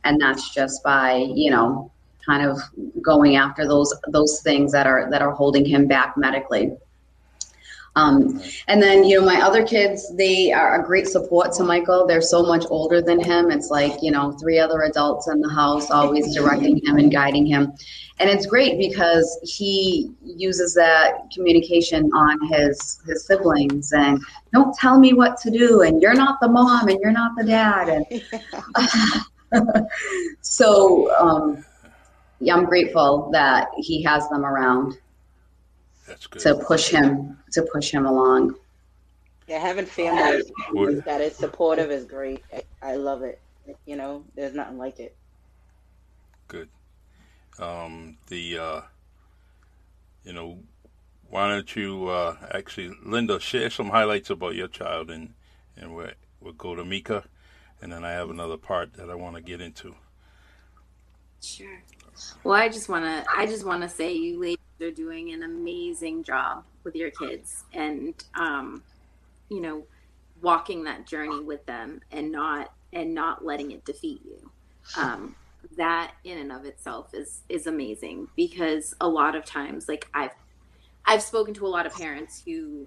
and 0.04 0.20
that's 0.20 0.54
just 0.54 0.82
by 0.82 1.16
you 1.34 1.50
know 1.50 1.90
kind 2.24 2.46
of 2.46 2.58
going 3.02 3.36
after 3.36 3.66
those 3.66 3.92
those 4.08 4.40
things 4.42 4.72
that 4.72 4.86
are 4.86 5.10
that 5.10 5.22
are 5.22 5.32
holding 5.32 5.64
him 5.64 5.86
back 5.86 6.16
medically 6.16 6.72
Um, 7.94 8.40
and 8.68 8.80
then, 8.80 9.04
you 9.04 9.20
know, 9.20 9.26
my 9.26 9.42
other 9.42 9.66
kids, 9.66 10.14
they 10.16 10.50
are 10.50 10.80
a 10.80 10.86
great 10.86 11.06
support 11.06 11.52
to 11.54 11.62
Michael. 11.62 12.06
They're 12.06 12.22
so 12.22 12.42
much 12.42 12.64
older 12.70 13.02
than 13.02 13.22
him. 13.22 13.50
It's 13.50 13.68
like, 13.68 14.02
you 14.02 14.10
know, 14.10 14.32
three 14.32 14.58
other 14.58 14.82
adults 14.82 15.28
in 15.28 15.40
the 15.40 15.50
house 15.50 15.90
always 15.90 16.34
directing 16.34 16.80
him 16.86 16.96
and 16.96 17.12
guiding 17.12 17.44
him. 17.44 17.72
And 18.18 18.30
it's 18.30 18.46
great 18.46 18.78
because 18.78 19.38
he 19.42 20.10
uses 20.24 20.74
that 20.74 21.30
communication 21.34 22.10
on 22.14 22.38
his 22.50 23.00
his 23.06 23.26
siblings 23.26 23.92
and 23.92 24.20
don't 24.54 24.74
tell 24.76 24.98
me 24.98 25.12
what 25.12 25.36
to 25.38 25.50
do 25.50 25.82
and 25.82 26.00
you're 26.00 26.14
not 26.14 26.38
the 26.40 26.48
mom 26.48 26.88
and 26.88 26.98
you're 27.02 27.12
not 27.12 27.32
the 27.36 27.44
dad 27.44 27.88
and 27.88 28.06
so 30.40 31.14
um, 31.18 31.64
yeah, 32.40 32.54
I'm 32.54 32.64
grateful 32.64 33.30
that 33.32 33.68
he 33.76 34.02
has 34.02 34.28
them 34.28 34.44
around. 34.44 34.98
That's 36.06 36.26
good. 36.26 36.42
To 36.42 36.54
push 36.56 36.88
him 36.88 37.38
to 37.52 37.62
push 37.72 37.90
him 37.90 38.06
along. 38.06 38.56
Yeah, 39.46 39.58
having 39.58 39.86
family 39.86 40.42
that 41.04 41.20
is 41.20 41.36
supportive 41.36 41.90
is 41.90 42.04
great. 42.04 42.42
I, 42.52 42.62
I 42.82 42.94
love 42.96 43.22
it. 43.22 43.40
You 43.86 43.96
know, 43.96 44.24
there's 44.34 44.54
nothing 44.54 44.78
like 44.78 44.98
it. 44.98 45.16
Good. 46.48 46.68
Um, 47.58 48.16
the 48.28 48.58
uh, 48.58 48.80
you 50.24 50.32
know, 50.32 50.58
why 51.28 51.48
don't 51.48 51.76
you 51.76 52.08
uh, 52.08 52.36
actually, 52.52 52.92
Linda, 53.04 53.40
share 53.40 53.70
some 53.70 53.90
highlights 53.90 54.30
about 54.30 54.54
your 54.54 54.68
child, 54.68 55.10
and 55.10 55.34
and 55.76 55.94
we'll, 55.94 56.10
we'll 56.40 56.52
go 56.52 56.74
to 56.74 56.84
Mika, 56.84 57.24
and 57.82 57.92
then 57.92 58.04
I 58.04 58.12
have 58.12 58.30
another 58.30 58.56
part 58.56 58.94
that 58.94 59.10
I 59.10 59.14
want 59.14 59.34
to 59.36 59.42
get 59.42 59.60
into. 59.60 59.94
Sure. 61.42 61.82
Well, 62.44 62.54
I 62.54 62.68
just 62.68 62.88
want 62.88 63.04
to 63.04 63.24
I 63.36 63.46
just 63.46 63.66
want 63.66 63.82
to 63.82 63.88
say 63.88 64.14
you 64.14 64.40
ladies 64.40 64.58
are 64.80 64.90
doing 64.92 65.32
an 65.32 65.42
amazing 65.42 66.22
job 66.22 66.64
with 66.84 66.94
your 66.94 67.10
kids 67.10 67.64
and 67.72 68.14
um 68.34 68.82
you 69.48 69.60
know 69.60 69.84
walking 70.40 70.84
that 70.84 71.06
journey 71.06 71.40
with 71.40 71.64
them 71.66 72.00
and 72.10 72.30
not 72.30 72.72
and 72.92 73.14
not 73.14 73.44
letting 73.44 73.72
it 73.72 73.84
defeat 73.84 74.22
you. 74.24 74.50
Um 74.96 75.34
that 75.76 76.12
in 76.24 76.38
and 76.38 76.52
of 76.52 76.64
itself 76.64 77.12
is 77.12 77.42
is 77.48 77.66
amazing 77.66 78.28
because 78.36 78.94
a 79.00 79.08
lot 79.08 79.34
of 79.34 79.44
times 79.44 79.88
like 79.88 80.06
I've 80.14 80.34
I've 81.04 81.22
spoken 81.22 81.54
to 81.54 81.66
a 81.66 81.68
lot 81.68 81.86
of 81.86 81.94
parents 81.94 82.42
who 82.44 82.86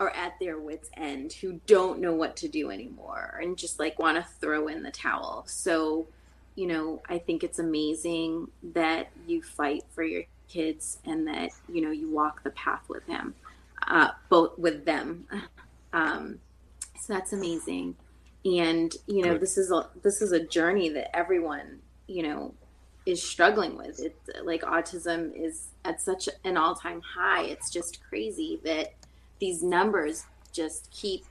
are 0.00 0.10
at 0.10 0.34
their 0.40 0.58
wits 0.58 0.90
end 0.96 1.32
who 1.34 1.60
don't 1.66 2.00
know 2.00 2.12
what 2.12 2.34
to 2.34 2.48
do 2.48 2.70
anymore 2.70 3.38
and 3.42 3.56
just 3.56 3.78
like 3.78 3.98
want 3.98 4.16
to 4.16 4.26
throw 4.40 4.66
in 4.66 4.82
the 4.82 4.90
towel. 4.90 5.44
So 5.46 6.08
you 6.56 6.66
know, 6.66 7.00
I 7.08 7.18
think 7.18 7.42
it's 7.42 7.58
amazing 7.58 8.48
that 8.74 9.10
you 9.26 9.42
fight 9.42 9.84
for 9.94 10.02
your 10.02 10.24
kids 10.48 10.98
and 11.04 11.26
that, 11.28 11.50
you 11.72 11.80
know, 11.80 11.90
you 11.90 12.10
walk 12.10 12.42
the 12.42 12.50
path 12.50 12.82
with 12.88 13.06
him, 13.06 13.34
uh, 13.86 14.10
both 14.28 14.58
with 14.58 14.84
them. 14.84 15.26
Um, 15.92 16.38
so 17.00 17.14
that's 17.14 17.32
amazing. 17.32 17.96
And, 18.44 18.94
you 19.08 19.24
know, 19.24 19.32
Good. 19.32 19.40
this 19.40 19.58
is 19.58 19.72
a, 19.72 19.88
this 20.04 20.22
is 20.22 20.30
a 20.30 20.38
journey 20.38 20.88
that 20.90 21.16
everyone, 21.16 21.80
you 22.06 22.22
know, 22.22 22.54
is 23.06 23.20
struggling 23.20 23.76
with. 23.76 23.98
It 23.98 24.16
like 24.44 24.62
autism 24.62 25.32
is 25.34 25.70
at 25.84 26.00
such 26.00 26.28
an 26.44 26.56
all 26.56 26.76
time 26.76 27.00
high. 27.00 27.42
It's 27.42 27.72
just 27.72 27.98
crazy 28.08 28.60
that 28.62 28.94
these 29.40 29.62
numbers 29.62 30.26
just 30.52 30.90
keep 30.90 31.24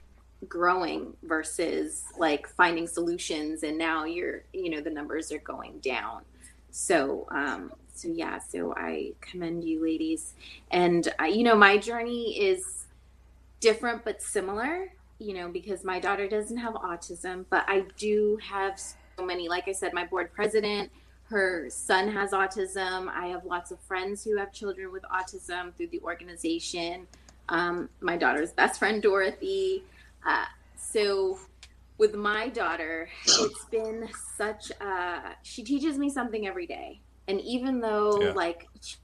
growing 0.48 1.14
versus 1.24 2.04
like 2.18 2.48
finding 2.48 2.88
solutions 2.88 3.64
and 3.64 3.78
now 3.78 4.06
you're 4.06 4.44
you 4.54 4.70
know 4.70 4.82
the 4.82 4.90
numbers 4.90 5.32
are 5.32 5.40
going 5.40 5.80
down. 5.80 6.24
So 6.72 7.28
um 7.32 7.72
so 7.94 8.08
yeah 8.08 8.38
so 8.40 8.74
i 8.76 9.12
commend 9.22 9.64
you 9.64 9.82
ladies. 9.82 10.34
And 10.72 11.08
uh, 11.22 11.26
you 11.26 11.44
know 11.44 11.56
my 11.56 11.78
journey 11.78 12.40
is 12.40 12.86
different 13.60 14.06
but 14.06 14.22
similar 14.22 14.94
you 15.20 15.34
know 15.34 15.50
because 15.50 15.84
my 15.84 16.00
daughter 16.00 16.30
doesn't 16.30 16.56
have 16.56 16.76
autism 16.76 17.44
but 17.50 17.66
i 17.68 17.84
do 17.98 18.40
have 18.42 18.80
so 18.80 19.26
many 19.26 19.50
like 19.50 19.68
i 19.68 19.72
said 19.74 19.94
my 19.94 20.06
board 20.06 20.32
president 20.32 20.90
her 21.30 21.70
son 21.70 22.12
has 22.12 22.32
autism. 22.32 23.08
I 23.08 23.28
have 23.28 23.46
lots 23.46 23.70
of 23.72 23.80
friends 23.82 24.24
who 24.24 24.38
have 24.38 24.52
children 24.52 24.92
with 24.92 25.04
autism 25.04 25.74
through 25.76 25.88
the 25.88 26.00
organization 26.00 27.08
um, 27.50 27.90
my 28.02 28.18
daughter's 28.18 28.52
best 28.52 28.80
friend 28.80 29.02
dorothy 29.02 29.84
uh, 30.26 30.46
so 30.76 31.38
with 31.98 32.16
my 32.16 32.50
daughter, 32.50 33.10
it's 33.26 33.66
been 33.66 34.10
such 34.38 34.72
a, 34.82 35.36
she 35.44 35.64
teaches 35.64 35.98
me 35.98 36.10
something 36.10 36.48
every 36.48 36.66
day. 36.66 37.02
And 37.28 37.42
even 37.42 37.80
though 37.80 38.22
yeah. 38.22 38.32
like 38.32 38.68
she, 38.82 38.96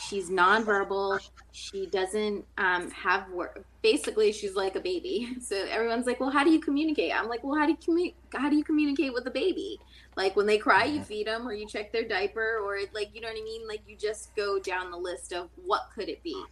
she's 0.00 0.30
nonverbal, 0.30 1.20
she 1.52 1.86
doesn't 1.86 2.44
um, 2.58 2.90
have 2.90 3.30
work. 3.30 3.64
Basically, 3.82 4.32
she's 4.32 4.56
like 4.56 4.74
a 4.74 4.80
baby. 4.80 5.36
So 5.40 5.56
everyone's 5.70 6.06
like, 6.06 6.18
"Well, 6.18 6.30
how 6.30 6.42
do 6.42 6.50
you 6.50 6.60
communicate?" 6.60 7.14
I'm 7.14 7.28
like, 7.28 7.44
"Well, 7.44 7.56
how 7.56 7.66
do 7.66 7.72
you 7.72 7.78
communicate? 7.78 8.16
How 8.34 8.50
do 8.50 8.56
you 8.56 8.64
communicate 8.64 9.12
with 9.12 9.26
a 9.26 9.30
baby? 9.30 9.78
Like 10.16 10.34
when 10.34 10.46
they 10.46 10.58
cry, 10.58 10.84
you 10.84 10.96
mm-hmm. 10.96 11.04
feed 11.04 11.26
them, 11.28 11.46
or 11.46 11.52
you 11.52 11.66
check 11.68 11.92
their 11.92 12.06
diaper, 12.08 12.58
or 12.58 12.80
like 12.92 13.14
you 13.14 13.20
know 13.20 13.28
what 13.28 13.36
I 13.38 13.44
mean? 13.44 13.68
Like 13.68 13.82
you 13.86 13.96
just 13.96 14.34
go 14.34 14.58
down 14.58 14.90
the 14.90 14.96
list 14.96 15.32
of 15.32 15.48
what 15.64 15.82
could 15.94 16.08
it 16.08 16.22
be 16.24 16.42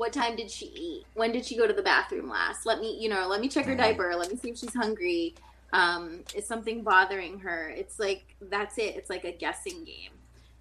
what 0.00 0.14
time 0.14 0.34
did 0.34 0.50
she 0.50 0.64
eat? 0.74 1.04
When 1.12 1.30
did 1.30 1.44
she 1.44 1.58
go 1.58 1.66
to 1.66 1.74
the 1.74 1.82
bathroom 1.82 2.30
last? 2.30 2.64
Let 2.64 2.80
me 2.80 2.96
you 2.98 3.10
know 3.10 3.28
let 3.28 3.42
me 3.42 3.50
check 3.50 3.66
her 3.66 3.72
mm-hmm. 3.72 3.82
diaper. 3.82 4.16
Let 4.16 4.30
me 4.30 4.36
see 4.38 4.48
if 4.48 4.56
she's 4.56 4.72
hungry. 4.72 5.34
Um, 5.74 6.20
is 6.34 6.46
something 6.46 6.82
bothering 6.82 7.38
her? 7.40 7.68
It's 7.68 7.98
like 7.98 8.34
that's 8.40 8.78
it. 8.78 8.96
It's 8.96 9.10
like 9.10 9.24
a 9.24 9.32
guessing 9.32 9.84
game. 9.84 10.12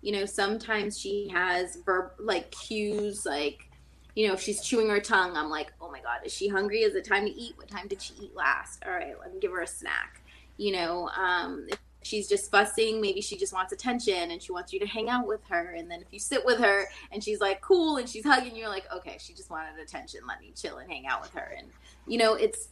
You 0.02 0.12
know 0.12 0.26
sometimes 0.26 1.00
she 1.00 1.30
has 1.30 1.78
verb 1.86 2.12
like 2.20 2.52
cues 2.52 3.26
like 3.26 3.70
you 4.14 4.28
know 4.28 4.34
if 4.34 4.42
she's 4.42 4.60
chewing 4.62 4.90
her 4.90 5.00
tongue 5.00 5.38
i'm 5.38 5.50
like 5.50 5.72
oh 5.80 5.90
my 5.90 6.02
god 6.02 6.20
is 6.26 6.34
she 6.34 6.50
hungry? 6.50 6.82
Is 6.82 6.96
it 6.96 7.06
time 7.06 7.26
to 7.26 7.32
eat? 7.32 7.54
What 7.56 7.70
time 7.70 7.88
did 7.88 8.02
she 8.02 8.14
eat 8.22 8.36
last? 8.36 8.84
All 8.86 8.92
right 8.92 9.18
let 9.22 9.34
me 9.34 9.40
give 9.40 9.52
her 9.52 9.62
a 9.62 9.68
snack. 9.68 10.22
You 10.58 10.74
know 10.74 11.10
um, 11.18 11.66
if 11.70 11.80
she's 12.10 12.28
just 12.28 12.50
fussing 12.50 13.00
maybe 13.00 13.22
she 13.22 13.38
just 13.38 13.54
wants 13.54 13.72
attention 13.72 14.32
and 14.32 14.42
she 14.42 14.52
wants 14.52 14.74
you 14.74 14.80
to 14.80 14.88
hang 14.88 15.10
out 15.10 15.28
with 15.28 15.42
her 15.48 15.76
and 15.78 15.90
then 15.90 16.02
if 16.02 16.08
you 16.12 16.20
sit 16.20 16.44
with 16.44 16.58
her 16.58 16.86
and 17.12 17.24
she's 17.24 17.40
like 17.40 17.62
cool 17.62 17.98
and 17.98 18.10
she's 18.10 18.26
hugging 18.26 18.56
you, 18.56 18.62
you're 18.62 18.70
like 18.70 18.92
okay 18.92 19.18
she 19.20 19.34
just 19.34 19.50
wanted 19.50 19.80
attention 19.80 20.20
let 20.28 20.40
me 20.40 20.52
chill 20.56 20.78
and 20.78 20.92
hang 20.92 21.06
out 21.06 21.22
with 21.22 21.32
her. 21.34 21.54
And 21.58 21.68
you 22.08 22.18
know 22.18 22.34
it's 22.34 22.70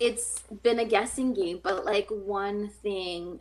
it's 0.00 0.42
been 0.62 0.78
a 0.78 0.84
guessing 0.84 1.34
game 1.34 1.60
but 1.62 1.84
like 1.84 2.08
one 2.08 2.68
thing 2.68 3.38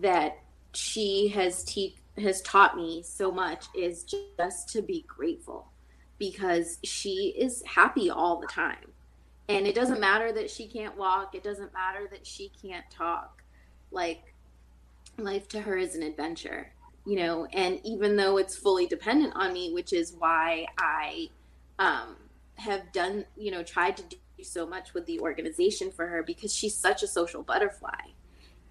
that 0.00 0.38
she 0.74 1.28
has 1.28 1.62
te- 1.64 1.96
has 2.16 2.40
taught 2.42 2.76
me 2.76 3.02
so 3.02 3.30
much 3.30 3.66
is 3.76 4.04
just 4.04 4.68
to 4.70 4.82
be 4.82 5.04
grateful 5.06 5.70
because 6.18 6.78
she 6.82 7.34
is 7.38 7.62
happy 7.64 8.10
all 8.10 8.40
the 8.40 8.46
time. 8.48 8.92
And 9.48 9.66
it 9.66 9.74
doesn't 9.74 10.00
matter 10.00 10.32
that 10.32 10.50
she 10.50 10.66
can't 10.66 10.96
walk 10.96 11.34
it 11.34 11.42
doesn't 11.42 11.72
matter 11.72 12.08
that 12.10 12.26
she 12.26 12.50
can't 12.62 12.88
talk. 12.90 13.42
Like 13.90 14.34
life 15.18 15.48
to 15.48 15.60
her 15.60 15.76
is 15.76 15.94
an 15.94 16.02
adventure 16.02 16.72
you 17.04 17.16
know 17.16 17.46
and 17.52 17.80
even 17.84 18.16
though 18.16 18.38
it's 18.38 18.56
fully 18.56 18.86
dependent 18.86 19.32
on 19.34 19.52
me 19.52 19.72
which 19.72 19.92
is 19.92 20.14
why 20.18 20.66
i 20.78 21.28
um, 21.78 22.16
have 22.56 22.90
done 22.92 23.24
you 23.36 23.50
know 23.50 23.62
tried 23.62 23.96
to 23.96 24.02
do 24.04 24.16
so 24.42 24.66
much 24.66 24.94
with 24.94 25.06
the 25.06 25.20
organization 25.20 25.90
for 25.90 26.06
her 26.06 26.22
because 26.22 26.54
she's 26.54 26.76
such 26.76 27.02
a 27.02 27.06
social 27.06 27.42
butterfly. 27.42 27.90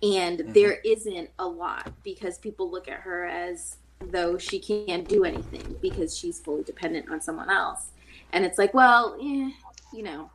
And 0.03 0.39
mm-hmm. 0.39 0.53
there 0.53 0.79
isn't 0.85 1.29
a 1.39 1.47
lot 1.47 1.91
because 2.03 2.37
people 2.37 2.69
look 2.69 2.87
at 2.87 2.99
her 2.99 3.25
as 3.25 3.77
though 4.11 4.37
she 4.37 4.59
can't 4.59 5.07
do 5.07 5.23
anything 5.23 5.75
because 5.81 6.15
she's 6.15 6.39
fully 6.39 6.63
dependent 6.63 7.09
on 7.09 7.19
someone 7.19 7.49
else. 7.49 7.91
And 8.31 8.45
it's 8.45 8.57
like 8.57 8.73
well 8.73 9.17
eh, 9.19 9.49
you 9.93 10.03
know 10.03 10.29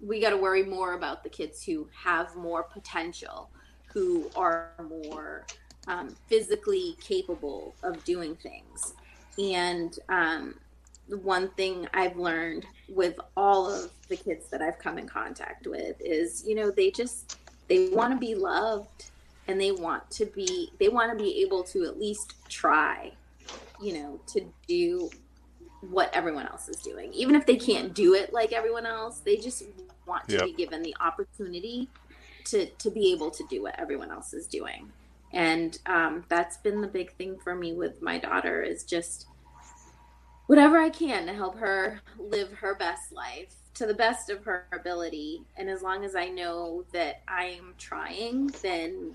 we 0.00 0.20
got 0.20 0.30
to 0.30 0.36
worry 0.36 0.62
more 0.62 0.94
about 0.94 1.22
the 1.22 1.28
kids 1.30 1.62
who 1.62 1.88
have 1.92 2.34
more 2.36 2.62
potential 2.62 3.50
who 3.94 4.28
are 4.34 4.72
more 4.90 5.46
um, 5.86 6.14
physically 6.26 6.96
capable 7.00 7.74
of 7.82 8.04
doing 8.04 8.34
things. 8.36 8.94
And 9.38 9.96
um, 10.08 10.56
the 11.08 11.18
one 11.18 11.48
thing 11.50 11.86
I've 11.94 12.16
learned 12.16 12.66
with 12.88 13.18
all 13.36 13.70
of 13.70 13.90
the 14.08 14.16
kids 14.16 14.48
that 14.50 14.60
I've 14.60 14.78
come 14.78 14.98
in 14.98 15.08
contact 15.08 15.66
with 15.66 15.96
is, 16.00 16.44
you 16.46 16.56
know, 16.56 16.70
they 16.70 16.90
just 16.90 17.38
they 17.68 17.88
want 17.88 18.12
to 18.12 18.18
be 18.18 18.34
loved 18.34 19.10
and 19.48 19.60
they 19.60 19.72
want 19.72 20.10
to 20.10 20.26
be 20.26 20.72
they 20.78 20.88
want 20.88 21.16
to 21.16 21.22
be 21.22 21.42
able 21.42 21.62
to 21.64 21.84
at 21.84 21.98
least 21.98 22.34
try, 22.48 23.12
you 23.80 23.94
know, 23.94 24.20
to 24.26 24.44
do 24.66 25.08
what 25.90 26.10
everyone 26.14 26.46
else 26.46 26.68
is 26.68 26.76
doing. 26.78 27.12
Even 27.12 27.34
if 27.34 27.46
they 27.46 27.56
can't 27.56 27.94
do 27.94 28.14
it 28.14 28.32
like 28.32 28.52
everyone 28.52 28.86
else, 28.86 29.20
they 29.20 29.36
just 29.36 29.64
want 30.06 30.26
to 30.28 30.36
yep. 30.36 30.44
be 30.44 30.52
given 30.52 30.82
the 30.82 30.96
opportunity 31.00 31.88
to 32.44 32.66
to 32.66 32.90
be 32.90 33.12
able 33.12 33.30
to 33.30 33.44
do 33.48 33.62
what 33.62 33.78
everyone 33.78 34.10
else 34.10 34.32
is 34.32 34.46
doing. 34.46 34.92
And 35.32 35.76
um, 35.86 36.24
that's 36.28 36.58
been 36.58 36.80
the 36.80 36.86
big 36.86 37.12
thing 37.14 37.38
for 37.42 37.54
me 37.54 37.72
with 37.72 38.00
my 38.00 38.18
daughter 38.18 38.62
is 38.62 38.84
just 38.84 39.26
whatever 40.46 40.78
i 40.78 40.90
can 40.90 41.26
to 41.26 41.32
help 41.32 41.58
her 41.58 42.00
live 42.18 42.52
her 42.52 42.74
best 42.74 43.12
life 43.12 43.54
to 43.72 43.86
the 43.86 43.94
best 43.94 44.30
of 44.30 44.44
her 44.44 44.66
ability. 44.72 45.42
And 45.56 45.68
as 45.68 45.82
long 45.82 46.04
as 46.04 46.14
i 46.14 46.28
know 46.28 46.84
that 46.92 47.22
i'm 47.26 47.74
trying 47.78 48.48
then 48.62 49.14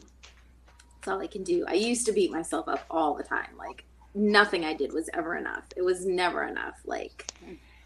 that's 0.96 1.08
all 1.08 1.22
i 1.22 1.28
can 1.28 1.44
do. 1.44 1.66
I 1.68 1.74
used 1.74 2.06
to 2.08 2.12
beat 2.12 2.32
myself 2.32 2.68
up 2.68 2.86
all 2.90 3.14
the 3.14 3.24
time. 3.24 3.52
Like 3.58 3.86
nothing 4.14 4.66
i 4.66 4.74
did 4.74 4.92
was 4.92 5.10
ever 5.14 5.38
enough. 5.38 5.66
It 5.78 5.84
was 5.84 6.06
never 6.06 6.44
enough. 6.44 6.80
Like 6.86 7.32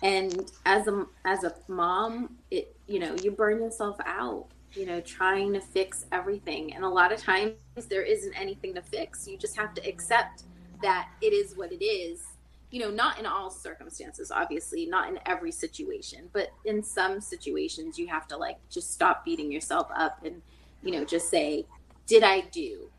And 0.02 0.52
as 0.66 0.88
a 0.88 1.06
as 1.24 1.44
a 1.44 1.54
mom, 1.68 2.38
it 2.50 2.76
you 2.88 3.00
know 3.00 3.16
you 3.22 3.32
burn 3.32 3.62
yourself 3.62 3.98
out 4.06 4.48
you 4.76 4.86
know, 4.86 5.02
trying 5.02 5.54
to 5.54 5.62
fix 5.62 6.06
everything. 6.12 6.74
And 6.74 6.84
a 6.84 6.90
lot 6.90 7.12
of 7.12 7.20
times 7.20 7.54
there 7.90 8.02
isn't 8.04 8.34
anything 8.34 8.74
to 8.76 8.82
fix. 8.82 9.28
You 9.28 9.38
just 9.38 9.56
have 9.58 9.74
to 9.76 9.88
accept 9.88 10.44
that 10.82 11.10
it 11.22 11.34
is 11.34 11.56
what 11.56 11.72
it 11.72 11.84
is. 11.84 12.24
You 12.72 12.80
know, 12.80 12.90
not 12.90 13.20
in 13.20 13.28
all 13.28 13.52
circumstances, 13.52 14.32
obviously, 14.32 14.88
not 14.88 15.08
in 15.08 15.20
every 15.28 15.52
situation, 15.52 16.30
but 16.34 16.48
in 16.66 16.82
some 16.82 17.22
situations, 17.22 18.00
you 18.00 18.08
have 18.08 18.28
to 18.30 18.38
like 18.38 18.58
just 18.72 18.92
stop 18.92 19.24
beating 19.24 19.52
yourself 19.52 19.88
up 19.96 20.26
and, 20.26 20.42
you 20.82 20.92
know, 20.92 21.06
just 21.06 21.30
say, 21.30 21.68
did 22.08 22.24
I 22.24 22.42
do 22.52 22.90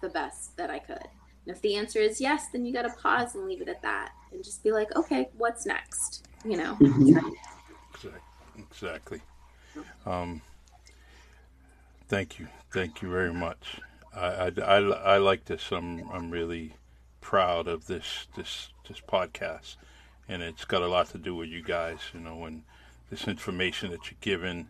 the 0.00 0.08
best 0.08 0.56
that 0.56 0.70
I 0.70 0.78
could? 0.78 1.06
And 1.46 1.54
if 1.54 1.60
the 1.60 1.76
answer 1.76 1.98
is 1.98 2.18
yes, 2.20 2.46
then 2.52 2.64
you 2.64 2.72
got 2.72 2.82
to 2.82 2.94
pause 3.00 3.34
and 3.34 3.44
leave 3.44 3.60
it 3.60 3.68
at 3.68 3.82
that 3.82 4.12
and 4.32 4.42
just 4.42 4.62
be 4.62 4.72
like, 4.72 4.94
okay, 4.96 5.28
what's 5.36 5.66
next? 5.66 6.26
You 6.44 6.56
know? 6.56 6.76
Mm-hmm. 6.80 7.18
Exactly. 8.58 9.20
Um, 10.06 10.40
Thank 12.10 12.40
you, 12.40 12.48
thank 12.72 13.02
you 13.02 13.08
very 13.08 13.32
much. 13.32 13.78
I, 14.12 14.26
I, 14.26 14.52
I, 14.60 14.76
I, 14.78 15.18
like 15.18 15.44
this. 15.44 15.70
I'm 15.70 16.10
I'm 16.10 16.28
really 16.28 16.74
proud 17.20 17.68
of 17.68 17.86
this 17.86 18.26
this 18.34 18.70
this 18.88 19.00
podcast, 19.00 19.76
and 20.28 20.42
it's 20.42 20.64
got 20.64 20.82
a 20.82 20.88
lot 20.88 21.10
to 21.10 21.18
do 21.18 21.36
with 21.36 21.48
you 21.48 21.62
guys. 21.62 22.00
You 22.12 22.18
know, 22.18 22.46
and 22.46 22.64
this 23.10 23.28
information 23.28 23.92
that 23.92 24.10
you're 24.10 24.18
giving 24.20 24.66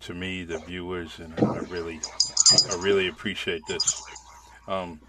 to 0.00 0.12
me, 0.12 0.42
the 0.42 0.58
viewers, 0.58 1.20
and 1.20 1.38
I 1.38 1.58
really 1.70 2.00
I 2.72 2.74
really 2.80 3.06
appreciate 3.06 3.62
this. 3.68 4.02
Um, 4.66 5.00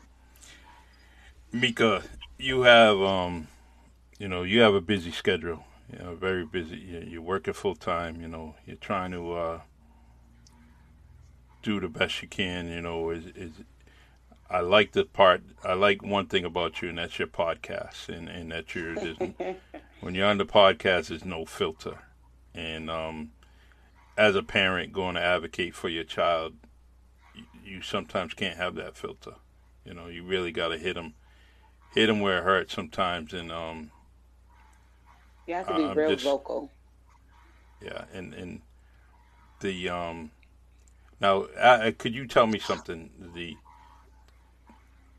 Mika, 1.51 2.03
you 2.37 2.61
have 2.61 3.01
um, 3.01 3.47
you 4.19 4.27
know 4.27 4.43
you 4.43 4.61
have 4.61 4.75
a 4.75 4.81
busy 4.81 5.11
schedule. 5.11 5.63
You 5.91 5.97
know, 5.97 6.13
very 6.13 6.45
busy. 6.45 7.07
You're 7.09 7.23
working 7.23 7.55
full 7.55 7.73
time. 7.73 8.21
You 8.21 8.27
know, 8.27 8.53
you're 8.67 8.75
trying 8.75 9.09
to. 9.09 9.33
Uh, 9.33 9.59
do 11.63 11.79
the 11.79 11.87
best 11.87 12.21
you 12.21 12.27
can. 12.27 12.67
You 12.67 12.81
know, 12.81 13.09
is 13.09 13.25
is 13.35 13.51
I 14.49 14.59
like 14.59 14.91
the 14.91 15.05
part. 15.05 15.41
I 15.63 15.73
like 15.73 16.03
one 16.03 16.27
thing 16.27 16.45
about 16.45 16.81
you, 16.81 16.89
and 16.89 16.97
that's 16.99 17.17
your 17.17 17.27
podcast, 17.27 18.09
and 18.09 18.29
and 18.29 18.51
that 18.51 18.75
you're 18.75 18.95
when 20.01 20.13
you're 20.13 20.27
on 20.27 20.37
the 20.37 20.45
podcast, 20.45 21.07
there's 21.07 21.25
no 21.25 21.45
filter, 21.45 21.97
and 22.53 22.89
um, 22.91 23.31
as 24.15 24.35
a 24.35 24.43
parent 24.43 24.93
going 24.93 25.15
to 25.15 25.21
advocate 25.21 25.73
for 25.73 25.89
your 25.89 26.03
child, 26.03 26.53
you, 27.33 27.43
you 27.63 27.81
sometimes 27.81 28.33
can't 28.35 28.57
have 28.57 28.75
that 28.75 28.95
filter. 28.95 29.33
You 29.85 29.93
know, 29.93 30.07
you 30.07 30.23
really 30.23 30.51
got 30.51 30.67
to 30.67 30.77
hit 30.77 30.93
them, 30.93 31.15
hit 31.95 32.07
them 32.07 32.19
where 32.19 32.37
it 32.37 32.43
hurts 32.43 32.73
sometimes, 32.73 33.33
and 33.33 33.51
um, 33.51 33.89
you 35.47 35.55
have 35.55 35.67
to 35.67 35.73
be 35.73 35.99
real 35.99 36.11
just, 36.11 36.25
vocal. 36.25 36.69
Yeah, 37.81 38.05
and 38.13 38.33
and 38.33 38.61
the 39.61 39.89
um 39.89 40.31
now, 41.19 41.43
uh, 41.59 41.91
could 41.97 42.13
you 42.13 42.27
tell 42.27 42.47
me 42.47 42.59
something? 42.59 43.09
The 43.33 43.57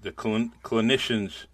the 0.03 0.15
cl- 0.21 0.51
clinicians 0.63 1.47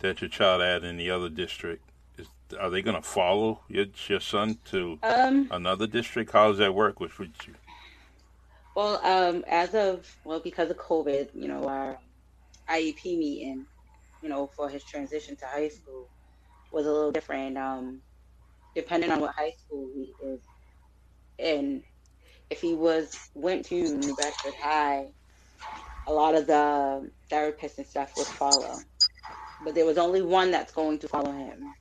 that 0.00 0.20
your 0.20 0.28
child 0.28 0.60
had 0.60 0.84
in 0.84 0.96
the 0.96 1.10
other 1.10 1.28
district 1.28 1.82
is 2.18 2.26
are 2.58 2.70
they 2.70 2.82
going 2.82 2.96
to 2.96 3.02
follow 3.02 3.60
your 3.68 3.86
your 4.06 4.20
son 4.20 4.58
to 4.66 4.98
um, 5.02 5.48
another 5.50 5.86
district? 5.86 6.32
How 6.32 6.48
does 6.48 6.58
that 6.58 6.74
work 6.74 7.00
with, 7.00 7.18
with 7.18 7.30
you? 7.46 7.54
Well, 8.74 9.00
um, 9.04 9.44
as 9.48 9.74
of 9.74 10.16
well, 10.24 10.40
because 10.40 10.70
of 10.70 10.76
COVID, 10.76 11.30
you 11.34 11.48
know, 11.48 11.66
our 11.66 11.98
IEP 12.68 13.04
meeting, 13.18 13.66
you 14.22 14.28
know, 14.28 14.46
for 14.46 14.68
his 14.68 14.84
transition 14.84 15.34
to 15.36 15.46
high 15.46 15.68
school 15.68 16.08
was 16.70 16.86
a 16.86 16.92
little 16.92 17.10
different. 17.10 17.56
Um, 17.56 18.02
depending 18.74 19.10
on 19.10 19.20
what 19.20 19.34
high 19.34 19.54
school 19.58 19.88
he 19.94 20.12
is 20.24 20.40
in, 21.38 21.82
if 22.50 22.60
he 22.60 22.74
was 22.74 23.30
went 23.34 23.66
to 23.66 23.96
New 23.96 24.14
Bedford 24.14 24.54
High, 24.60 25.06
a 26.06 26.12
lot 26.12 26.34
of 26.34 26.46
the 26.46 27.10
therapists 27.30 27.78
and 27.78 27.86
stuff 27.86 28.16
would 28.16 28.26
follow. 28.26 28.84
But 29.60 29.74
there 29.74 29.86
was 29.86 29.98
only 29.98 30.22
one 30.22 30.50
that's 30.50 30.72
going 30.72 31.00
to 31.00 31.08
follow 31.08 31.32
him 31.32 31.74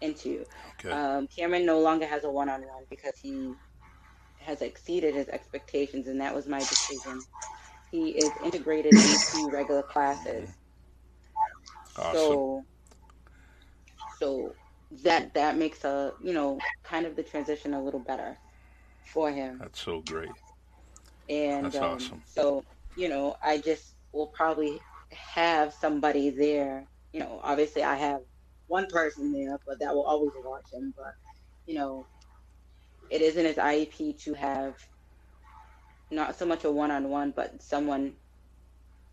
into. 0.00 0.44
Okay. 0.80 0.92
Um, 0.92 1.26
Cameron 1.28 1.66
no 1.66 1.80
longer 1.80 2.06
has 2.06 2.24
a 2.24 2.30
one-on-one 2.30 2.84
because 2.90 3.18
he 3.20 3.56
has 4.38 4.62
exceeded 4.62 5.14
his 5.14 5.28
expectations, 5.28 6.08
and 6.08 6.20
that 6.20 6.34
was 6.34 6.46
my 6.46 6.60
decision. 6.60 7.24
He 7.90 8.10
is 8.10 8.36
integrated 8.36 8.96
into 8.96 9.50
regular 9.50 9.82
classes. 9.82 10.50
Awesome. 11.96 12.14
So, 12.16 12.64
so 14.20 14.56
that 15.04 15.34
that 15.34 15.56
makes 15.56 15.84
a 15.84 16.14
you 16.20 16.32
know 16.34 16.62
kind 16.84 17.06
of 17.06 17.16
the 17.16 17.22
transition 17.22 17.74
a 17.74 17.82
little 17.82 18.00
better 18.00 18.38
for 19.04 19.30
him. 19.30 19.58
That's 19.60 19.80
so 19.80 20.00
great. 20.00 20.36
And 21.28 21.64
That's 21.64 21.76
um, 21.76 21.82
awesome. 21.82 22.22
So, 22.26 22.64
you 22.96 23.08
know, 23.08 23.36
I 23.42 23.58
just 23.58 23.94
will 24.12 24.28
probably 24.28 24.80
have 25.34 25.72
somebody 25.72 26.30
there. 26.30 26.86
You 27.12 27.20
know, 27.20 27.40
obviously 27.42 27.82
I 27.82 27.94
have 27.94 28.20
one 28.66 28.86
person 28.86 29.32
there, 29.32 29.58
but 29.66 29.78
that 29.80 29.94
will 29.94 30.04
always 30.04 30.32
watch 30.44 30.66
him. 30.72 30.92
But, 30.96 31.12
you 31.66 31.76
know, 31.76 32.06
it 33.10 33.22
isn't 33.22 33.44
his 33.44 33.56
IEP 33.56 34.22
to 34.24 34.34
have 34.34 34.74
not 36.10 36.36
so 36.36 36.46
much 36.46 36.64
a 36.64 36.70
one 36.70 36.90
on 36.90 37.08
one, 37.08 37.32
but 37.34 37.62
someone 37.62 38.14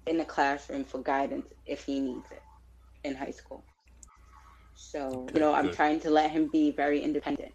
in 0.08 0.18
the 0.18 0.26
classroom 0.26 0.84
for 0.84 1.02
guidance 1.02 1.48
if 1.66 1.86
he 1.86 2.00
needs 2.00 2.32
it 2.32 2.44
in 3.04 3.16
high 3.16 3.32
school. 3.32 3.66
So, 4.76 5.26
okay, 5.30 5.34
you 5.36 5.40
know, 5.40 5.54
I'm 5.54 5.66
good. 5.66 5.76
trying 5.76 6.00
to 6.02 6.10
let 6.10 6.32
him 6.32 6.50
be 6.52 6.72
very 6.72 7.02
independent. 7.02 7.54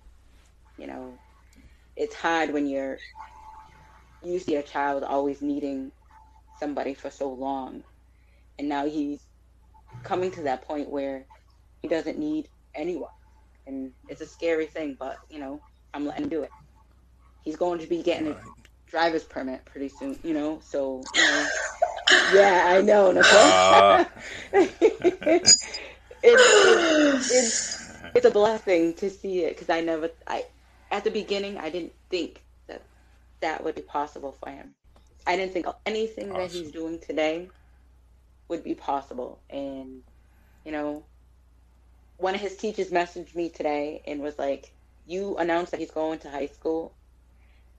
You 0.76 0.86
know, 0.86 1.20
it's 1.96 2.14
hard 2.14 2.52
when 2.52 2.66
you're 2.66 2.98
you 4.22 4.38
see 4.38 4.56
a 4.56 4.62
child 4.62 5.02
always 5.02 5.40
needing 5.40 5.92
somebody 6.58 6.94
for 6.94 7.10
so 7.10 7.32
long. 7.32 7.82
And 8.58 8.68
now 8.68 8.86
he's 8.86 9.20
coming 10.02 10.30
to 10.32 10.42
that 10.42 10.66
point 10.66 10.90
where 10.90 11.26
he 11.82 11.88
doesn't 11.88 12.18
need 12.18 12.48
anyone. 12.74 13.10
And 13.66 13.92
it's 14.08 14.20
a 14.20 14.26
scary 14.26 14.66
thing 14.66 14.96
but 14.98 15.18
you 15.28 15.40
know 15.40 15.60
i'm 15.94 16.06
letting 16.06 16.24
him 16.24 16.30
do 16.30 16.42
it. 16.42 16.52
He's 17.42 17.56
going 17.56 17.80
to 17.80 17.86
be 17.86 18.02
getting 18.02 18.28
a 18.28 18.36
driver's 18.88 19.24
permit 19.24 19.64
pretty 19.64 19.88
soon 19.88 20.18
you 20.22 20.34
know? 20.34 20.60
So 20.62 21.02
you 21.14 21.22
know, 21.22 21.48
yeah 22.32 22.64
i 22.66 22.80
know 22.80 23.10
Nicole. 23.12 23.38
Uh. 23.38 24.04
it's, 24.52 25.68
it's, 26.22 27.32
it's, 27.32 27.92
it's 28.14 28.26
a 28.26 28.30
blessing 28.30 28.94
to 28.94 29.10
see 29.10 29.40
it 29.40 29.56
because 29.56 29.70
i 29.70 29.80
never 29.80 30.10
i 30.26 30.44
at 30.96 31.04
the 31.04 31.10
beginning, 31.10 31.58
I 31.58 31.68
didn't 31.68 31.92
think 32.08 32.42
that 32.68 32.82
that 33.42 33.62
would 33.62 33.74
be 33.74 33.82
possible 33.82 34.32
for 34.32 34.48
him. 34.48 34.74
I 35.26 35.36
didn't 35.36 35.52
think 35.52 35.66
anything 35.84 36.30
awesome. 36.30 36.40
that 36.40 36.50
he's 36.50 36.72
doing 36.72 37.00
today 37.06 37.50
would 38.48 38.64
be 38.64 38.74
possible. 38.74 39.42
And, 39.50 40.00
you 40.64 40.72
know, 40.72 41.04
one 42.16 42.34
of 42.34 42.40
his 42.40 42.56
teachers 42.56 42.90
messaged 42.90 43.34
me 43.34 43.50
today 43.50 44.02
and 44.06 44.20
was 44.20 44.38
like, 44.38 44.72
You 45.04 45.36
announced 45.36 45.72
that 45.72 45.80
he's 45.80 45.90
going 45.90 46.20
to 46.20 46.30
high 46.30 46.46
school 46.46 46.96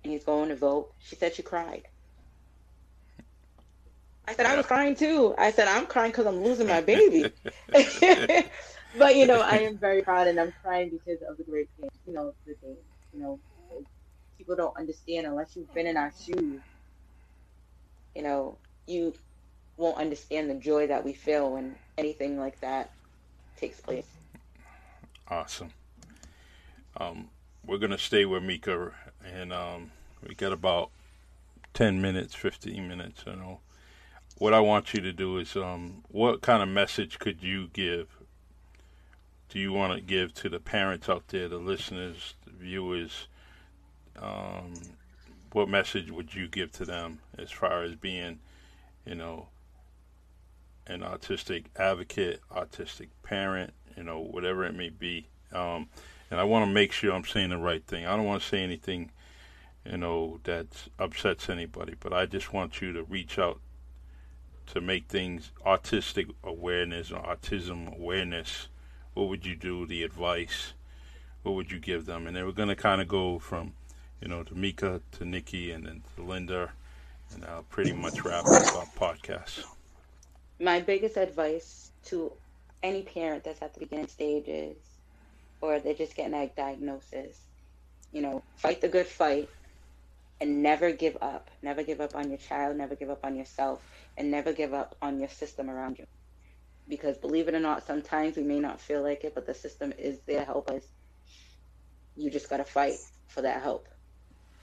and 0.03 0.13
he's 0.13 0.24
going 0.24 0.49
to 0.49 0.55
vote. 0.55 0.89
She 0.99 1.15
said 1.15 1.34
she 1.34 1.41
cried. 1.41 1.88
I 4.28 4.36
said, 4.36 4.45
I 4.45 4.57
was 4.57 4.68
crying 4.68 4.95
too. 4.95 5.34
I 5.39 5.51
said, 5.51 5.68
I'm 5.68 5.88
crying 5.88 6.11
because 6.11 6.28
I'm 6.28 6.43
losing 6.43 6.68
my 6.68 6.82
baby. 6.82 7.32
but, 7.72 9.15
you 9.15 9.26
know, 9.26 9.41
I 9.41 9.59
am 9.59 9.80
very 9.80 10.03
proud 10.03 10.28
and 10.28 10.39
I'm 10.39 10.53
crying 10.61 10.91
because 10.91 11.20
of 11.28 11.38
the 11.38 11.45
great 11.45 11.70
you 12.05 12.13
know, 12.13 12.34
the 12.45 12.53
thing 12.55 12.78
you 13.18 13.24
know, 13.24 13.39
people 14.38 14.55
don't 14.55 14.78
understand 14.78 15.26
unless 15.26 15.55
you've 15.55 15.74
been 15.74 15.88
in 15.88 15.97
our 15.97 16.11
shoes. 16.11 16.61
You 18.15 18.22
know, 18.22 18.57
you 18.86 19.13
won't 19.78 19.97
understand 19.97 20.49
the 20.49 20.55
joy 20.55 20.88
that 20.88 21.03
we 21.03 21.13
feel 21.13 21.51
when 21.51 21.76
anything 21.97 22.39
like 22.39 22.59
that 22.61 22.91
takes 23.57 23.80
place. 23.80 24.07
Awesome. 25.28 25.72
Um, 26.97 27.30
we're 27.65 27.78
gonna 27.78 27.97
stay 27.97 28.26
with 28.26 28.43
Mika, 28.43 28.91
and 29.24 29.51
um, 29.51 29.91
we 30.28 30.36
got 30.36 30.53
about 30.53 30.91
ten 31.74 32.01
minutes, 32.01 32.34
fifteen 32.34 32.88
minutes. 32.88 33.24
You 33.26 33.36
know, 33.36 33.59
what 34.38 34.53
I 34.53 34.59
want 34.59 34.93
you 34.93 35.01
to 35.01 35.11
do 35.11 35.38
is, 35.38 35.55
um, 35.55 36.03
what 36.09 36.41
kind 36.41 36.63
of 36.63 36.70
message 36.70 37.20
could 37.20 37.43
you 37.43 37.68
give? 37.74 38.16
Do 39.50 39.60
you 39.60 39.72
want 39.72 39.93
to 39.93 40.02
give 40.02 40.34
to 40.36 40.50
the 40.50 40.60
parents 40.60 41.08
out 41.08 41.28
there, 41.30 41.48
the 41.48 41.58
listeners, 41.58 42.36
the 42.45 42.52
viewers, 42.52 43.28
um, 44.22 44.74
what 45.54 45.70
message 45.70 46.12
would 46.12 46.36
you 46.36 46.48
give 46.48 46.72
to 46.74 46.86
them 46.86 47.20
as 47.38 47.50
far 47.50 47.84
as 47.84 47.95
being, 47.95 48.39
you 49.06 49.16
know, 49.16 49.48
an 50.86 51.02
autistic 51.02 51.66
advocate, 51.78 52.41
autistic 52.52 53.08
parent, 53.24 53.74
you 53.95 54.04
know, 54.04 54.20
whatever 54.20 54.66
it 54.66 54.76
may 54.76 54.89
be. 54.89 55.28
Um, 55.54 55.88
and 56.30 56.39
I 56.39 56.43
want 56.43 56.66
to 56.66 56.72
make 56.72 56.91
sure 56.91 57.14
I'm 57.14 57.26
saying 57.26 57.50
the 57.50 57.58
right 57.58 57.86
thing. 57.86 58.06
I 58.06 58.16
don't 58.16 58.26
want 58.26 58.41
to 58.41 58.48
say 58.48 58.64
anything, 58.64 59.12
you 59.86 59.98
know, 59.98 60.39
that 60.43 60.68
upsets 61.00 61.50
anybody, 61.50 61.95
but 62.00 62.14
I 62.14 62.26
just 62.26 62.54
want 62.54 62.82
you 62.82 62.91
to 62.93 63.04
reach 63.04 63.39
out 63.39 63.60
to 64.68 64.82
make 64.82 65.08
things 65.08 65.52
autistic 65.66 66.30
awareness 66.43 67.12
or 67.12 67.22
autism 67.22 67.93
awareness. 67.98 68.68
What 69.18 69.30
would 69.30 69.45
you 69.45 69.55
do? 69.55 69.86
The 69.86 70.03
advice 70.03 70.74
what 71.47 71.55
would 71.55 71.72
you 71.72 71.80
give 71.80 72.05
them? 72.05 72.28
And 72.28 72.36
they 72.36 72.43
we're 72.43 72.51
going 72.51 72.68
to 72.68 72.76
kind 72.76 73.01
of 73.01 73.07
go 73.07 73.39
from, 73.39 73.74
you 74.22 74.28
know, 74.28 74.43
to 74.43 74.53
Mika 74.53 75.01
to 75.13 75.26
Nikki 75.26 75.72
and 75.72 75.86
then 75.86 76.03
to 76.15 76.24
Linda, 76.24 76.72
and 77.34 77.45
I'll 77.45 77.63
pretty 77.63 77.93
much 77.93 78.22
wrap 78.24 78.45
up 78.45 78.76
our 78.76 78.86
podcast. 78.97 79.63
My 80.59 80.82
biggest 80.82 81.15
advice 81.15 81.91
to 82.05 82.34
any 82.84 83.03
parent 83.03 83.45
that's 83.45 83.61
at 83.61 83.74
the 83.74 83.80
beginning 83.80 84.07
stages 84.07 84.76
or 85.61 85.80
they're 85.80 85.93
just 85.93 86.15
getting 86.15 86.34
a 86.34 86.47
diagnosis, 86.55 87.39
you 88.11 88.22
know, 88.22 88.43
fight 88.57 88.82
the 88.82 88.88
good 88.88 89.07
fight 89.07 89.49
and 90.41 90.61
never 90.61 90.91
give 90.91 91.18
up. 91.22 91.49
Never 91.63 91.82
give 91.82 92.01
up 92.01 92.15
on 92.15 92.30
your 92.30 92.38
child, 92.39 92.76
never 92.76 92.95
give 92.95 93.09
up 93.09 93.26
on 93.26 93.36
yourself, 93.36 93.82
and 94.18 94.30
never 94.30 94.53
give 94.53 94.74
up 94.74 94.95
on 95.01 95.20
your 95.20 95.30
system 95.30 95.70
around 95.70 95.97
you. 95.97 96.05
Because 96.89 97.17
believe 97.17 97.47
it 97.47 97.55
or 97.55 97.59
not, 97.59 97.83
sometimes 97.85 98.38
we 98.38 98.43
may 98.43 98.59
not 98.59 98.79
feel 98.79 99.01
like 99.03 99.23
it, 99.23 99.35
but 99.35 99.45
the 99.45 99.53
system 99.53 99.93
is 99.97 100.21
there 100.27 100.39
to 100.39 100.45
help 100.45 100.69
us. 100.69 100.83
You 102.15 102.29
just 102.31 102.49
got 102.49 102.57
to 102.57 102.63
fight 102.65 102.97
for 103.27 103.41
that 103.41 103.61
help. 103.61 103.88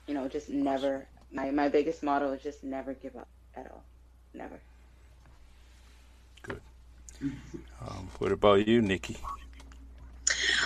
You 0.07 0.15
know, 0.15 0.29
just 0.29 0.49
never. 0.51 1.09
My, 1.33 1.51
my 1.51 1.69
biggest 1.69 2.03
motto 2.03 2.33
is 2.33 2.43
just 2.43 2.65
never 2.65 2.95
give 2.95 3.17
up 3.17 3.29
at 3.57 3.71
all. 3.71 3.85
Never. 4.35 4.63
Good. 6.43 6.61
Um, 7.81 8.11
what 8.19 8.33
about 8.33 8.67
you, 8.67 8.81
Nikki? 8.83 9.19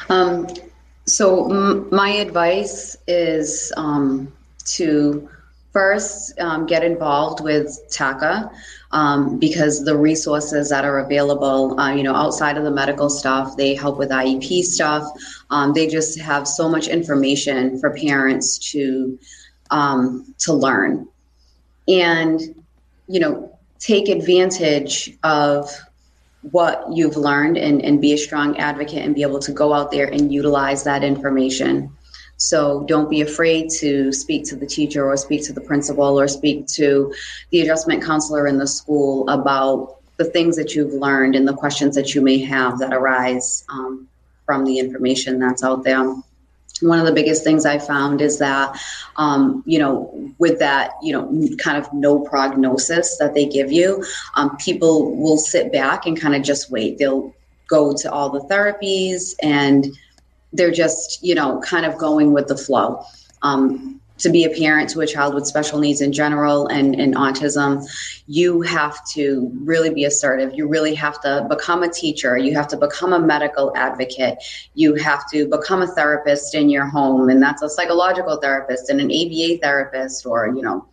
Um, 0.08 0.46
so 1.06 1.50
m- 1.50 1.88
my 1.90 2.10
advice 2.10 2.96
is 3.06 3.72
um, 3.76 4.32
to 4.76 5.28
first 5.72 6.38
um, 6.40 6.66
get 6.66 6.82
involved 6.82 7.42
with 7.42 7.78
TACA 7.90 8.50
um, 8.90 9.38
because 9.38 9.84
the 9.84 9.96
resources 9.96 10.70
that 10.70 10.84
are 10.84 11.00
available, 11.00 11.78
uh, 11.78 11.92
you 11.92 12.02
know, 12.02 12.14
outside 12.14 12.56
of 12.56 12.64
the 12.64 12.70
medical 12.70 13.10
stuff, 13.10 13.56
they 13.56 13.74
help 13.74 13.98
with 13.98 14.10
IEP 14.10 14.62
stuff. 14.62 15.04
Um, 15.50 15.72
they 15.74 15.86
just 15.86 16.18
have 16.20 16.48
so 16.48 16.68
much 16.68 16.88
information 16.88 17.78
for 17.78 17.90
parents 17.90 18.58
to 18.70 19.18
um, 19.70 20.34
to 20.38 20.54
learn, 20.54 21.06
and 21.86 22.40
you 23.06 23.20
know, 23.20 23.58
take 23.78 24.08
advantage 24.08 25.16
of 25.22 25.70
what 26.42 26.84
you've 26.92 27.16
learned 27.16 27.56
and, 27.56 27.82
and 27.82 28.00
be 28.00 28.12
a 28.12 28.18
strong 28.18 28.58
advocate 28.58 29.04
and 29.04 29.14
be 29.14 29.22
able 29.22 29.40
to 29.40 29.52
go 29.52 29.72
out 29.72 29.90
there 29.90 30.06
and 30.06 30.32
utilize 30.32 30.84
that 30.84 31.02
information. 31.02 31.90
So 32.38 32.84
don't 32.84 33.10
be 33.10 33.20
afraid 33.20 33.68
to 33.80 34.12
speak 34.12 34.44
to 34.46 34.56
the 34.56 34.66
teacher 34.66 35.04
or 35.04 35.16
speak 35.16 35.44
to 35.46 35.52
the 35.52 35.60
principal 35.60 36.18
or 36.18 36.28
speak 36.28 36.66
to 36.68 37.12
the 37.50 37.60
adjustment 37.60 38.02
counselor 38.02 38.46
in 38.46 38.58
the 38.58 38.66
school 38.66 39.28
about 39.28 39.96
the 40.16 40.24
things 40.24 40.56
that 40.56 40.74
you've 40.74 40.94
learned 40.94 41.34
and 41.34 41.46
the 41.46 41.54
questions 41.54 41.94
that 41.96 42.14
you 42.14 42.22
may 42.22 42.38
have 42.38 42.78
that 42.78 42.92
arise 42.92 43.64
um, 43.68 44.08
from 44.46 44.64
the 44.64 44.78
information 44.78 45.38
that's 45.38 45.62
out 45.62 45.84
there 45.84 46.14
one 46.80 46.98
of 46.98 47.06
the 47.06 47.12
biggest 47.12 47.44
things 47.44 47.66
I 47.66 47.78
found 47.78 48.20
is 48.20 48.38
that, 48.38 48.80
um, 49.16 49.62
you 49.66 49.78
know, 49.78 50.32
with 50.38 50.58
that, 50.60 50.92
you 51.02 51.12
know, 51.12 51.48
kind 51.58 51.76
of 51.76 51.92
no 51.92 52.20
prognosis 52.20 53.16
that 53.18 53.34
they 53.34 53.46
give 53.46 53.72
you, 53.72 54.04
um, 54.36 54.56
people 54.58 55.16
will 55.16 55.38
sit 55.38 55.72
back 55.72 56.06
and 56.06 56.20
kind 56.20 56.34
of 56.34 56.42
just 56.42 56.70
wait. 56.70 56.98
They'll 56.98 57.34
go 57.66 57.94
to 57.94 58.10
all 58.12 58.30
the 58.30 58.40
therapies 58.40 59.34
and 59.42 59.86
they're 60.52 60.70
just, 60.70 61.22
you 61.22 61.34
know, 61.34 61.60
kind 61.60 61.86
of 61.86 61.96
going 61.98 62.32
with 62.32 62.48
the 62.48 62.56
flow. 62.56 63.02
Um, 63.42 64.00
to 64.18 64.30
be 64.30 64.44
a 64.44 64.50
parent 64.50 64.90
to 64.90 65.00
a 65.00 65.06
child 65.06 65.34
with 65.34 65.46
special 65.46 65.78
needs 65.78 66.00
in 66.00 66.12
general 66.12 66.66
and, 66.66 66.94
and 66.96 67.14
autism, 67.14 67.88
you 68.26 68.60
have 68.62 69.04
to 69.10 69.50
really 69.62 69.90
be 69.90 70.04
assertive. 70.04 70.52
You 70.54 70.66
really 70.66 70.94
have 70.96 71.20
to 71.22 71.46
become 71.48 71.82
a 71.82 71.88
teacher. 71.88 72.36
You 72.36 72.54
have 72.54 72.68
to 72.68 72.76
become 72.76 73.12
a 73.12 73.20
medical 73.20 73.72
advocate. 73.76 74.38
You 74.74 74.94
have 74.96 75.28
to 75.30 75.46
become 75.46 75.82
a 75.82 75.86
therapist 75.86 76.54
in 76.54 76.68
your 76.68 76.86
home, 76.86 77.28
and 77.28 77.40
that's 77.40 77.62
a 77.62 77.68
psychological 77.68 78.38
therapist 78.38 78.90
and 78.90 79.00
an 79.00 79.10
ABA 79.10 79.58
therapist 79.62 80.26
or, 80.26 80.48
you 80.48 80.62
know, 80.62 80.86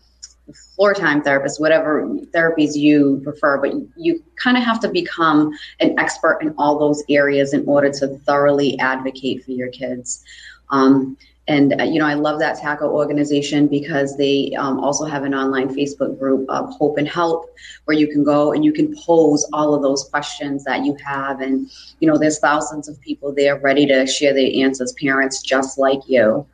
floor 0.75 0.93
time 0.93 1.21
therapist, 1.21 1.59
whatever 1.59 2.07
therapies 2.33 2.75
you 2.75 3.21
prefer, 3.23 3.59
but 3.59 3.73
you 3.95 4.21
kind 4.35 4.57
of 4.57 4.63
have 4.63 4.79
to 4.81 4.89
become 4.89 5.51
an 5.79 5.97
expert 5.97 6.39
in 6.41 6.53
all 6.57 6.77
those 6.77 7.03
areas 7.09 7.53
in 7.53 7.63
order 7.65 7.89
to 7.89 8.07
thoroughly 8.25 8.77
advocate 8.79 9.43
for 9.45 9.51
your 9.51 9.69
kids. 9.69 10.23
Um, 10.69 11.17
and 11.47 11.79
uh, 11.79 11.83
you 11.83 11.99
know, 11.99 12.07
I 12.07 12.15
love 12.15 12.39
that 12.39 12.59
TACA 12.59 12.83
organization 12.83 13.67
because 13.67 14.17
they 14.17 14.51
um, 14.57 14.79
also 14.79 15.05
have 15.05 15.23
an 15.23 15.35
online 15.35 15.69
Facebook 15.69 16.17
group 16.17 16.49
of 16.49 16.71
Hope 16.71 16.97
and 16.97 17.07
Help, 17.07 17.53
where 17.85 17.95
you 17.95 18.07
can 18.07 18.23
go 18.23 18.53
and 18.53 18.65
you 18.65 18.73
can 18.73 18.95
pose 18.97 19.47
all 19.53 19.75
of 19.75 19.83
those 19.83 20.05
questions 20.09 20.63
that 20.63 20.83
you 20.83 20.97
have. 21.05 21.41
And 21.41 21.69
you 21.99 22.09
know, 22.09 22.17
there's 22.17 22.39
thousands 22.39 22.87
of 22.87 22.99
people 22.99 23.31
there 23.33 23.59
ready 23.59 23.85
to 23.85 24.07
share 24.07 24.33
their 24.33 24.51
answers, 24.55 24.93
parents 24.93 25.43
just 25.43 25.77
like 25.77 25.99
you. 26.07 26.45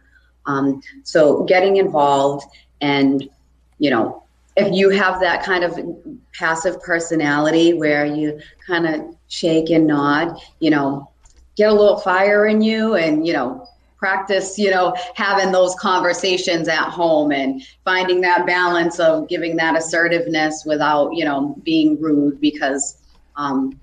Um, 0.46 0.82
so 1.04 1.44
getting 1.44 1.78
involved 1.78 2.46
and 2.82 3.30
you 3.82 3.90
know, 3.90 4.24
if 4.56 4.72
you 4.72 4.90
have 4.92 5.20
that 5.22 5.44
kind 5.44 5.64
of 5.64 5.80
passive 6.38 6.80
personality 6.84 7.74
where 7.74 8.06
you 8.06 8.40
kind 8.66 8.86
of 8.86 9.16
shake 9.28 9.72
and 9.72 9.88
nod, 9.88 10.38
you 10.60 10.70
know, 10.70 11.10
get 11.56 11.70
a 11.70 11.74
little 11.74 11.98
fire 11.98 12.46
in 12.46 12.62
you 12.62 12.96
and 12.96 13.26
you 13.26 13.34
know 13.34 13.68
practice 13.98 14.58
you 14.58 14.72
know 14.72 14.96
having 15.16 15.52
those 15.52 15.76
conversations 15.76 16.68
at 16.68 16.90
home 16.90 17.32
and 17.32 17.62
finding 17.84 18.22
that 18.22 18.46
balance 18.48 19.00
of 19.00 19.28
giving 19.28 19.56
that 19.56 19.76
assertiveness 19.76 20.64
without 20.66 21.12
you 21.14 21.26
know 21.26 21.56
being 21.64 22.00
rude 22.00 22.40
because 22.40 22.98
um, 23.36 23.80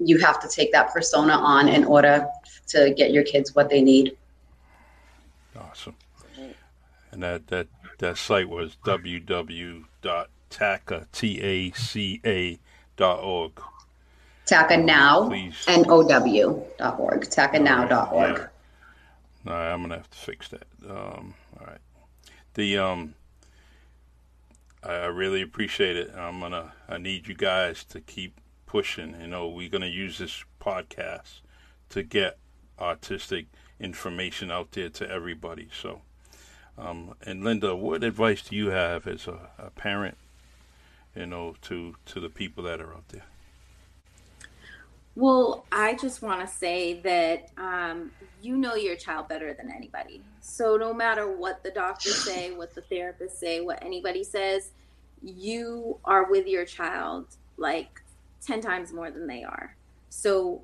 you 0.00 0.18
have 0.18 0.40
to 0.40 0.48
take 0.48 0.72
that 0.72 0.92
persona 0.92 1.32
on 1.32 1.68
in 1.68 1.84
order 1.84 2.26
to 2.66 2.92
get 2.94 3.12
your 3.12 3.24
kids 3.24 3.54
what 3.54 3.68
they 3.70 3.82
need. 3.82 4.16
Awesome. 5.58 5.96
And 7.12 7.22
that 7.22 7.46
that 7.48 7.66
that 7.98 8.16
site 8.16 8.48
was 8.48 8.76
www.taca.org 8.84 9.82
TACA 14.48 14.82
now 14.82 15.30
and 15.30 15.86
OW.org. 15.90 17.20
TACAnow.org. 17.20 18.38
Yeah. 18.38 18.46
All 19.46 19.52
right, 19.52 19.72
I'm 19.72 19.82
gonna 19.82 19.96
have 19.96 20.10
to 20.10 20.18
fix 20.18 20.48
that. 20.48 20.66
Um, 20.88 21.34
all 21.60 21.66
right, 21.66 21.78
the 22.54 22.78
um, 22.78 23.14
I 24.82 25.06
really 25.06 25.42
appreciate 25.42 25.96
it. 25.96 26.12
I'm 26.16 26.40
gonna 26.40 26.72
I 26.88 26.96
need 26.98 27.28
you 27.28 27.34
guys 27.34 27.84
to 27.84 28.00
keep 28.00 28.40
pushing. 28.66 29.14
You 29.20 29.26
know, 29.28 29.48
we're 29.48 29.68
gonna 29.68 29.86
use 29.86 30.18
this 30.18 30.44
podcast 30.60 31.40
to 31.90 32.02
get 32.02 32.38
autistic 32.78 33.46
information 33.78 34.50
out 34.50 34.72
there 34.72 34.88
to 34.88 35.08
everybody. 35.10 35.68
So, 35.78 36.00
um, 36.78 37.14
and 37.22 37.44
Linda, 37.44 37.74
what 37.74 38.04
advice 38.04 38.42
do 38.42 38.56
you 38.56 38.70
have 38.70 39.06
as 39.06 39.26
a, 39.26 39.50
a 39.58 39.70
parent? 39.70 40.16
You 41.14 41.26
know, 41.26 41.56
to 41.62 41.96
to 42.06 42.20
the 42.20 42.28
people 42.28 42.64
that 42.64 42.80
are 42.80 42.92
out 42.92 43.08
there. 43.08 43.24
Well, 45.16 45.66
I 45.72 45.94
just 45.94 46.22
want 46.22 46.40
to 46.42 46.46
say 46.46 47.00
that 47.00 47.50
um, 47.58 48.12
you 48.40 48.56
know 48.56 48.76
your 48.76 48.94
child 48.94 49.26
better 49.28 49.52
than 49.52 49.68
anybody. 49.68 50.22
So 50.40 50.76
no 50.76 50.94
matter 50.94 51.28
what 51.28 51.64
the 51.64 51.72
doctors 51.72 52.16
say, 52.24 52.52
what 52.52 52.72
the 52.74 52.82
therapists 52.82 53.32
say, 53.32 53.60
what 53.60 53.82
anybody 53.84 54.22
says, 54.22 54.70
you 55.20 55.98
are 56.04 56.30
with 56.30 56.46
your 56.46 56.64
child 56.64 57.26
like 57.56 58.00
10 58.46 58.60
times 58.60 58.92
more 58.92 59.10
than 59.10 59.26
they 59.26 59.42
are. 59.42 59.74
So 60.08 60.62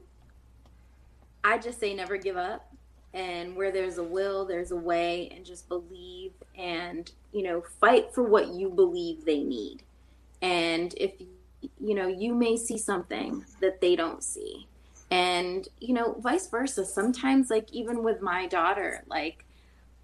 I 1.42 1.58
just 1.58 1.80
say 1.80 1.92
never 1.92 2.16
give 2.16 2.36
up. 2.36 2.73
And 3.14 3.56
where 3.56 3.70
there's 3.70 3.98
a 3.98 4.04
will, 4.04 4.44
there's 4.44 4.72
a 4.72 4.76
way, 4.76 5.30
and 5.34 5.46
just 5.46 5.68
believe 5.68 6.32
and, 6.58 7.10
you 7.32 7.44
know, 7.44 7.62
fight 7.80 8.12
for 8.12 8.24
what 8.24 8.48
you 8.48 8.68
believe 8.68 9.24
they 9.24 9.42
need. 9.42 9.84
And 10.42 10.92
if 10.96 11.12
you 11.80 11.94
know, 11.94 12.08
you 12.08 12.34
may 12.34 12.56
see 12.56 12.78
something 12.78 13.44
that 13.60 13.80
they 13.80 13.96
don't 13.96 14.22
see. 14.22 14.66
And, 15.10 15.68
you 15.80 15.94
know, 15.94 16.16
vice 16.20 16.48
versa. 16.48 16.84
Sometimes, 16.84 17.50
like, 17.50 17.72
even 17.72 18.02
with 18.02 18.20
my 18.20 18.46
daughter, 18.46 19.04
like, 19.06 19.44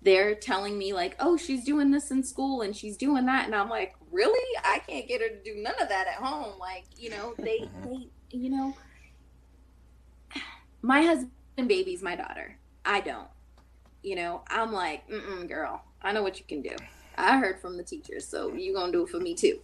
they're 0.02 0.34
telling 0.34 0.78
me, 0.78 0.92
like, 0.92 1.16
oh, 1.18 1.36
she's 1.36 1.64
doing 1.64 1.90
this 1.90 2.10
in 2.10 2.22
school 2.22 2.62
and 2.62 2.74
she's 2.74 2.96
doing 2.96 3.26
that. 3.26 3.46
And 3.46 3.54
I'm 3.54 3.68
like, 3.68 3.94
really? 4.10 4.58
I 4.64 4.78
can't 4.78 5.08
get 5.08 5.20
her 5.20 5.28
to 5.28 5.42
do 5.42 5.60
none 5.60 5.80
of 5.80 5.88
that 5.88 6.06
at 6.06 6.14
home. 6.14 6.58
Like, 6.58 6.84
you 6.96 7.10
know, 7.10 7.34
they, 7.38 7.68
they, 7.84 8.08
you 8.30 8.50
know, 8.50 8.76
my 10.82 11.02
husband 11.02 11.32
baby's 11.66 12.02
my 12.02 12.16
daughter. 12.16 12.56
I 12.84 13.00
don't. 13.00 13.28
You 14.02 14.16
know, 14.16 14.42
I'm 14.48 14.72
like, 14.72 15.08
mm 15.08 15.48
girl, 15.48 15.82
I 16.02 16.12
know 16.12 16.22
what 16.22 16.38
you 16.38 16.44
can 16.48 16.62
do. 16.62 16.74
I 17.16 17.38
heard 17.38 17.60
from 17.60 17.76
the 17.76 17.82
teachers, 17.82 18.26
so 18.26 18.52
you 18.54 18.74
gonna 18.74 18.92
do 18.92 19.04
it 19.04 19.10
for 19.10 19.18
me 19.20 19.34
too 19.34 19.60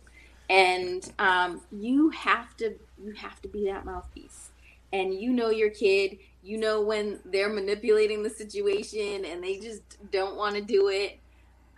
and 0.48 1.12
um, 1.18 1.60
you 1.72 2.10
have 2.10 2.56
to 2.56 2.74
you 3.02 3.12
have 3.12 3.40
to 3.42 3.48
be 3.48 3.66
that 3.66 3.84
mouthpiece 3.84 4.50
and 4.92 5.14
you 5.14 5.32
know 5.32 5.50
your 5.50 5.70
kid 5.70 6.18
you 6.42 6.56
know 6.56 6.80
when 6.80 7.18
they're 7.24 7.48
manipulating 7.48 8.22
the 8.22 8.30
situation 8.30 9.24
and 9.24 9.42
they 9.42 9.58
just 9.58 9.82
don't 10.12 10.36
want 10.36 10.54
to 10.54 10.60
do 10.60 10.88
it 10.88 11.18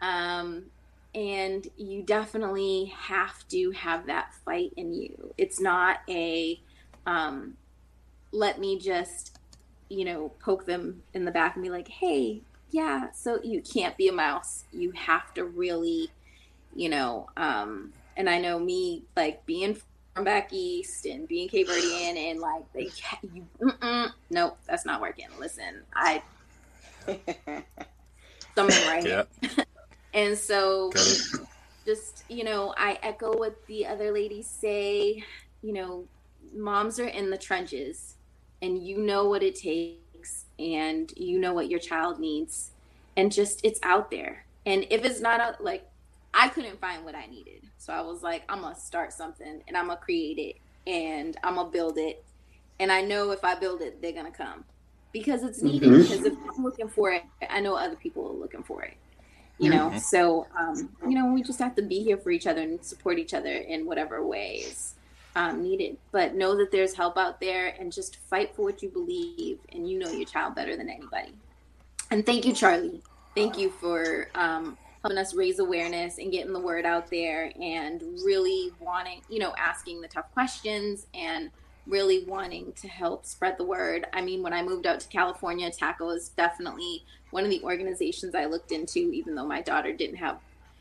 um, 0.02 0.64
and 1.14 1.68
you 1.76 2.02
definitely 2.02 2.92
have 2.96 3.46
to 3.48 3.70
have 3.70 4.06
that 4.06 4.34
fight 4.44 4.72
in 4.76 4.92
you 4.92 5.32
it's 5.38 5.60
not 5.60 6.00
a 6.08 6.60
um, 7.06 7.56
let 8.32 8.60
me 8.60 8.78
just 8.78 9.37
you 9.88 10.04
know, 10.04 10.32
poke 10.40 10.66
them 10.66 11.02
in 11.14 11.24
the 11.24 11.30
back 11.30 11.54
and 11.54 11.62
be 11.62 11.70
like, 11.70 11.88
hey, 11.88 12.40
yeah, 12.70 13.10
so 13.12 13.40
you 13.42 13.62
can't 13.62 13.96
be 13.96 14.08
a 14.08 14.12
mouse. 14.12 14.64
You 14.72 14.92
have 14.92 15.32
to 15.34 15.44
really, 15.44 16.10
you 16.74 16.88
know, 16.88 17.28
um, 17.36 17.92
and 18.16 18.28
I 18.28 18.38
know 18.40 18.58
me 18.58 19.04
like 19.16 19.46
being 19.46 19.78
from 20.14 20.24
back 20.24 20.52
east 20.52 21.06
and 21.06 21.26
being 21.28 21.48
Cape 21.48 21.68
Verdean 21.68 22.16
and 22.16 22.40
like 22.40 22.70
they, 22.72 22.90
you, 23.32 23.46
nope, 24.30 24.58
that's 24.66 24.84
not 24.84 25.00
working. 25.00 25.28
Listen, 25.38 25.82
I, 25.94 26.22
something 28.54 28.86
right. 28.88 29.06
Yeah. 29.06 29.24
and 30.14 30.36
so, 30.36 30.90
just 31.86 32.24
you 32.28 32.44
know, 32.44 32.74
I 32.76 32.98
echo 33.02 33.36
what 33.36 33.64
the 33.66 33.86
other 33.86 34.12
ladies 34.12 34.46
say. 34.46 35.24
You 35.62 35.72
know, 35.72 36.04
moms 36.52 37.00
are 37.00 37.06
in 37.06 37.30
the 37.30 37.38
trenches, 37.38 38.16
and 38.62 38.82
you 38.82 38.98
know 38.98 39.28
what 39.28 39.42
it 39.42 39.54
takes, 39.54 40.46
and 40.58 41.12
you 41.16 41.38
know 41.38 41.52
what 41.52 41.68
your 41.68 41.78
child 41.78 42.18
needs, 42.18 42.70
and 43.16 43.32
just 43.32 43.60
it's 43.64 43.80
out 43.82 44.10
there. 44.10 44.44
And 44.66 44.86
if 44.90 45.04
it's 45.04 45.20
not 45.20 45.40
out, 45.40 45.62
like 45.62 45.88
I 46.34 46.48
couldn't 46.48 46.80
find 46.80 47.04
what 47.04 47.14
I 47.14 47.26
needed, 47.26 47.62
so 47.78 47.92
I 47.92 48.00
was 48.00 48.22
like, 48.22 48.42
I'm 48.48 48.62
gonna 48.62 48.74
start 48.74 49.12
something, 49.12 49.62
and 49.66 49.76
I'm 49.76 49.88
gonna 49.88 50.00
create 50.00 50.38
it, 50.38 50.56
and 50.90 51.36
I'm 51.42 51.56
gonna 51.56 51.70
build 51.70 51.98
it, 51.98 52.24
and 52.80 52.90
I 52.90 53.00
know 53.00 53.30
if 53.30 53.44
I 53.44 53.54
build 53.54 53.80
it, 53.80 54.02
they're 54.02 54.12
gonna 54.12 54.30
come 54.30 54.64
because 55.12 55.42
it's 55.42 55.62
needed. 55.62 55.88
Mm-hmm. 55.88 56.02
Because 56.02 56.24
if 56.24 56.34
I'm 56.56 56.64
looking 56.64 56.88
for 56.88 57.12
it, 57.12 57.22
I 57.48 57.60
know 57.60 57.76
other 57.76 57.96
people 57.96 58.26
are 58.28 58.34
looking 58.34 58.62
for 58.62 58.82
it. 58.82 58.96
You 59.60 59.70
know, 59.70 59.88
mm-hmm. 59.88 59.98
so 59.98 60.46
um, 60.56 60.90
you 61.02 61.18
know, 61.18 61.32
we 61.32 61.42
just 61.42 61.58
have 61.58 61.74
to 61.76 61.82
be 61.82 62.04
here 62.04 62.16
for 62.16 62.30
each 62.30 62.46
other 62.46 62.60
and 62.60 62.84
support 62.84 63.18
each 63.18 63.34
other 63.34 63.50
in 63.52 63.86
whatever 63.86 64.24
ways 64.24 64.94
um, 65.38 65.62
needed. 65.62 65.96
But 66.10 66.34
know 66.34 66.56
that 66.56 66.72
there's 66.72 66.94
help 66.94 67.16
out 67.16 67.40
there, 67.40 67.74
and 67.78 67.92
just 67.92 68.16
fight 68.16 68.54
for 68.54 68.62
what 68.62 68.82
you 68.82 68.88
believe, 68.88 69.60
and 69.72 69.88
you 69.88 69.98
know 69.98 70.10
your 70.10 70.26
child 70.26 70.56
better 70.56 70.76
than 70.76 70.90
anybody. 70.90 71.32
And 72.10 72.26
thank 72.26 72.44
you, 72.44 72.52
Charlie. 72.52 73.00
Thank 73.36 73.56
you 73.56 73.70
for 73.70 74.28
um, 74.34 74.76
helping 75.02 75.16
us 75.16 75.34
raise 75.34 75.60
awareness 75.60 76.18
and 76.18 76.32
getting 76.32 76.52
the 76.52 76.60
word 76.60 76.84
out 76.84 77.08
there, 77.08 77.52
and 77.60 78.02
really 78.24 78.72
wanting, 78.80 79.22
you 79.28 79.38
know, 79.38 79.54
asking 79.56 80.00
the 80.00 80.08
tough 80.08 80.30
questions 80.34 81.06
and 81.14 81.50
really 81.86 82.24
wanting 82.24 82.72
to 82.72 82.88
help 82.88 83.24
spread 83.24 83.56
the 83.56 83.64
word. 83.64 84.06
I 84.12 84.20
mean, 84.20 84.42
when 84.42 84.52
I 84.52 84.62
moved 84.62 84.86
out 84.86 85.00
to 85.00 85.08
California, 85.08 85.70
TACA 85.70 86.14
is 86.14 86.30
definitely 86.30 87.04
one 87.30 87.44
of 87.44 87.50
the 87.50 87.62
organizations 87.62 88.34
I 88.34 88.46
looked 88.46 88.72
into, 88.72 88.98
even 88.98 89.36
though 89.36 89.46
my 89.46 89.62
daughter 89.62 89.92
didn't 89.92 90.16
have 90.16 90.38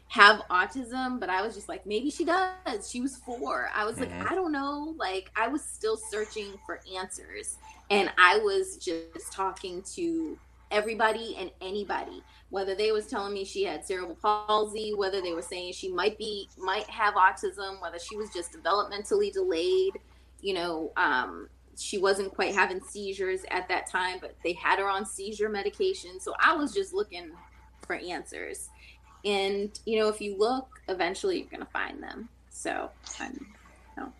have 0.10 0.42
autism, 0.50 1.20
but 1.20 1.30
I 1.30 1.42
was 1.42 1.56
just 1.56 1.68
like, 1.68 1.86
maybe 1.86 2.10
she 2.10 2.26
does. 2.26 2.90
She 2.90 3.02
was 3.02 3.18
four. 3.18 3.70
I 3.74 3.86
was 3.86 3.98
mm-hmm. 3.98 4.18
like, 4.20 4.32
I 4.32 4.36
don't 4.36 4.52
know. 4.52 4.96
Like, 4.98 5.32
I 5.36 5.48
was 5.48 5.64
still 5.64 5.98
searching 5.98 6.54
for 6.66 6.80
answers. 6.96 7.58
And 7.90 8.12
I 8.18 8.40
was 8.40 8.78
just 8.78 9.32
talking 9.32 9.82
to 9.96 10.38
everybody 10.72 11.36
and 11.38 11.52
anybody, 11.62 12.24
whether 12.50 12.76
they 12.76 12.92
was 12.92 13.08
telling 13.08 13.34
me 13.34 13.46
she 13.46 13.64
had 13.64 13.86
cerebral 13.86 14.18
palsy, 14.22 14.94
whether 14.94 15.22
they 15.22 15.34
were 15.34 15.42
saying 15.42 15.74
she 15.74 15.90
might 15.90 16.18
be 16.18 16.50
might 16.58 16.90
have 16.90 17.14
autism, 17.14 17.82
whether 17.82 18.00
she 18.00 18.18
was 18.18 18.30
just 18.34 18.52
developmentally 18.52 19.32
delayed 19.32 19.94
you 20.42 20.54
know, 20.54 20.92
um, 20.98 21.50
she 21.78 21.98
wasn't 21.98 22.34
quite 22.34 22.54
having 22.54 22.82
seizures 22.82 23.42
at 23.52 23.68
that 23.68 23.88
time, 23.88 24.18
but 24.20 24.36
they 24.44 24.54
had 24.54 24.80
her 24.80 24.90
on 24.90 25.06
seizure 25.06 25.50
medication. 25.50 26.20
So 26.20 26.34
I 26.44 26.56
was 26.56 26.74
just 26.74 26.94
looking 26.94 27.32
for 27.86 27.96
answers. 27.96 28.70
And, 29.28 29.78
you 29.86 30.00
know, 30.00 30.08
if 30.10 30.22
you 30.22 30.38
look, 30.38 30.82
eventually 30.88 31.38
you're 31.40 31.48
going 31.48 31.66
to 31.66 31.72
find 31.72 32.02
them. 32.02 32.30
So 32.50 32.90
I'm, 33.20 33.34
you 33.34 34.04
know, 34.04 34.14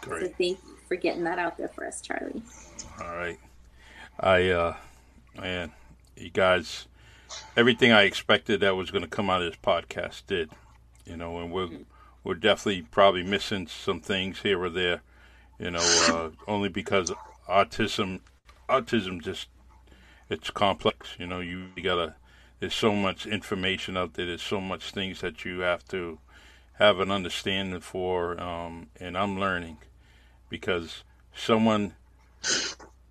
Great. 0.00 0.22
So 0.22 0.28
thank 0.28 0.58
you 0.64 0.76
for 0.86 0.96
getting 0.96 1.24
that 1.24 1.38
out 1.38 1.58
there 1.58 1.68
for 1.68 1.86
us, 1.86 2.00
Charlie. 2.00 2.42
All 3.00 3.14
right. 3.14 3.38
I, 4.20 4.48
uh, 4.50 4.76
man, 5.36 5.72
you 6.16 6.30
guys, 6.30 6.86
everything 7.56 7.90
I 7.92 8.02
expected 8.02 8.60
that 8.60 8.76
was 8.76 8.90
going 8.90 9.02
to 9.02 9.10
come 9.10 9.28
out 9.28 9.42
of 9.42 9.50
this 9.50 9.60
podcast 9.62 10.22
did, 10.26 10.50
you 11.04 11.16
know, 11.16 11.38
and 11.38 11.52
we're, 11.52 11.66
mm-hmm. 11.66 11.82
we're 12.22 12.34
definitely 12.34 12.82
probably 12.82 13.24
missing 13.24 13.66
some 13.66 14.00
things 14.00 14.40
here 14.40 14.62
or 14.62 14.70
there 14.70 15.02
you 15.58 15.70
know, 15.70 15.80
uh, 16.08 16.30
only 16.48 16.68
because 16.68 17.12
autism, 17.48 18.20
autism 18.68 19.22
just 19.22 19.48
it's 20.28 20.50
complex. 20.50 21.16
You 21.18 21.26
know, 21.26 21.40
you, 21.40 21.66
you 21.76 21.82
gotta. 21.82 22.16
There's 22.60 22.74
so 22.74 22.92
much 22.94 23.26
information 23.26 23.96
out 23.96 24.14
there. 24.14 24.26
There's 24.26 24.42
so 24.42 24.60
much 24.60 24.90
things 24.90 25.20
that 25.20 25.44
you 25.44 25.60
have 25.60 25.86
to 25.88 26.18
have 26.74 26.98
an 26.98 27.10
understanding 27.10 27.80
for, 27.80 28.40
um, 28.40 28.88
and 28.98 29.16
I'm 29.16 29.38
learning 29.38 29.78
because 30.48 31.04
someone 31.34 31.94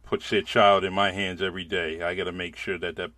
puts 0.06 0.30
their 0.30 0.42
child 0.42 0.84
in 0.84 0.94
my 0.94 1.12
hands 1.12 1.42
every 1.42 1.64
day. 1.64 2.02
I 2.02 2.16
got 2.16 2.26
to 2.26 2.32
make 2.32 2.56
sure 2.56 2.78
that 2.78 2.96
that 2.98 3.12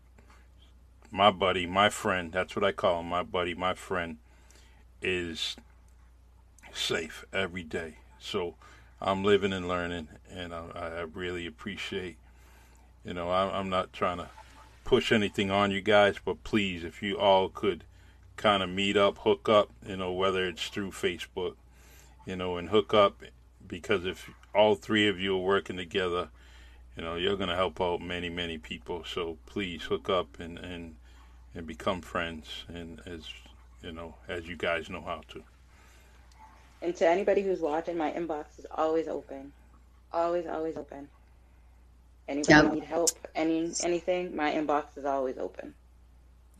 my 1.12 1.32
buddy, 1.32 1.66
my 1.66 1.90
friend, 1.90 2.32
that's 2.32 2.56
what 2.56 2.66
I 2.66 2.72
call 2.72 3.00
him, 3.00 3.08
my 3.08 3.24
buddy, 3.24 3.54
my 3.54 3.74
friend, 3.74 4.18
is 5.02 5.56
safe 6.74 7.26
every 7.32 7.64
day. 7.64 7.96
So 8.20 8.56
I'm 9.02 9.24
living 9.24 9.54
and 9.54 9.68
learning, 9.68 10.10
and 10.30 10.54
I, 10.54 10.66
I 10.76 11.02
really 11.02 11.46
appreciate. 11.48 12.18
You 13.04 13.14
know, 13.14 13.30
I, 13.30 13.58
I'm 13.58 13.70
not 13.70 13.94
trying 13.94 14.18
to 14.18 14.30
push 14.86 15.12
anything 15.12 15.52
on 15.52 15.72
you 15.72 15.82
guys, 15.82 16.16
but 16.24 16.44
please, 16.46 16.86
if 16.86 17.04
you 17.04 17.18
all 17.18 17.50
could 17.50 17.84
kind 18.38 18.64
of 18.64 18.70
meet 18.70 18.96
up, 18.96 19.18
hook 19.20 19.50
up, 19.50 19.70
you 19.86 19.98
know, 19.98 20.14
whether 20.14 20.48
it's 20.48 20.70
through 20.70 20.92
Facebook, 20.92 21.56
you 22.26 22.36
know, 22.36 22.56
and 22.56 22.70
hook 22.70 22.94
up, 22.94 23.22
because 23.68 24.06
if 24.06 24.30
all 24.54 24.76
three 24.76 25.10
of 25.10 25.20
you 25.20 25.36
are 25.36 25.42
working 25.42 25.76
together, 25.76 26.30
you 26.96 27.04
know, 27.04 27.16
you're 27.16 27.36
going 27.36 27.50
to 27.50 27.56
help 27.56 27.82
out 27.82 28.00
many, 28.00 28.30
many 28.30 28.58
people. 28.58 29.04
So 29.04 29.38
please 29.46 29.84
hook 29.84 30.10
up 30.10 30.40
and, 30.40 30.58
and, 30.58 30.96
and 31.54 31.68
become 31.68 32.02
friends, 32.02 32.64
and 32.68 33.02
as, 33.06 33.28
you 33.82 33.92
know, 33.92 34.16
as 34.28 34.48
you 34.48 34.56
guys 34.56 34.90
know 34.90 35.02
how 35.02 35.22
to. 35.30 35.44
And 36.82 36.96
to 36.98 37.08
anybody 37.08 37.42
who's 37.42 37.60
watching, 37.60 37.98
my 37.98 38.12
inbox 38.12 38.60
is 38.60 38.68
always 38.72 39.08
open. 39.08 39.52
Always, 40.14 40.46
always 40.46 40.78
open. 40.78 41.10
Anybody 42.28 42.54
yep. 42.54 42.74
need 42.74 42.84
help, 42.84 43.12
any 43.36 43.72
anything, 43.84 44.36
my 44.36 44.52
inbox 44.52 44.98
is 44.98 45.06
always 45.06 45.38
open. 45.38 45.74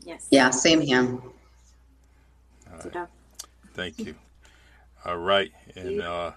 Yes. 0.04 0.28
Yeah, 0.30 0.50
same 0.50 0.80
here. 0.80 1.18
Right. 2.94 3.08
Thank 3.74 3.98
you. 3.98 4.14
All 5.04 5.18
right. 5.18 5.50
And 5.74 6.00
uh, 6.00 6.32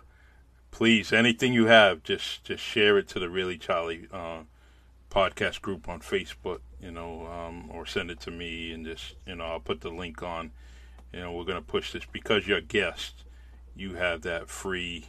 please, 0.71 1.13
anything 1.13 1.53
you 1.53 1.67
have, 1.67 2.03
just 2.03 2.43
just 2.43 2.63
share 2.63 2.97
it 2.97 3.07
to 3.09 3.19
the 3.19 3.29
Really 3.29 3.57
Charlie 3.57 4.07
uh, 4.11 4.39
podcast 5.11 5.61
group 5.61 5.87
on 5.87 5.99
Facebook, 5.99 6.59
you 6.81 6.91
know, 6.91 7.27
um, 7.27 7.69
or 7.71 7.85
send 7.85 8.09
it 8.09 8.19
to 8.21 8.31
me 8.31 8.71
and 8.71 8.85
just, 8.85 9.15
you 9.27 9.35
know, 9.35 9.45
I'll 9.45 9.59
put 9.59 9.81
the 9.81 9.89
link 9.89 10.23
on. 10.23 10.51
You 11.13 11.21
know, 11.21 11.31
we're 11.33 11.43
going 11.43 11.61
to 11.61 11.67
push 11.67 11.91
this 11.91 12.05
because 12.05 12.47
you're 12.47 12.59
a 12.59 12.61
guest 12.61 13.23
you 13.79 13.95
have 13.95 14.21
that 14.23 14.49
free 14.49 15.05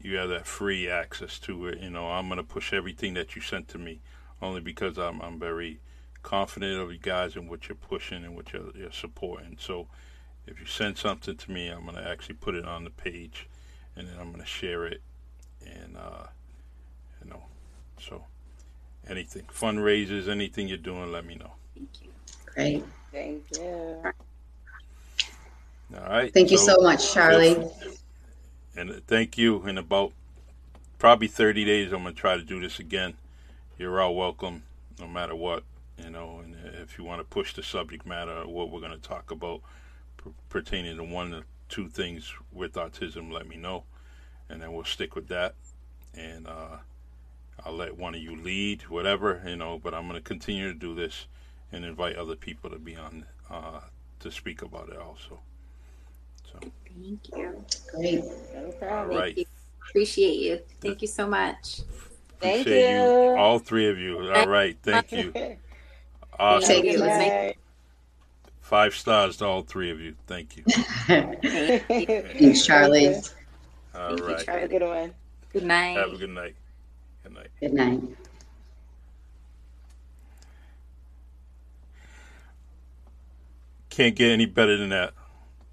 you 0.00 0.16
have 0.16 0.30
that 0.30 0.46
free 0.46 0.88
access 0.88 1.38
to 1.40 1.66
it. 1.66 1.78
You 1.78 1.90
know, 1.90 2.08
I'm 2.08 2.28
gonna 2.28 2.42
push 2.42 2.72
everything 2.72 3.14
that 3.14 3.36
you 3.36 3.42
sent 3.42 3.68
to 3.68 3.78
me, 3.78 4.00
only 4.40 4.60
because 4.60 4.98
I'm 4.98 5.20
I'm 5.20 5.38
very 5.38 5.80
confident 6.22 6.80
of 6.80 6.92
you 6.92 6.98
guys 6.98 7.36
and 7.36 7.48
what 7.48 7.68
you're 7.68 7.76
pushing 7.76 8.24
and 8.24 8.34
what 8.34 8.52
you're, 8.52 8.70
you're 8.74 8.92
supporting. 8.92 9.56
So, 9.58 9.88
if 10.46 10.60
you 10.60 10.66
send 10.66 10.98
something 10.98 11.36
to 11.36 11.50
me, 11.50 11.68
I'm 11.68 11.84
gonna 11.84 12.06
actually 12.06 12.36
put 12.36 12.54
it 12.54 12.64
on 12.64 12.84
the 12.84 12.90
page, 12.90 13.48
and 13.96 14.08
then 14.08 14.16
I'm 14.18 14.30
gonna 14.30 14.46
share 14.46 14.86
it, 14.86 15.02
and 15.64 15.96
uh, 15.96 16.26
you 17.22 17.30
know, 17.30 17.42
so 18.00 18.24
anything 19.08 19.44
fundraisers, 19.52 20.28
anything 20.28 20.68
you're 20.68 20.78
doing, 20.78 21.12
let 21.12 21.24
me 21.24 21.34
know. 21.34 21.52
Thank 21.74 21.88
you. 22.02 22.10
Great. 22.46 22.84
Thank 23.12 23.42
you. 23.58 24.02
All 25.96 26.08
right. 26.08 26.32
Thank 26.32 26.50
you 26.50 26.58
so, 26.58 26.76
so 26.76 26.82
much, 26.82 27.12
Charlie. 27.12 27.56
And 28.80 29.06
thank 29.06 29.36
you. 29.36 29.66
In 29.66 29.76
about 29.76 30.14
probably 30.98 31.28
30 31.28 31.66
days, 31.66 31.92
I'm 31.92 32.02
going 32.02 32.14
to 32.14 32.18
try 32.20 32.38
to 32.38 32.42
do 32.42 32.62
this 32.62 32.78
again. 32.78 33.12
You're 33.76 34.00
all 34.00 34.14
welcome, 34.14 34.62
no 34.98 35.06
matter 35.06 35.36
what. 35.36 35.64
You 36.02 36.08
know, 36.08 36.40
and 36.42 36.56
if 36.80 36.96
you 36.96 37.04
want 37.04 37.20
to 37.20 37.24
push 37.24 37.52
the 37.52 37.62
subject 37.62 38.06
matter 38.06 38.32
or 38.32 38.46
what 38.46 38.70
we're 38.70 38.80
going 38.80 38.98
to 38.98 39.08
talk 39.08 39.30
about 39.30 39.60
pertaining 40.48 40.96
to 40.96 41.04
one 41.04 41.34
or 41.34 41.42
two 41.68 41.88
things 41.90 42.32
with 42.54 42.72
autism, 42.72 43.30
let 43.30 43.46
me 43.46 43.58
know. 43.58 43.84
And 44.48 44.62
then 44.62 44.72
we'll 44.72 44.84
stick 44.84 45.14
with 45.14 45.28
that. 45.28 45.56
And 46.14 46.46
uh, 46.46 46.78
I'll 47.62 47.76
let 47.76 47.98
one 47.98 48.14
of 48.14 48.22
you 48.22 48.34
lead, 48.34 48.84
whatever, 48.88 49.42
you 49.46 49.56
know, 49.56 49.78
but 49.78 49.92
I'm 49.92 50.08
going 50.08 50.18
to 50.18 50.26
continue 50.26 50.72
to 50.72 50.78
do 50.78 50.94
this 50.94 51.26
and 51.70 51.84
invite 51.84 52.16
other 52.16 52.34
people 52.34 52.70
to 52.70 52.78
be 52.78 52.96
on 52.96 53.26
uh, 53.50 53.80
to 54.20 54.30
speak 54.30 54.62
about 54.62 54.88
it 54.88 54.96
also. 54.96 55.40
Thank 56.98 57.20
you. 57.36 57.64
Great. 57.92 58.24
No 58.54 58.72
problem. 58.78 59.18
Right. 59.18 59.36
You. 59.36 59.44
Appreciate 59.88 60.38
you. 60.38 60.60
Thank 60.80 61.02
you 61.02 61.08
so 61.08 61.26
much. 61.26 61.80
Thank 62.40 62.66
you. 62.66 62.74
you. 62.74 63.36
All 63.36 63.58
three 63.58 63.88
of 63.88 63.98
you. 63.98 64.30
All 64.30 64.48
right. 64.48 64.76
Thank 64.82 65.12
you. 65.12 65.32
Awesome. 66.38 66.82
Take 66.82 67.56
Five 68.62 68.94
stars 68.94 69.36
to 69.38 69.46
all 69.46 69.60
three 69.60 69.90
of 69.90 70.00
you. 70.00 70.14
Thank 70.26 70.56
you. 70.56 70.62
Thanks, 70.64 72.64
Charlie. 72.64 73.08
All 73.08 74.16
Thank 74.16 74.20
right. 74.20 74.38
You, 74.38 74.44
Charlie. 74.46 74.46
Have 74.46 74.62
a 74.62 74.68
good 74.68 74.82
one. 74.82 75.14
Good 75.52 75.64
night. 75.64 75.98
Have 75.98 76.12
a 76.12 76.16
good 76.16 76.30
night. 76.30 76.54
Good 77.22 77.34
night. 77.34 77.48
Good 77.60 77.74
night. 77.74 78.00
Can't 83.90 84.16
get 84.16 84.30
any 84.30 84.46
better 84.46 84.78
than 84.78 84.88
that. 84.90 85.12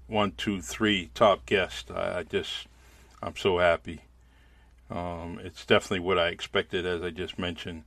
One, 0.08 0.32
two, 0.32 0.62
three 0.62 1.10
top 1.14 1.46
guest. 1.46 1.90
I, 1.90 2.18
I 2.18 2.22
just, 2.22 2.66
I'm 3.22 3.36
so 3.36 3.58
happy. 3.58 4.00
Um, 4.90 5.38
it's 5.44 5.66
definitely 5.66 6.00
what 6.00 6.18
I 6.18 6.28
expected, 6.28 6.86
as 6.86 7.02
I 7.02 7.10
just 7.10 7.38
mentioned. 7.38 7.84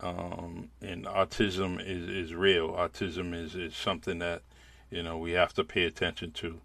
Um, 0.00 0.68
and 0.82 1.06
autism 1.06 1.80
is, 1.80 2.08
is 2.08 2.34
real. 2.34 2.72
Autism 2.72 3.34
is, 3.34 3.54
is 3.54 3.74
something 3.74 4.18
that, 4.18 4.42
you 4.90 5.02
know, 5.02 5.16
we 5.16 5.32
have 5.32 5.54
to 5.54 5.64
pay 5.64 5.84
attention 5.84 6.32
to, 6.32 6.60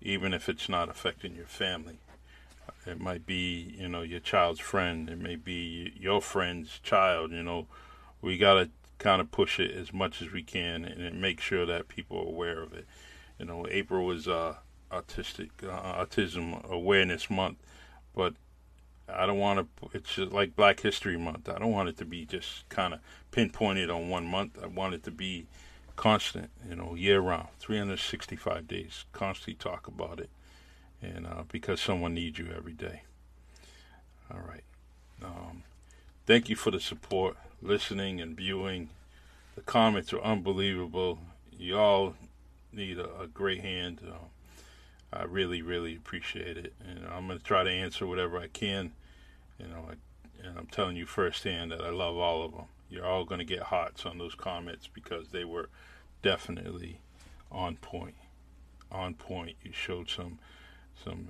even 0.00 0.32
if 0.32 0.48
it's 0.48 0.68
not 0.68 0.88
affecting 0.88 1.34
your 1.34 1.46
family. 1.46 1.98
It 2.86 3.00
might 3.00 3.26
be, 3.26 3.74
you 3.76 3.88
know, 3.88 4.02
your 4.02 4.20
child's 4.20 4.60
friend. 4.60 5.10
It 5.10 5.18
may 5.18 5.34
be 5.34 5.92
your 5.98 6.22
friend's 6.22 6.78
child. 6.78 7.32
You 7.32 7.42
know, 7.42 7.66
we 8.22 8.38
got 8.38 8.54
to 8.54 8.70
kind 8.98 9.20
of 9.20 9.32
push 9.32 9.58
it 9.58 9.72
as 9.72 9.92
much 9.92 10.22
as 10.22 10.30
we 10.30 10.44
can 10.44 10.84
and 10.84 11.20
make 11.20 11.40
sure 11.40 11.66
that 11.66 11.88
people 11.88 12.18
are 12.18 12.28
aware 12.28 12.62
of 12.62 12.72
it. 12.72 12.86
You 13.38 13.46
know, 13.46 13.66
April 13.70 14.04
was 14.04 14.26
uh, 14.26 14.56
autistic 14.90 15.50
uh, 15.62 16.04
autism 16.04 16.64
awareness 16.68 17.30
month, 17.30 17.58
but 18.14 18.34
I 19.08 19.26
don't 19.26 19.38
want 19.38 19.60
to. 19.80 19.90
It's 19.94 20.14
just 20.14 20.32
like 20.32 20.56
Black 20.56 20.80
History 20.80 21.16
Month. 21.16 21.48
I 21.48 21.58
don't 21.58 21.72
want 21.72 21.88
it 21.88 21.96
to 21.98 22.04
be 22.04 22.24
just 22.24 22.68
kind 22.68 22.94
of 22.94 23.00
pinpointed 23.30 23.90
on 23.90 24.08
one 24.08 24.26
month. 24.26 24.58
I 24.62 24.66
want 24.66 24.94
it 24.94 25.04
to 25.04 25.10
be 25.10 25.46
constant. 25.96 26.50
You 26.68 26.76
know, 26.76 26.94
year 26.94 27.20
round, 27.20 27.48
365 27.58 28.66
days. 28.66 29.04
Constantly 29.12 29.54
talk 29.54 29.86
about 29.86 30.20
it, 30.20 30.30
and 31.00 31.26
uh, 31.26 31.44
because 31.50 31.80
someone 31.80 32.14
needs 32.14 32.38
you 32.38 32.48
every 32.54 32.74
day. 32.74 33.02
All 34.30 34.40
right. 34.46 34.64
Um, 35.24 35.62
thank 36.26 36.48
you 36.48 36.56
for 36.56 36.70
the 36.70 36.80
support, 36.80 37.36
listening 37.62 38.20
and 38.20 38.36
viewing. 38.36 38.90
The 39.54 39.62
comments 39.62 40.12
are 40.12 40.20
unbelievable. 40.20 41.18
You 41.58 41.78
all 41.78 42.14
need 42.72 42.98
a, 42.98 43.20
a 43.20 43.26
great 43.26 43.60
hand. 43.62 44.00
Uh, 44.06 44.26
I 45.12 45.24
really, 45.24 45.62
really 45.62 45.96
appreciate 45.96 46.58
it, 46.58 46.74
and 46.86 47.06
I'm 47.06 47.26
going 47.26 47.38
to 47.38 47.44
try 47.44 47.64
to 47.64 47.70
answer 47.70 48.06
whatever 48.06 48.38
I 48.38 48.48
can. 48.48 48.92
You 49.58 49.68
know, 49.68 49.88
I, 49.90 50.46
and 50.46 50.58
I'm 50.58 50.66
telling 50.66 50.96
you 50.96 51.06
firsthand 51.06 51.72
that 51.72 51.80
I 51.80 51.90
love 51.90 52.16
all 52.16 52.44
of 52.44 52.52
them. 52.52 52.66
You're 52.90 53.06
all 53.06 53.24
going 53.24 53.38
to 53.38 53.44
get 53.44 53.64
hearts 53.64 54.06
on 54.06 54.18
those 54.18 54.34
comments 54.34 54.86
because 54.86 55.28
they 55.28 55.44
were 55.44 55.68
definitely 56.22 57.00
on 57.50 57.76
point. 57.76 58.16
On 58.90 59.14
point. 59.14 59.56
You 59.62 59.72
showed 59.72 60.10
some 60.10 60.38
some 61.02 61.28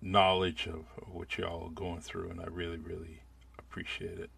knowledge 0.00 0.66
of, 0.66 0.84
of 1.00 1.12
what 1.12 1.36
y'all 1.36 1.66
are 1.66 1.70
going 1.70 2.00
through, 2.00 2.30
and 2.30 2.40
I 2.40 2.46
really, 2.46 2.78
really 2.78 3.20
appreciate 3.58 4.18
it. 4.18 4.30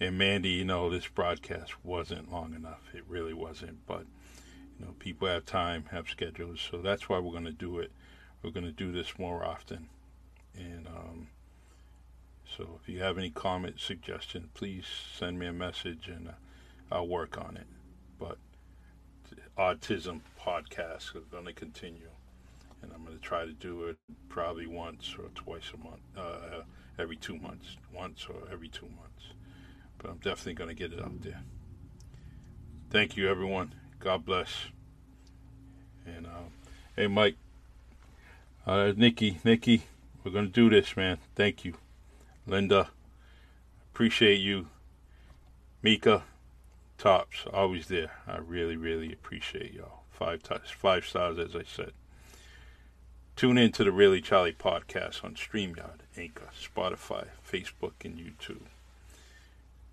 And 0.00 0.18
Mandy, 0.18 0.50
you 0.50 0.64
know, 0.64 0.90
this 0.90 1.06
broadcast 1.06 1.84
wasn't 1.84 2.32
long 2.32 2.54
enough. 2.54 2.80
It 2.94 3.04
really 3.08 3.32
wasn't, 3.32 3.86
but 3.86 4.04
know, 4.82 4.94
people 4.98 5.28
have 5.28 5.44
time, 5.44 5.84
have 5.90 6.08
schedules, 6.08 6.66
so 6.70 6.78
that's 6.78 7.08
why 7.08 7.18
we're 7.18 7.32
going 7.32 7.44
to 7.44 7.52
do 7.52 7.78
it. 7.78 7.92
We're 8.42 8.50
going 8.50 8.66
to 8.66 8.72
do 8.72 8.92
this 8.92 9.18
more 9.18 9.44
often. 9.44 9.88
And 10.56 10.86
um, 10.86 11.28
so 12.56 12.78
if 12.80 12.88
you 12.88 13.00
have 13.00 13.18
any 13.18 13.30
comment, 13.30 13.80
suggestion, 13.80 14.50
please 14.54 14.84
send 15.16 15.38
me 15.38 15.46
a 15.46 15.52
message 15.52 16.08
and 16.08 16.28
uh, 16.28 16.32
I'll 16.90 17.08
work 17.08 17.38
on 17.38 17.56
it. 17.56 17.66
But 18.18 18.38
autism 19.58 20.20
podcast 20.40 21.16
is 21.16 21.24
going 21.30 21.46
to 21.46 21.52
continue. 21.52 22.10
And 22.82 22.92
I'm 22.92 23.04
going 23.04 23.16
to 23.16 23.22
try 23.22 23.44
to 23.44 23.52
do 23.52 23.84
it 23.84 23.96
probably 24.28 24.66
once 24.66 25.14
or 25.16 25.28
twice 25.34 25.70
a 25.72 25.76
month, 25.76 26.00
uh, 26.16 26.62
every 26.98 27.16
two 27.16 27.36
months, 27.36 27.76
once 27.94 28.26
or 28.28 28.52
every 28.52 28.68
two 28.68 28.86
months. 28.86 29.32
But 29.98 30.10
I'm 30.10 30.18
definitely 30.18 30.54
going 30.54 30.68
to 30.68 30.74
get 30.74 30.92
it 30.92 31.00
out 31.00 31.22
there. 31.22 31.42
Thank 32.90 33.16
you, 33.16 33.30
everyone. 33.30 33.74
God 34.02 34.24
bless. 34.24 34.66
And 36.04 36.26
uh, 36.26 36.50
hey, 36.96 37.06
Mike, 37.06 37.36
uh, 38.66 38.92
Nikki, 38.96 39.38
Nikki, 39.44 39.84
we're 40.24 40.32
gonna 40.32 40.48
do 40.48 40.68
this, 40.68 40.96
man. 40.96 41.18
Thank 41.36 41.64
you, 41.64 41.74
Linda. 42.44 42.88
Appreciate 43.92 44.40
you, 44.40 44.66
Mika, 45.82 46.24
tops, 46.98 47.44
always 47.52 47.86
there. 47.86 48.10
I 48.26 48.38
really, 48.38 48.76
really 48.76 49.12
appreciate 49.12 49.72
y'all. 49.72 50.02
Five 50.10 50.42
times, 50.42 50.70
five 50.70 51.06
stars, 51.06 51.38
as 51.38 51.54
I 51.54 51.62
said. 51.62 51.92
Tune 53.36 53.56
in 53.56 53.70
to 53.72 53.84
the 53.84 53.92
Really 53.92 54.20
Charlie 54.20 54.52
podcast 54.52 55.24
on 55.24 55.34
StreamYard, 55.34 56.00
Anchor, 56.16 56.48
Spotify, 56.60 57.26
Facebook, 57.48 58.04
and 58.04 58.18
YouTube. 58.18 58.66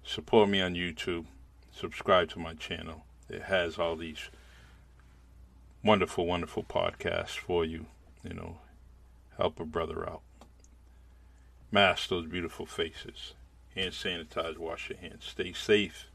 Support 0.03 0.49
me 0.49 0.61
on 0.61 0.73
YouTube. 0.73 1.25
Subscribe 1.71 2.29
to 2.31 2.39
my 2.39 2.55
channel 2.55 3.03
it 3.29 3.43
has 3.43 3.77
all 3.77 3.95
these 3.95 4.29
wonderful, 5.83 6.25
wonderful 6.25 6.63
podcasts 6.63 7.37
for 7.37 7.63
you. 7.63 7.85
You 8.23 8.33
know, 8.33 8.57
help 9.37 9.59
a 9.59 9.65
brother 9.65 10.07
out. 10.07 10.21
Mask 11.71 12.09
those 12.09 12.25
beautiful 12.25 12.65
faces. 12.65 13.33
Hand 13.75 13.91
sanitize, 13.91 14.57
wash 14.57 14.89
your 14.89 14.99
hands. 14.99 15.25
Stay 15.25 15.53
safe. 15.53 16.07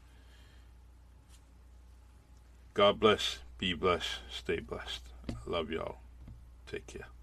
God 2.73 2.99
bless. 2.99 3.39
Be 3.57 3.73
blessed. 3.73 4.19
Stay 4.29 4.59
blessed. 4.59 5.01
I 5.29 5.49
love 5.49 5.71
y'all. 5.71 5.97
Take 6.67 6.87
care. 6.87 7.14